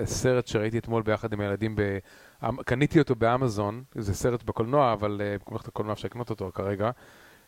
[0.00, 1.98] הסרט שראיתי אתמול ביחד עם הילדים, ב...
[2.48, 6.90] אמ, קניתי אותו באמזון, זה סרט בקולנוע, אבל אה, במקום הקולנוע אפשר לקנות אותו כרגע,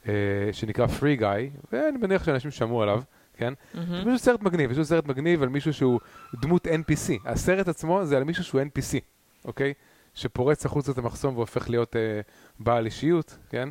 [0.08, 0.12] אה,
[0.52, 3.02] שנקרא Free Guy, ואני מניח שאנשים שמעו עליו.
[3.36, 3.52] כן?
[3.52, 3.78] Mm-hmm.
[3.90, 6.00] זה פשוט סרט מגניב, יש סרט מגניב על מישהו שהוא
[6.34, 7.12] דמות NPC.
[7.24, 8.98] הסרט עצמו זה על מישהו שהוא NPC,
[9.44, 9.72] אוקיי?
[10.16, 12.20] שפורץ החוצה את המחסום והופך להיות אה,
[12.60, 13.68] בעל אישיות, כן?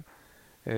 [0.67, 0.73] אה,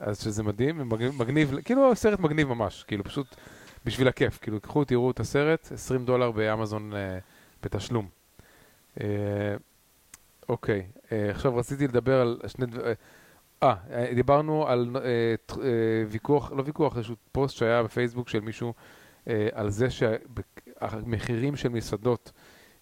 [0.00, 3.36] אז שזה מדהים, מגניב, מגניב, כאילו סרט מגניב ממש, כאילו פשוט
[3.84, 7.18] בשביל הכיף, כאילו קחו, תראו את הסרט, 20 דולר באמזון אה,
[7.62, 8.08] בתשלום.
[9.00, 9.06] אה,
[10.48, 12.94] אוקיי, אה, עכשיו רציתי לדבר על שני דברים.
[13.62, 15.00] אה, אה, דיברנו על אה,
[15.62, 15.68] אה,
[16.08, 18.74] ויכוח, לא ויכוח, איזשהו פוסט שהיה בפייסבוק של מישהו
[19.28, 22.32] אה, על זה שהמחירים של מסעדות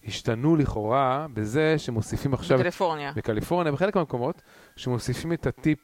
[0.05, 2.57] השתנו לכאורה בזה שמוסיפים עכשיו...
[2.57, 3.11] בקליפורניה.
[3.15, 4.41] בקליפורניה, בחלק מהמקומות,
[4.75, 5.79] שמוסיפים את הטיפ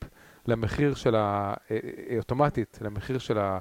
[0.47, 1.53] למחיר של ה...
[1.71, 1.77] אה,
[2.09, 3.57] אה, אוטומטית, למחיר של ה...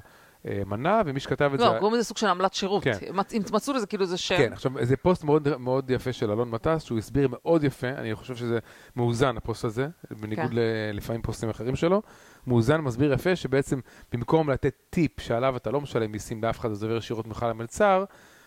[0.65, 1.73] מנה, ומי שכתב את לא, זה...
[1.73, 2.83] לא, קוראים לזה סוג של עמלת שירות.
[2.83, 2.97] כן.
[3.33, 4.37] אם מצאו לזה כאילו זה שם.
[4.37, 8.15] כן, עכשיו, זה פוסט מאוד, מאוד יפה של אלון מטס, שהוא הסביר מאוד יפה, אני
[8.15, 8.59] חושב שזה
[8.95, 10.55] מאוזן, הפוסט הזה, בניגוד כן.
[10.93, 12.01] לפעמים פוסטים אחרים שלו.
[12.47, 13.79] מאוזן, מסביר יפה, שבעצם
[14.11, 18.03] במקום לתת טיפ שעליו אתה לא משלם מיסים לאף אחד, זה עובר ישירות ממך למלצר,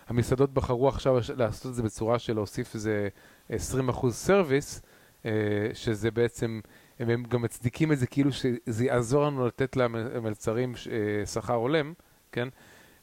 [0.07, 3.09] המסעדות בחרו עכשיו לעשות את זה בצורה של להוסיף איזה
[3.51, 4.83] 20% service,
[5.27, 5.31] אה,
[5.75, 6.61] שזה בעצם,
[6.99, 11.93] הם גם מצדיקים את זה כאילו שזה יעזור לנו לתת למלצרים אה, שכר הולם,
[12.33, 12.49] כן?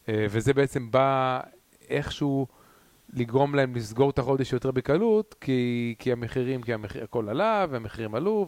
[0.08, 1.40] אה, וזה בעצם בא
[1.88, 2.46] איכשהו
[3.12, 8.14] לגרום להם לסגור את החודש יותר בקלות, כי, כי המחירים, כי המחיר, הכל עלה והמחירים
[8.14, 8.46] עלו,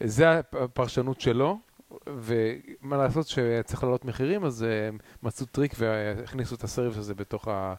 [0.00, 1.58] וזה הפרשנות שלו.
[2.06, 7.74] ומה לעשות שצריך לעלות מחירים, אז אה, מצאו טריק והכניסו את ה-service הזה בתוך ה...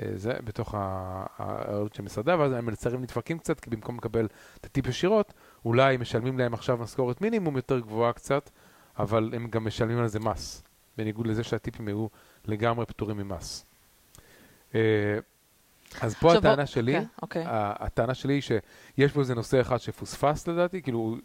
[0.00, 4.28] אה, זה, בתוך העלות של מסעדה, ואז המלצרים נדפקים קצת, כי במקום לקבל
[4.60, 5.32] את הטיפ ישירות,
[5.64, 8.50] אולי משלמים להם עכשיו משכורת מינימום יותר גבוהה קצת,
[8.98, 10.62] אבל הם גם משלמים על זה מס,
[10.98, 12.06] בניגוד לזה שהטיפים היו
[12.44, 13.66] לגמרי פטורים ממס.
[16.00, 17.38] אז פה הטענה בוא, שלי, okay, okay.
[17.46, 21.16] הטענה שלי היא שיש פה איזה נושא אחד שפוספס לדעתי, כאילו,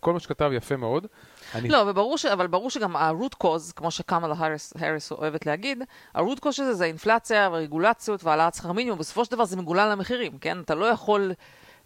[0.00, 1.06] כל מה שכתב יפה מאוד.
[1.54, 1.68] אני...
[1.68, 5.82] לא, וברור ש, אבל ברור שגם ה-root cause, כמו שקמאלה האריס, האריס אוהבת להגיד,
[6.14, 9.92] ה-root cause של זה זה אינפלציה ורגולציות והעלאת שכר מינימום, בסופו של דבר זה מגולל
[9.92, 10.60] למחירים, כן?
[10.60, 11.32] אתה לא יכול...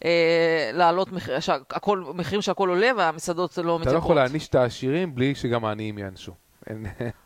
[0.04, 1.08] אה, להעלות
[2.14, 3.82] מחירים שהכל עולה והמסעדות לא מתייקרות.
[3.82, 6.32] אתה לא יכול להעניש את העשירים בלי שגם העניים יענשו.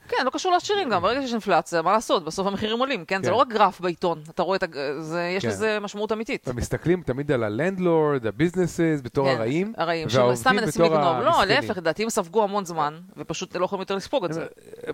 [0.08, 3.22] כן, לא קשור לעשירים גם, ברגע שיש אינפלציה, מה לעשות, בסוף המחירים עולים, כן?
[3.22, 6.48] זה לא רק גרף בעיתון, אתה רואה את זה, יש לזה משמעות אמיתית.
[6.48, 11.16] ומסתכלים תמיד על הלנדלורד, הביזנסס, בתור הרעים, הרעים, שסתם מנסים לגנוב.
[11.16, 14.46] לא, להפך, לדעתי הם ספגו המון זמן, ופשוט לא יכולים יותר לספוג את זה.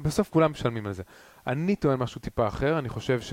[0.02, 1.02] בסוף כולם משלמים על זה.
[1.46, 3.32] אני טוען משהו טיפה אחר, אני חושב ש...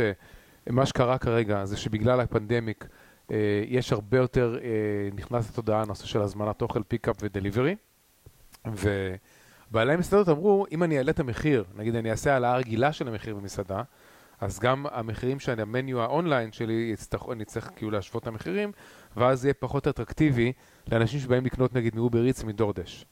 [0.69, 2.87] מה שקרה כרגע זה שבגלל הפנדמיק
[3.31, 4.69] אה, יש הרבה יותר, אה,
[5.15, 7.75] נכנס לתודעה הנושא של הזמנת אוכל pickup ו-delivery,
[9.71, 13.35] ובעלי המסעדות אמרו, אם אני אעלה את המחיר, נגיד אני אעשה העלאה רגילה של המחיר
[13.35, 13.81] במסעדה,
[14.41, 18.71] אז גם המחירים של ה-menu ה-online שלי, יצטרך, אני צריך כאילו להשוות את המחירים,
[19.17, 20.53] ואז יהיה פחות אטרקטיבי
[20.91, 23.05] לאנשים שבאים לקנות נגיד מ-Uber Eats מ-DoorDash.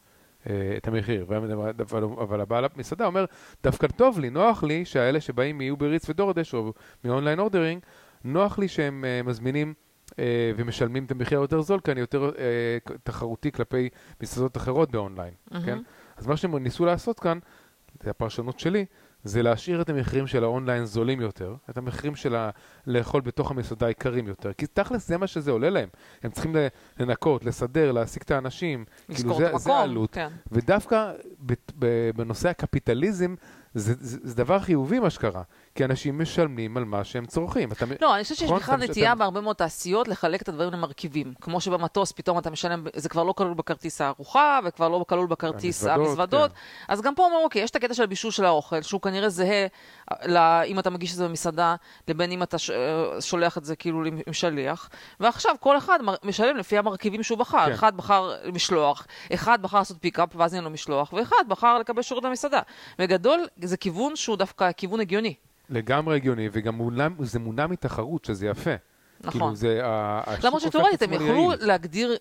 [0.78, 3.26] את המחיר, אבל, אבל הבעל המסעדה אומר,
[3.64, 6.74] דווקא טוב לי, נוח לי שהאלה שבאים מ-Uber Eats ו-DoorDash או
[7.04, 7.82] מ-online ordering,
[8.24, 9.74] נוח לי שהם אה, מזמינים
[10.10, 10.16] אה,
[10.56, 13.90] ומשלמים את המחיר היותר זול, כי אני יותר אה, תחרותי כלפי
[14.22, 15.66] מסעדות אחרות ב-online, mm-hmm.
[15.66, 15.80] כן?
[16.20, 17.40] אז מה שהם ניסו לעשות כאן,
[18.04, 18.86] זה הפרשנות שלי,
[19.24, 22.50] זה להשאיר את המחירים של ה-online זולים יותר, את המחירים של ה...
[22.88, 25.90] לאכול בתוך המסעדה יקרים יותר, כי תכלס זה מה שזה עולה להם.
[26.24, 26.56] הם צריכים
[27.00, 30.14] לנקות, לסדר, להעסיק את האנשים, כאילו זה, זה העלות.
[30.14, 30.30] כן.
[30.52, 31.12] ודווקא
[32.16, 33.36] בנושא הקפיטליזם,
[33.74, 35.42] זה, זה, זה דבר חיובי מה שקרה,
[35.80, 37.72] כי אנשים משלמים על מה שהם צורכים.
[37.72, 38.60] אתה, לא, אני חושבת שיש נכון?
[38.60, 39.16] בכלל נטייה שאתה...
[39.16, 41.34] בהרבה מאוד תעשיות לחלק את הדברים למרכיבים.
[41.42, 45.86] כמו שבמטוס פתאום אתה משלם, זה כבר לא כלול בכרטיס הארוחה, וכבר לא כלול בכרטיס
[45.86, 46.52] המזוודות.
[46.52, 46.58] כן.
[46.88, 49.68] אז גם פה אומרים, אוקיי, יש את הקטע של הבישול של האוכל, שהוא כנראה זהה,
[50.24, 51.76] לה, אם אתה מגיש את זה במסעדה,
[52.08, 54.90] לבין אם אתה אה, שולח את זה כאילו עם שליח.
[55.20, 57.66] ועכשיו כל אחד משלם לפי המרכיבים שהוא בחר.
[57.66, 57.72] כן.
[57.72, 62.24] אחד בחר משלוח, אחד בחר לעשות פיקאפ, ואז אין לו משלוח, ואחד בחר לקבל שירות
[62.24, 62.62] במסעדה.
[62.98, 65.36] בגדול, זה כיוון שהוא דווקא כיוון הגיוני.
[65.70, 68.72] לגמרי הגיוני, וגם מונע, זה מונע מתחרות, שזה יפה.
[69.22, 69.32] נכון.
[69.32, 69.82] כאילו זה...
[70.44, 72.18] למרות שתאורטית, הם יכלו להגדיר,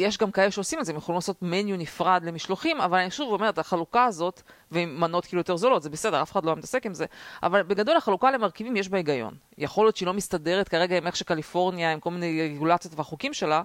[0.00, 3.32] יש גם כאלה שעושים את זה, הם יכולים לעשות מניו נפרד למשלוחים, אבל אני שוב
[3.32, 6.94] אומרת, החלוקה הזאת, ועם מנות כאילו יותר זולות, זה בסדר, אף אחד לא מתעסק עם
[6.94, 7.04] זה,
[7.42, 9.34] אבל בגדול החלוקה למרכיבים יש בה היגיון.
[9.58, 13.62] יכול להיות שהיא לא מסתדרת כרגע עם איך שקליפורניה, עם כל מיני רגולציות והחוקים שלה,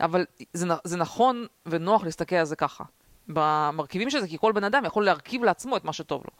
[0.00, 2.84] אבל זה, זה נכון ונוח להסתכל על זה ככה.
[3.28, 6.30] במרכיבים של זה, כי כל בן אדם יכול להרכיב לעצמו את מה שטוב לו.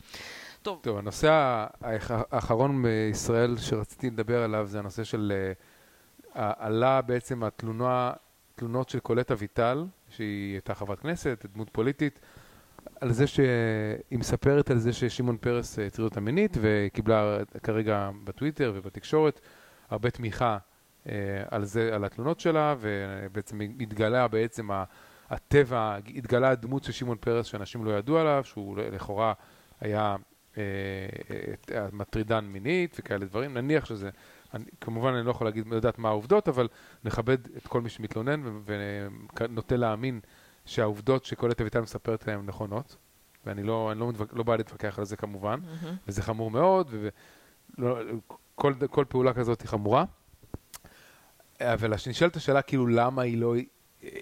[0.64, 0.78] טוב.
[0.82, 1.28] טוב, הנושא
[2.10, 5.32] האחרון בישראל שרציתי לדבר עליו זה הנושא של...
[6.36, 8.12] אה, עלה בעצם התלונה,
[8.54, 12.20] תלונות של קולט אביטל, שהיא הייתה חברת כנסת, דמות פוליטית,
[13.00, 18.72] על זה שהיא מספרת על זה ששמעון פרס אה, הטריד אותה מינית וקיבלה כרגע בטוויטר
[18.74, 19.40] ובתקשורת
[19.90, 20.58] הרבה תמיכה
[21.08, 21.12] אה,
[21.50, 24.68] על זה, על התלונות שלה, ובעצם התגלה בעצם
[25.30, 29.32] הטבע, התגלה הדמות של שמעון פרס שאנשים לא ידעו עליו, שהוא לכאורה
[29.80, 30.16] היה
[30.58, 30.64] אה,
[31.74, 34.10] אה, מטרידן מינית וכאלה דברים, נניח שזה,
[34.54, 36.68] אני, כמובן אני לא יכול להגיד, לדעת מה העובדות, אבל
[37.04, 40.20] נכבד את כל מי שמתלונן ונוטה להאמין
[40.66, 42.96] שהעובדות שקולט אביטל מספרת הן נכונות,
[43.46, 44.28] ואני לא, לא, מתווכ...
[44.32, 45.86] לא בא להתווכח על זה כמובן, mm-hmm.
[46.08, 46.90] וזה חמור מאוד,
[47.78, 50.04] וכל כל פעולה כזאת היא חמורה.
[51.60, 53.54] אבל נשאלת השאלה כאילו למה היא לא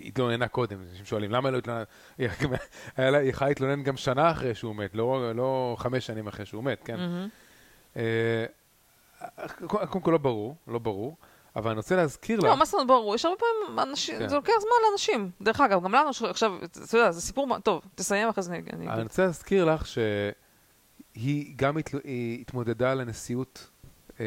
[0.04, 1.84] התלוננה קודם, אנשים שואלים, למה לא התלוננה?
[2.18, 2.28] היא
[3.22, 6.98] יכולה להתלונן גם שנה אחרי שהוא מת, לא, לא חמש שנים אחרי שהוא מת, כן?
[7.96, 8.44] אה,
[9.66, 11.16] קודם כל לא ברור, לא ברור.
[11.56, 12.44] אבל אני רוצה להזכיר לך...
[12.44, 13.14] לא, מה זאת אומרת ברור?
[13.14, 14.28] יש הרבה פעמים אנשים, כן.
[14.28, 15.30] זה לוקח זמן לאנשים.
[15.40, 18.88] דרך אגב, גם לנו עכשיו, אתה יודע, זה סיפור, טוב, תסיים אחרי זה אני...
[18.88, 21.76] אני רוצה להזכיר לך שהיא גם
[22.40, 23.70] התמודדה לנשיאות
[24.20, 24.26] אה,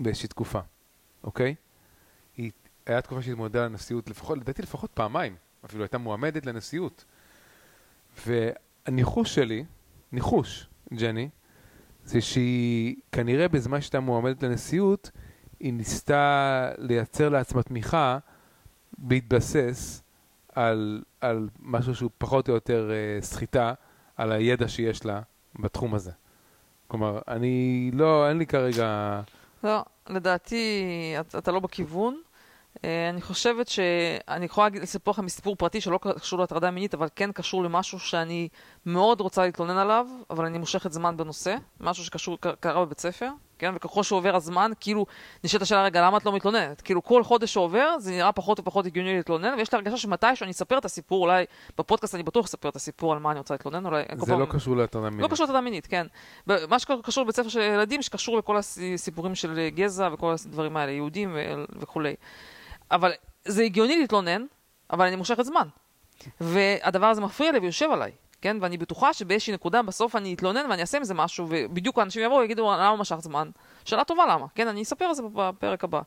[0.00, 0.60] באיזושהי תקופה,
[1.24, 1.54] אוקיי?
[2.90, 7.04] היה תקופה שהתמודדה לנשיאות, לפחות, לדעתי לפחות פעמיים, אפילו הייתה מועמדת לנשיאות.
[8.26, 9.64] והניחוש שלי,
[10.12, 11.28] ניחוש, ג'ני,
[12.04, 15.10] זה שהיא כנראה בזמן שהייתה מועמדת לנשיאות,
[15.60, 18.18] היא ניסתה לייצר לעצמה תמיכה
[18.98, 20.02] בהתבסס
[20.54, 23.74] על, על משהו שהוא פחות או יותר uh, סחיטה
[24.16, 25.20] על הידע שיש לה
[25.58, 26.10] בתחום הזה.
[26.88, 29.20] כלומר, אני לא, אין לי כרגע...
[29.64, 32.20] לא, לדעתי אתה לא בכיוון.
[32.84, 37.32] אה, אני חושבת שאני יכולה לספר לכם מסיפור פרטי שלא קשור להטרדה מינית, אבל כן
[37.32, 38.48] קשור למשהו שאני
[38.86, 43.28] מאוד רוצה להתלונן עליו, אבל אני מושכת זמן בנושא, משהו שקשור, קרה בבית ספר,
[43.58, 43.72] כן?
[43.76, 45.06] וככל שעובר הזמן, כאילו,
[45.44, 46.80] נשאלת השאלה, רגע, למה את לא מתלוננת?
[46.80, 50.50] כאילו, כל חודש שעובר, זה נראה פחות ופחות הגיוני להתלונן, ויש לי הרגשה שמתישהו אני
[50.50, 51.44] אספר את הסיפור, אולי
[51.78, 54.02] בפודקאסט אני בטוח אספר את הסיפור על מה אני רוצה להתלונן, אולי...
[54.16, 54.46] זה לא.
[54.50, 55.22] קשור להטרדה מינית.
[55.22, 56.06] לא קשור להטרדה מינית, כן.
[56.46, 61.36] מה שקשור לבית ספר של ילדים, שקשור לכל הסיפורים של גזע וכל הדברים האלה, יהודים
[61.80, 62.14] וכולי.
[62.90, 63.12] אבל
[63.44, 64.46] זה הגיוני להתלונן,
[64.92, 65.68] אבל אני מושכת זמן.
[66.40, 68.56] והדבר הזה מפריע לי ויושב עליי, כן?
[68.60, 72.40] ואני בטוחה שבאיזושהי נקודה בסוף אני אתלונן ואני אעשה עם זה משהו, ובדיוק האנשים יבואו
[72.40, 73.50] ויגידו למה משך זמן.
[73.84, 74.68] שאלה טובה למה, כן?
[74.68, 76.00] אני אספר על זה בפרק הבא.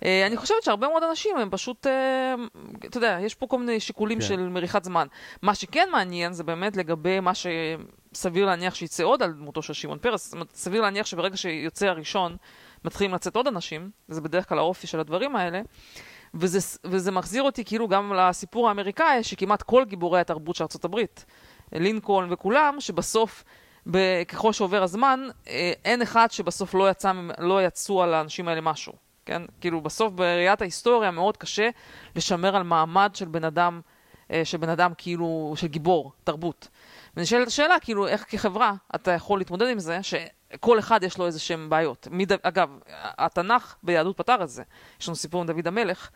[0.00, 3.80] Uh, אני חושבת שהרבה מאוד אנשים הם פשוט, uh, אתה יודע, יש פה כל מיני
[3.80, 4.24] שיקולים כן.
[4.24, 5.06] של מריחת זמן.
[5.42, 9.98] מה שכן מעניין זה באמת לגבי מה שסביר להניח שיצא עוד על דמותו של שמעון
[9.98, 10.24] פרס.
[10.24, 12.36] זאת אומרת, סביר להניח שברגע שיוצא הראשון,
[12.84, 15.60] מתחילים לצאת עוד אנשים, וזה בדרך כלל האופי של הדברים האלה.
[16.34, 21.00] וזה, וזה מחזיר אותי כאילו גם לסיפור האמריקאי, שכמעט כל גיבורי התרבות של ארה"ב,
[21.72, 23.44] לינקולן וכולם, שבסוף
[24.28, 28.92] ככל שעובר הזמן, אה, אין אחד שבסוף לא, יצא, לא יצאו על האנשים האלה משהו,
[29.26, 29.42] כן?
[29.60, 31.68] כאילו בסוף בראיית ההיסטוריה מאוד קשה
[32.16, 33.80] לשמר על מעמד של בן אדם,
[34.30, 36.68] אה, של בן אדם כאילו, של גיבור, תרבות.
[37.16, 41.40] ונשאלת השאלה, כאילו, איך כחברה אתה יכול להתמודד עם זה, שכל אחד יש לו איזה
[41.40, 42.08] שהם בעיות.
[42.10, 42.32] מד...
[42.32, 42.78] אגב,
[43.18, 44.62] התנ"ך ביהדות פתר את זה.
[45.00, 46.10] יש לנו סיפור עם דוד המלך,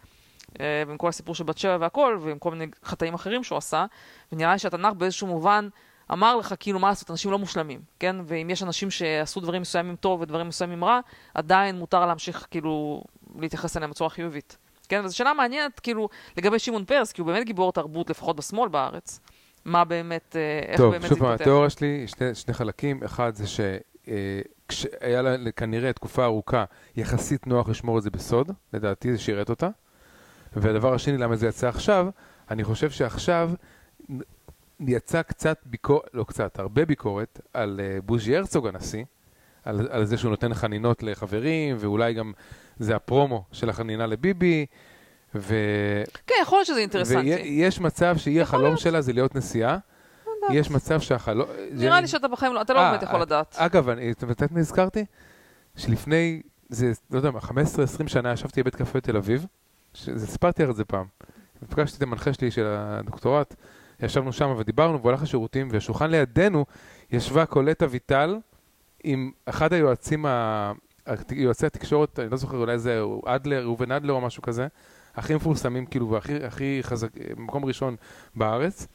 [0.60, 3.86] אה, ועם כל הסיפור של בת שבע והכל, ועם כל מיני חטאים אחרים שהוא עשה,
[4.32, 5.68] ונראה לי שהתנ"ך באיזשהו מובן
[6.12, 8.16] אמר לך כאילו מה לעשות, אנשים לא מושלמים, כן?
[8.24, 11.00] ואם יש אנשים שעשו דברים מסוימים טוב ודברים מסוימים רע,
[11.34, 13.04] עדיין מותר להמשיך כאילו
[13.38, 14.56] להתייחס אליהם בצורה חיובית.
[14.88, 15.04] כן?
[15.04, 19.20] וזו שאלה מעניינת כאילו לגבי שמעון פרס, כי הוא באמת גיבור תרבות, לפחות בשמאל בארץ.
[19.64, 21.42] מה באמת, אה, איך טוב, באמת שוב זה פעם, התפתח.
[21.42, 23.02] התיאוריה שלי, שני, שני חלקים.
[23.04, 26.64] אחד זה שכשהיה לה כנראה תקופה ארוכה
[26.96, 29.68] יחסית נוח לשמור את זה בסוד, לדעתי זה שירת אותה.
[30.56, 32.08] והדבר השני, למה זה יצא עכשיו,
[32.50, 33.50] אני חושב שעכשיו
[34.80, 39.04] יצא קצת ביקורת, לא קצת, הרבה ביקורת על אה, בוז'י הרצוג הנשיא,
[39.64, 42.32] על, על זה שהוא נותן חנינות לחברים, ואולי גם
[42.78, 44.66] זה הפרומו של החנינה לביבי,
[45.34, 45.54] ו...
[46.26, 47.34] כן, יכול להיות שזה אינטרסנטי.
[47.34, 48.78] ויש מצב שהיא החלום להיות.
[48.78, 49.76] שלה זה להיות נשיאה.
[50.52, 51.48] יש מצב שהחלום...
[51.72, 53.54] נראה לי שאתה בחיים לא, אתה לא אה, באמת יכול אה, לדעת.
[53.58, 55.04] אגב, אני- אתה יודעת מה הזכרתי?
[55.76, 57.52] שלפני, זה, לא יודע מה, 15-20
[58.06, 59.46] שנה ישבתי בבית קפה בתל אביב,
[59.94, 61.06] שזה- סיפרתי על זה פעם.
[61.68, 63.54] פגשתי את המנחה שלי של הדוקטורט,
[64.00, 66.64] ישבנו שם ודיברנו, והוא הלך לשירותים, והשולחן לידינו
[67.10, 68.38] ישבה קולט אביטל
[69.04, 70.72] עם אחד היועצים, ה...
[71.30, 74.66] יועצי התקשורת, אני לא זוכר, אולי זה אדלר, ראובן אדלר או משהו כזה,
[75.20, 77.96] הכי מפורסמים, כאילו, והכי הכי חזק, מקום ראשון
[78.34, 78.86] בארץ.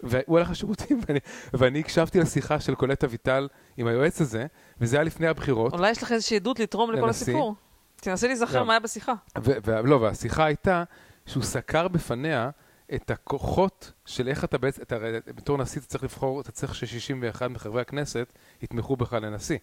[0.00, 1.18] והוא הלך לשירותים, ואני,
[1.52, 4.46] ואני הקשבתי לשיחה של קולט אביטל עם היועץ הזה,
[4.80, 5.72] וזה היה לפני הבחירות.
[5.72, 7.22] אולי יש לך איזושהי עדות לתרום לכל לנשיא.
[7.32, 7.54] הסיפור.
[7.96, 8.66] תנסה להיזכר לא.
[8.66, 9.12] מה היה בשיחה.
[9.38, 10.84] ו- ו- לא, והשיחה הייתה
[11.26, 12.50] שהוא סקר בפניה
[12.94, 16.74] את הכוחות של איך אתה בעצם, אתה, הרי בתור נשיא אתה צריך לבחור, אתה צריך
[16.74, 18.32] ש-61 מחברי הכנסת
[18.62, 19.58] יתמכו בך לנשיא.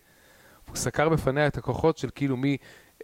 [0.67, 2.57] הוא סקר בפניה את הכוחות של כאילו מי,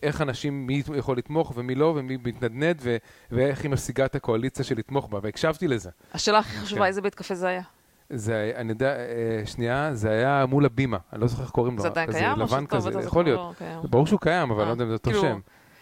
[0.04, 2.98] איך אנשים, מי יכול לתמוך ומי לא, ומי מתנדנד, ו-
[3.32, 5.90] ואיך היא משיגה את הקואליציה של לתמוך בה, והקשבתי לזה.
[6.14, 6.88] השאלה הכי חשובה, כן.
[6.88, 7.62] איזה בית קפה זה היה?
[8.10, 11.82] זה, אני יודע, אה, שנייה, זה היה מול הבימה, אני לא זוכר איך קוראים לו.
[11.82, 12.40] זה עדיין קיים?
[12.40, 13.40] לבן כזה, יכול להיות.
[13.62, 13.82] לא?
[13.84, 15.40] ברור שהוא קיים, אבל אה, אני לא יודע אם זה אותו כאילו, שם.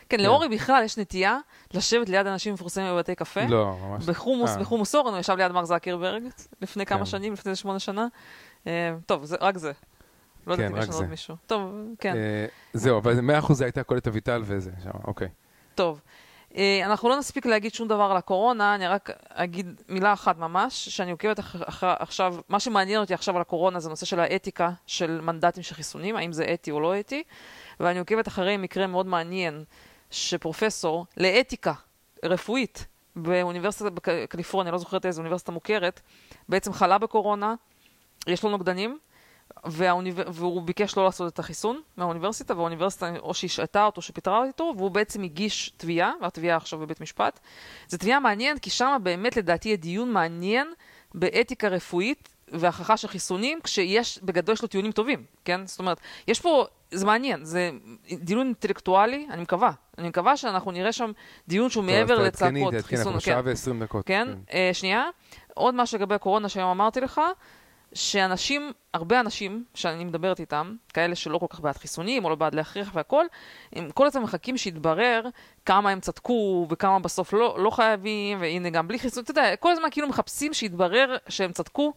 [0.10, 1.38] כן, לאורי בכלל יש נטייה
[1.74, 3.46] לשבת ליד אנשים מפורסמים בבתי קפה.
[3.46, 4.06] לא, ממש.
[4.06, 4.60] בחומוס, אה.
[4.60, 6.24] בחומוס אורן, הוא ישב ליד מר זקרברג
[6.62, 7.06] לפני כמה כן.
[7.06, 8.08] שנים, לפני שמונה שנה.
[8.68, 9.72] אה, טוב, רק זה.
[10.48, 11.06] לא יודעת כן, אם יש לנו עוד.
[11.06, 11.36] מישהו.
[11.48, 12.16] טוב, כן.
[12.16, 15.28] אה, זהו, אבל מאה אחוז זה הייתה קולט אביטל וזה, שם, אוקיי.
[15.76, 16.02] טוב.
[16.58, 20.90] אה, אנחנו לא נספיק להגיד שום דבר על הקורונה, אני רק אגיד מילה אחת ממש,
[20.90, 21.40] שאני עוקבת
[21.80, 26.16] עכשיו, מה שמעניין אותי עכשיו על הקורונה זה נושא של האתיקה של מנדטים של חיסונים,
[26.16, 27.24] האם זה אתי או לא אתי,
[27.80, 29.64] ואני עוקבת אחרי מקרה מאוד מעניין
[30.12, 31.74] שפרופסור לאתיקה
[32.26, 32.86] רפואית
[33.16, 36.02] באוניברסיטת בקליפורניה, לא זוכרת איזה אוניברסיטה מוכרת,
[36.50, 37.56] בעצם חלה בקורונה,
[38.28, 38.98] יש לו נוגדנים,
[39.66, 40.20] והאוניב...
[40.28, 45.24] והוא ביקש לא לעשות את החיסון מהאוניברסיטה, והאוניברסיטה או שהשעתה אותו, שפיטרה אותו, והוא בעצם
[45.24, 47.40] הגיש תביעה, והתביעה עכשיו בבית משפט.
[47.88, 50.68] זו תביעה מעניינת, כי שם באמת לדעתי יהיה דיון מעניין
[51.14, 55.68] באתיקה רפואית והכרחה של חיסונים, כשיש, בגדול יש לו טיעונים טובים, כן?
[55.68, 57.72] זאת אומרת, יש פה, זה מעניין, זה
[58.12, 59.72] דיון אינטלקטואלי, אני מקווה.
[59.98, 61.12] אני מקווה שאנחנו נראה שם
[61.48, 63.08] דיון שהוא מעבר טוב, אז תעדכני, לצעקות חיסון.
[63.08, 63.26] אנחנו כן.
[63.26, 64.06] שעה ועשרים דקות.
[64.06, 64.28] כן?
[64.54, 65.04] אה, שנייה.
[65.54, 67.22] עוד משהו לגבי הקורונה שהיום אמרתי לך,
[67.96, 72.56] שאנשים, הרבה אנשים שאני מדברת איתם, כאלה שלא כל כך בעד חיסונים או לא בעד
[72.56, 73.26] להכריח והכל,
[73.74, 75.22] הם כל הזמן מחכים שיתברר
[75.66, 79.72] כמה הם צדקו וכמה בסוף לא, לא חייבים, והנה גם בלי חיסון, אתה יודע, כל
[79.72, 81.94] הזמן כאילו מחפשים שיתברר שהם צדקו.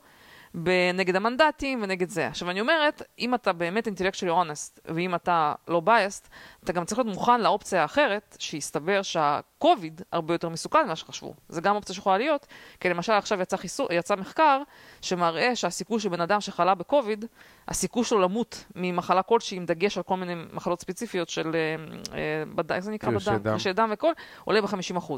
[0.94, 2.26] נגד המנדטים ונגד זה.
[2.26, 6.28] עכשיו אני אומרת, אם אתה באמת אינטלקטואלי אונסט, ואם אתה לא בייסט,
[6.64, 11.34] אתה גם צריך להיות מוכן לאופציה האחרת, שיסתבר שהקוביד הרבה יותר מסוכן ממה שחשבו.
[11.48, 12.46] זה גם אופציה שיכולה להיות,
[12.80, 14.62] כי למשל עכשיו יצא, חיסור, יצא מחקר
[15.02, 17.24] שמראה שהסיכוי של בן אדם שחלה בקוביד,
[17.68, 21.84] הסיכוי שלו למות ממחלה כלשהי, עם דגש על כל מיני מחלות ספציפיות של, אה,
[22.18, 22.72] אה, בד...
[22.72, 23.38] איך זה נקרא בדם?
[23.38, 23.52] דם.
[23.52, 24.12] קרשי דם וכל,
[24.44, 25.12] עולה ב-50%.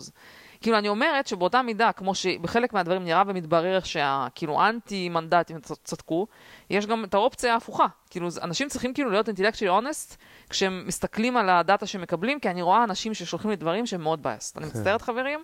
[0.61, 6.27] כאילו, אני אומרת שבאותה מידה, כמו שבחלק מהדברים נראה ומתברר שהכאילו אנטי מנדטים צ- צדקו,
[6.71, 7.87] יש גם את האופציה ההפוכה.
[8.11, 10.17] כאילו, אנשים צריכים כאילו להיות אינטלקטואלי אונסט
[10.51, 14.23] כשהם מסתכלים על הדאטה שהם מקבלים, כי אני רואה אנשים ששולחים לי דברים שהם מאוד
[14.23, 14.59] בייסט.
[14.59, 15.41] אני מצטערת חברים,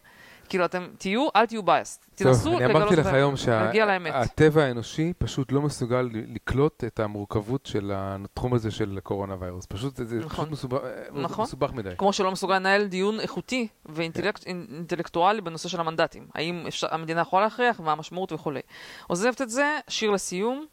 [0.49, 2.07] כאילו אתם תהיו, אל תהיו בייסט.
[2.15, 3.37] תנסו טוב, אני לגלות אמרתי לך היום.
[3.37, 9.67] שהטבע האנושי פשוט לא מסוגל לקלוט את המורכבות של התחום הזה של קורונה ויירוס.
[9.67, 10.45] פשוט זה נכון.
[10.45, 10.83] פשוט מסובך-
[11.13, 11.43] נכון.
[11.45, 11.91] מסובך מדי.
[11.99, 16.27] כמו שלא מסוגל לנהל דיון איכותי ואינטלקטואלי בנושא של המנדטים.
[16.35, 18.61] האם המדינה יכולה להכריח, מה המשמעות וכולי.
[19.07, 20.67] עוזבת את זה, שיר לסיום,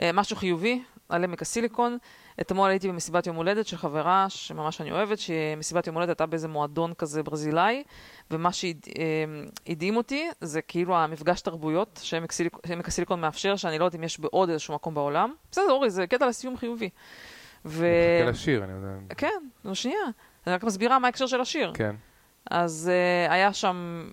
[0.00, 0.82] אה, משהו חיובי.
[1.08, 1.98] על עמק הסיליקון.
[2.40, 6.48] אתמול הייתי במסיבת יום הולדת של חברה שממש אני אוהבת, שמסיבת יום הולדת הייתה באיזה
[6.48, 7.82] מועדון כזה ברזילאי,
[8.30, 14.04] ומה שהדהים אותי זה כאילו המפגש תרבויות שעמק סיליקון, הסיליקון מאפשר, שאני לא יודעת אם
[14.04, 15.34] יש בעוד איזשהו מקום בעולם.
[15.50, 16.88] בסדר, אורי, זה קטע לסיום חיובי.
[17.64, 17.86] ו...
[18.18, 19.14] מחכה לשיר, אני יודע.
[19.14, 19.98] כן, שנייה.
[20.46, 21.72] אני רק מסבירה מה ההקשר של השיר.
[21.74, 21.96] כן.
[22.50, 22.90] אז
[23.28, 24.08] uh, היה שם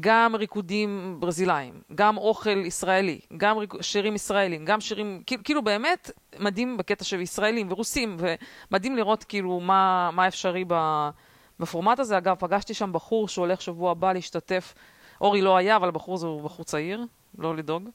[0.00, 3.74] גם ריקודים ברזילאים, גם אוכל ישראלי, גם ריק...
[3.80, 9.60] שירים ישראלים, גם שירים, כאילו, כאילו באמת מדהים בקטע של ישראלים ורוסים, ומדהים לראות כאילו
[9.60, 10.64] מה, מה אפשרי
[11.60, 12.18] בפורמט הזה.
[12.18, 14.74] אגב, פגשתי שם בחור שהולך שבוע הבא להשתתף,
[15.20, 17.04] אורי לא היה, אבל הבחור הזה הוא בחור צעיר,
[17.38, 17.88] לא לדאוג.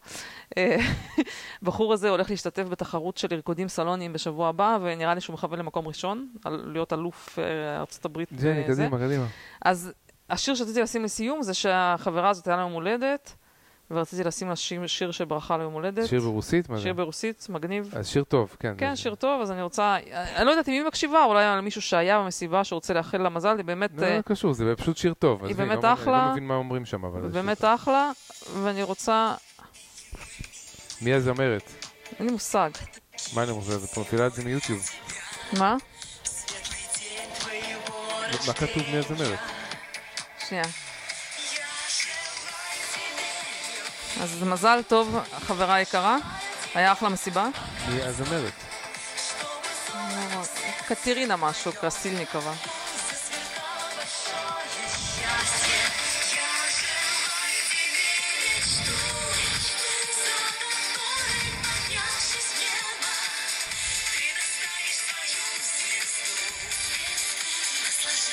[0.57, 0.77] אה,
[1.63, 5.87] בחור הזה הולך להשתתף בתחרות של ריקודים סלוניים בשבוע הבא, ונראה לי שהוא מכוון למקום
[5.87, 8.33] ראשון, להיות אלוף אה, ארצות הברית.
[8.33, 9.25] ג'ני, קדימה, קדימה.
[9.61, 9.93] אז
[10.31, 13.35] השיר שרציתי לשים לסיום זה שהחברה הזאת היה לה יום הולדת,
[13.91, 16.07] ורציתי לשים לה שיר, שיר של ברכה ליום הולדת.
[16.07, 16.69] שיר ברוסית?
[16.69, 16.83] מה זה?
[16.83, 17.93] שיר ברוסית, מגניב.
[17.95, 18.73] אז שיר טוב, כן.
[18.77, 19.97] כן, שיר טוב, אז אני רוצה...
[20.35, 23.57] אני לא יודעת אם היא מקשיבה, אולי על מישהו שהיה במסיבה שרוצה לאחל לה מזל,
[23.57, 23.89] היא באמת...
[23.97, 25.45] לא, לא קשור, זה פשוט שיר טוב.
[25.45, 26.17] היא באמת אחלה.
[26.19, 27.23] אני לא מבין מה אומרים שם, אבל...
[27.23, 28.11] היא באמת אחלה,
[28.63, 29.35] ואני רוצה...
[31.01, 31.71] מי הזמרת?
[32.19, 32.69] אין לי מושג.
[33.35, 33.83] מה אני מושג?
[33.83, 34.89] את מפעילה את זה מיוטיוב.
[35.57, 35.75] מה?
[38.47, 39.39] מה כתוב מי הזמרת?
[40.51, 40.65] שנייה.
[44.21, 45.17] אז מזל טוב,
[45.47, 46.17] חברה יקרה.
[46.75, 47.47] היה אחלה מסיבה.
[47.87, 48.53] היא אז אומרת.
[50.87, 52.53] קטירינה משהו, קרסילניקова.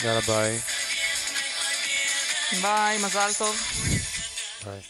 [0.04, 0.77] יאללה ביי.
[2.52, 3.56] ביי, מזל טוב.
[4.64, 4.80] ביי.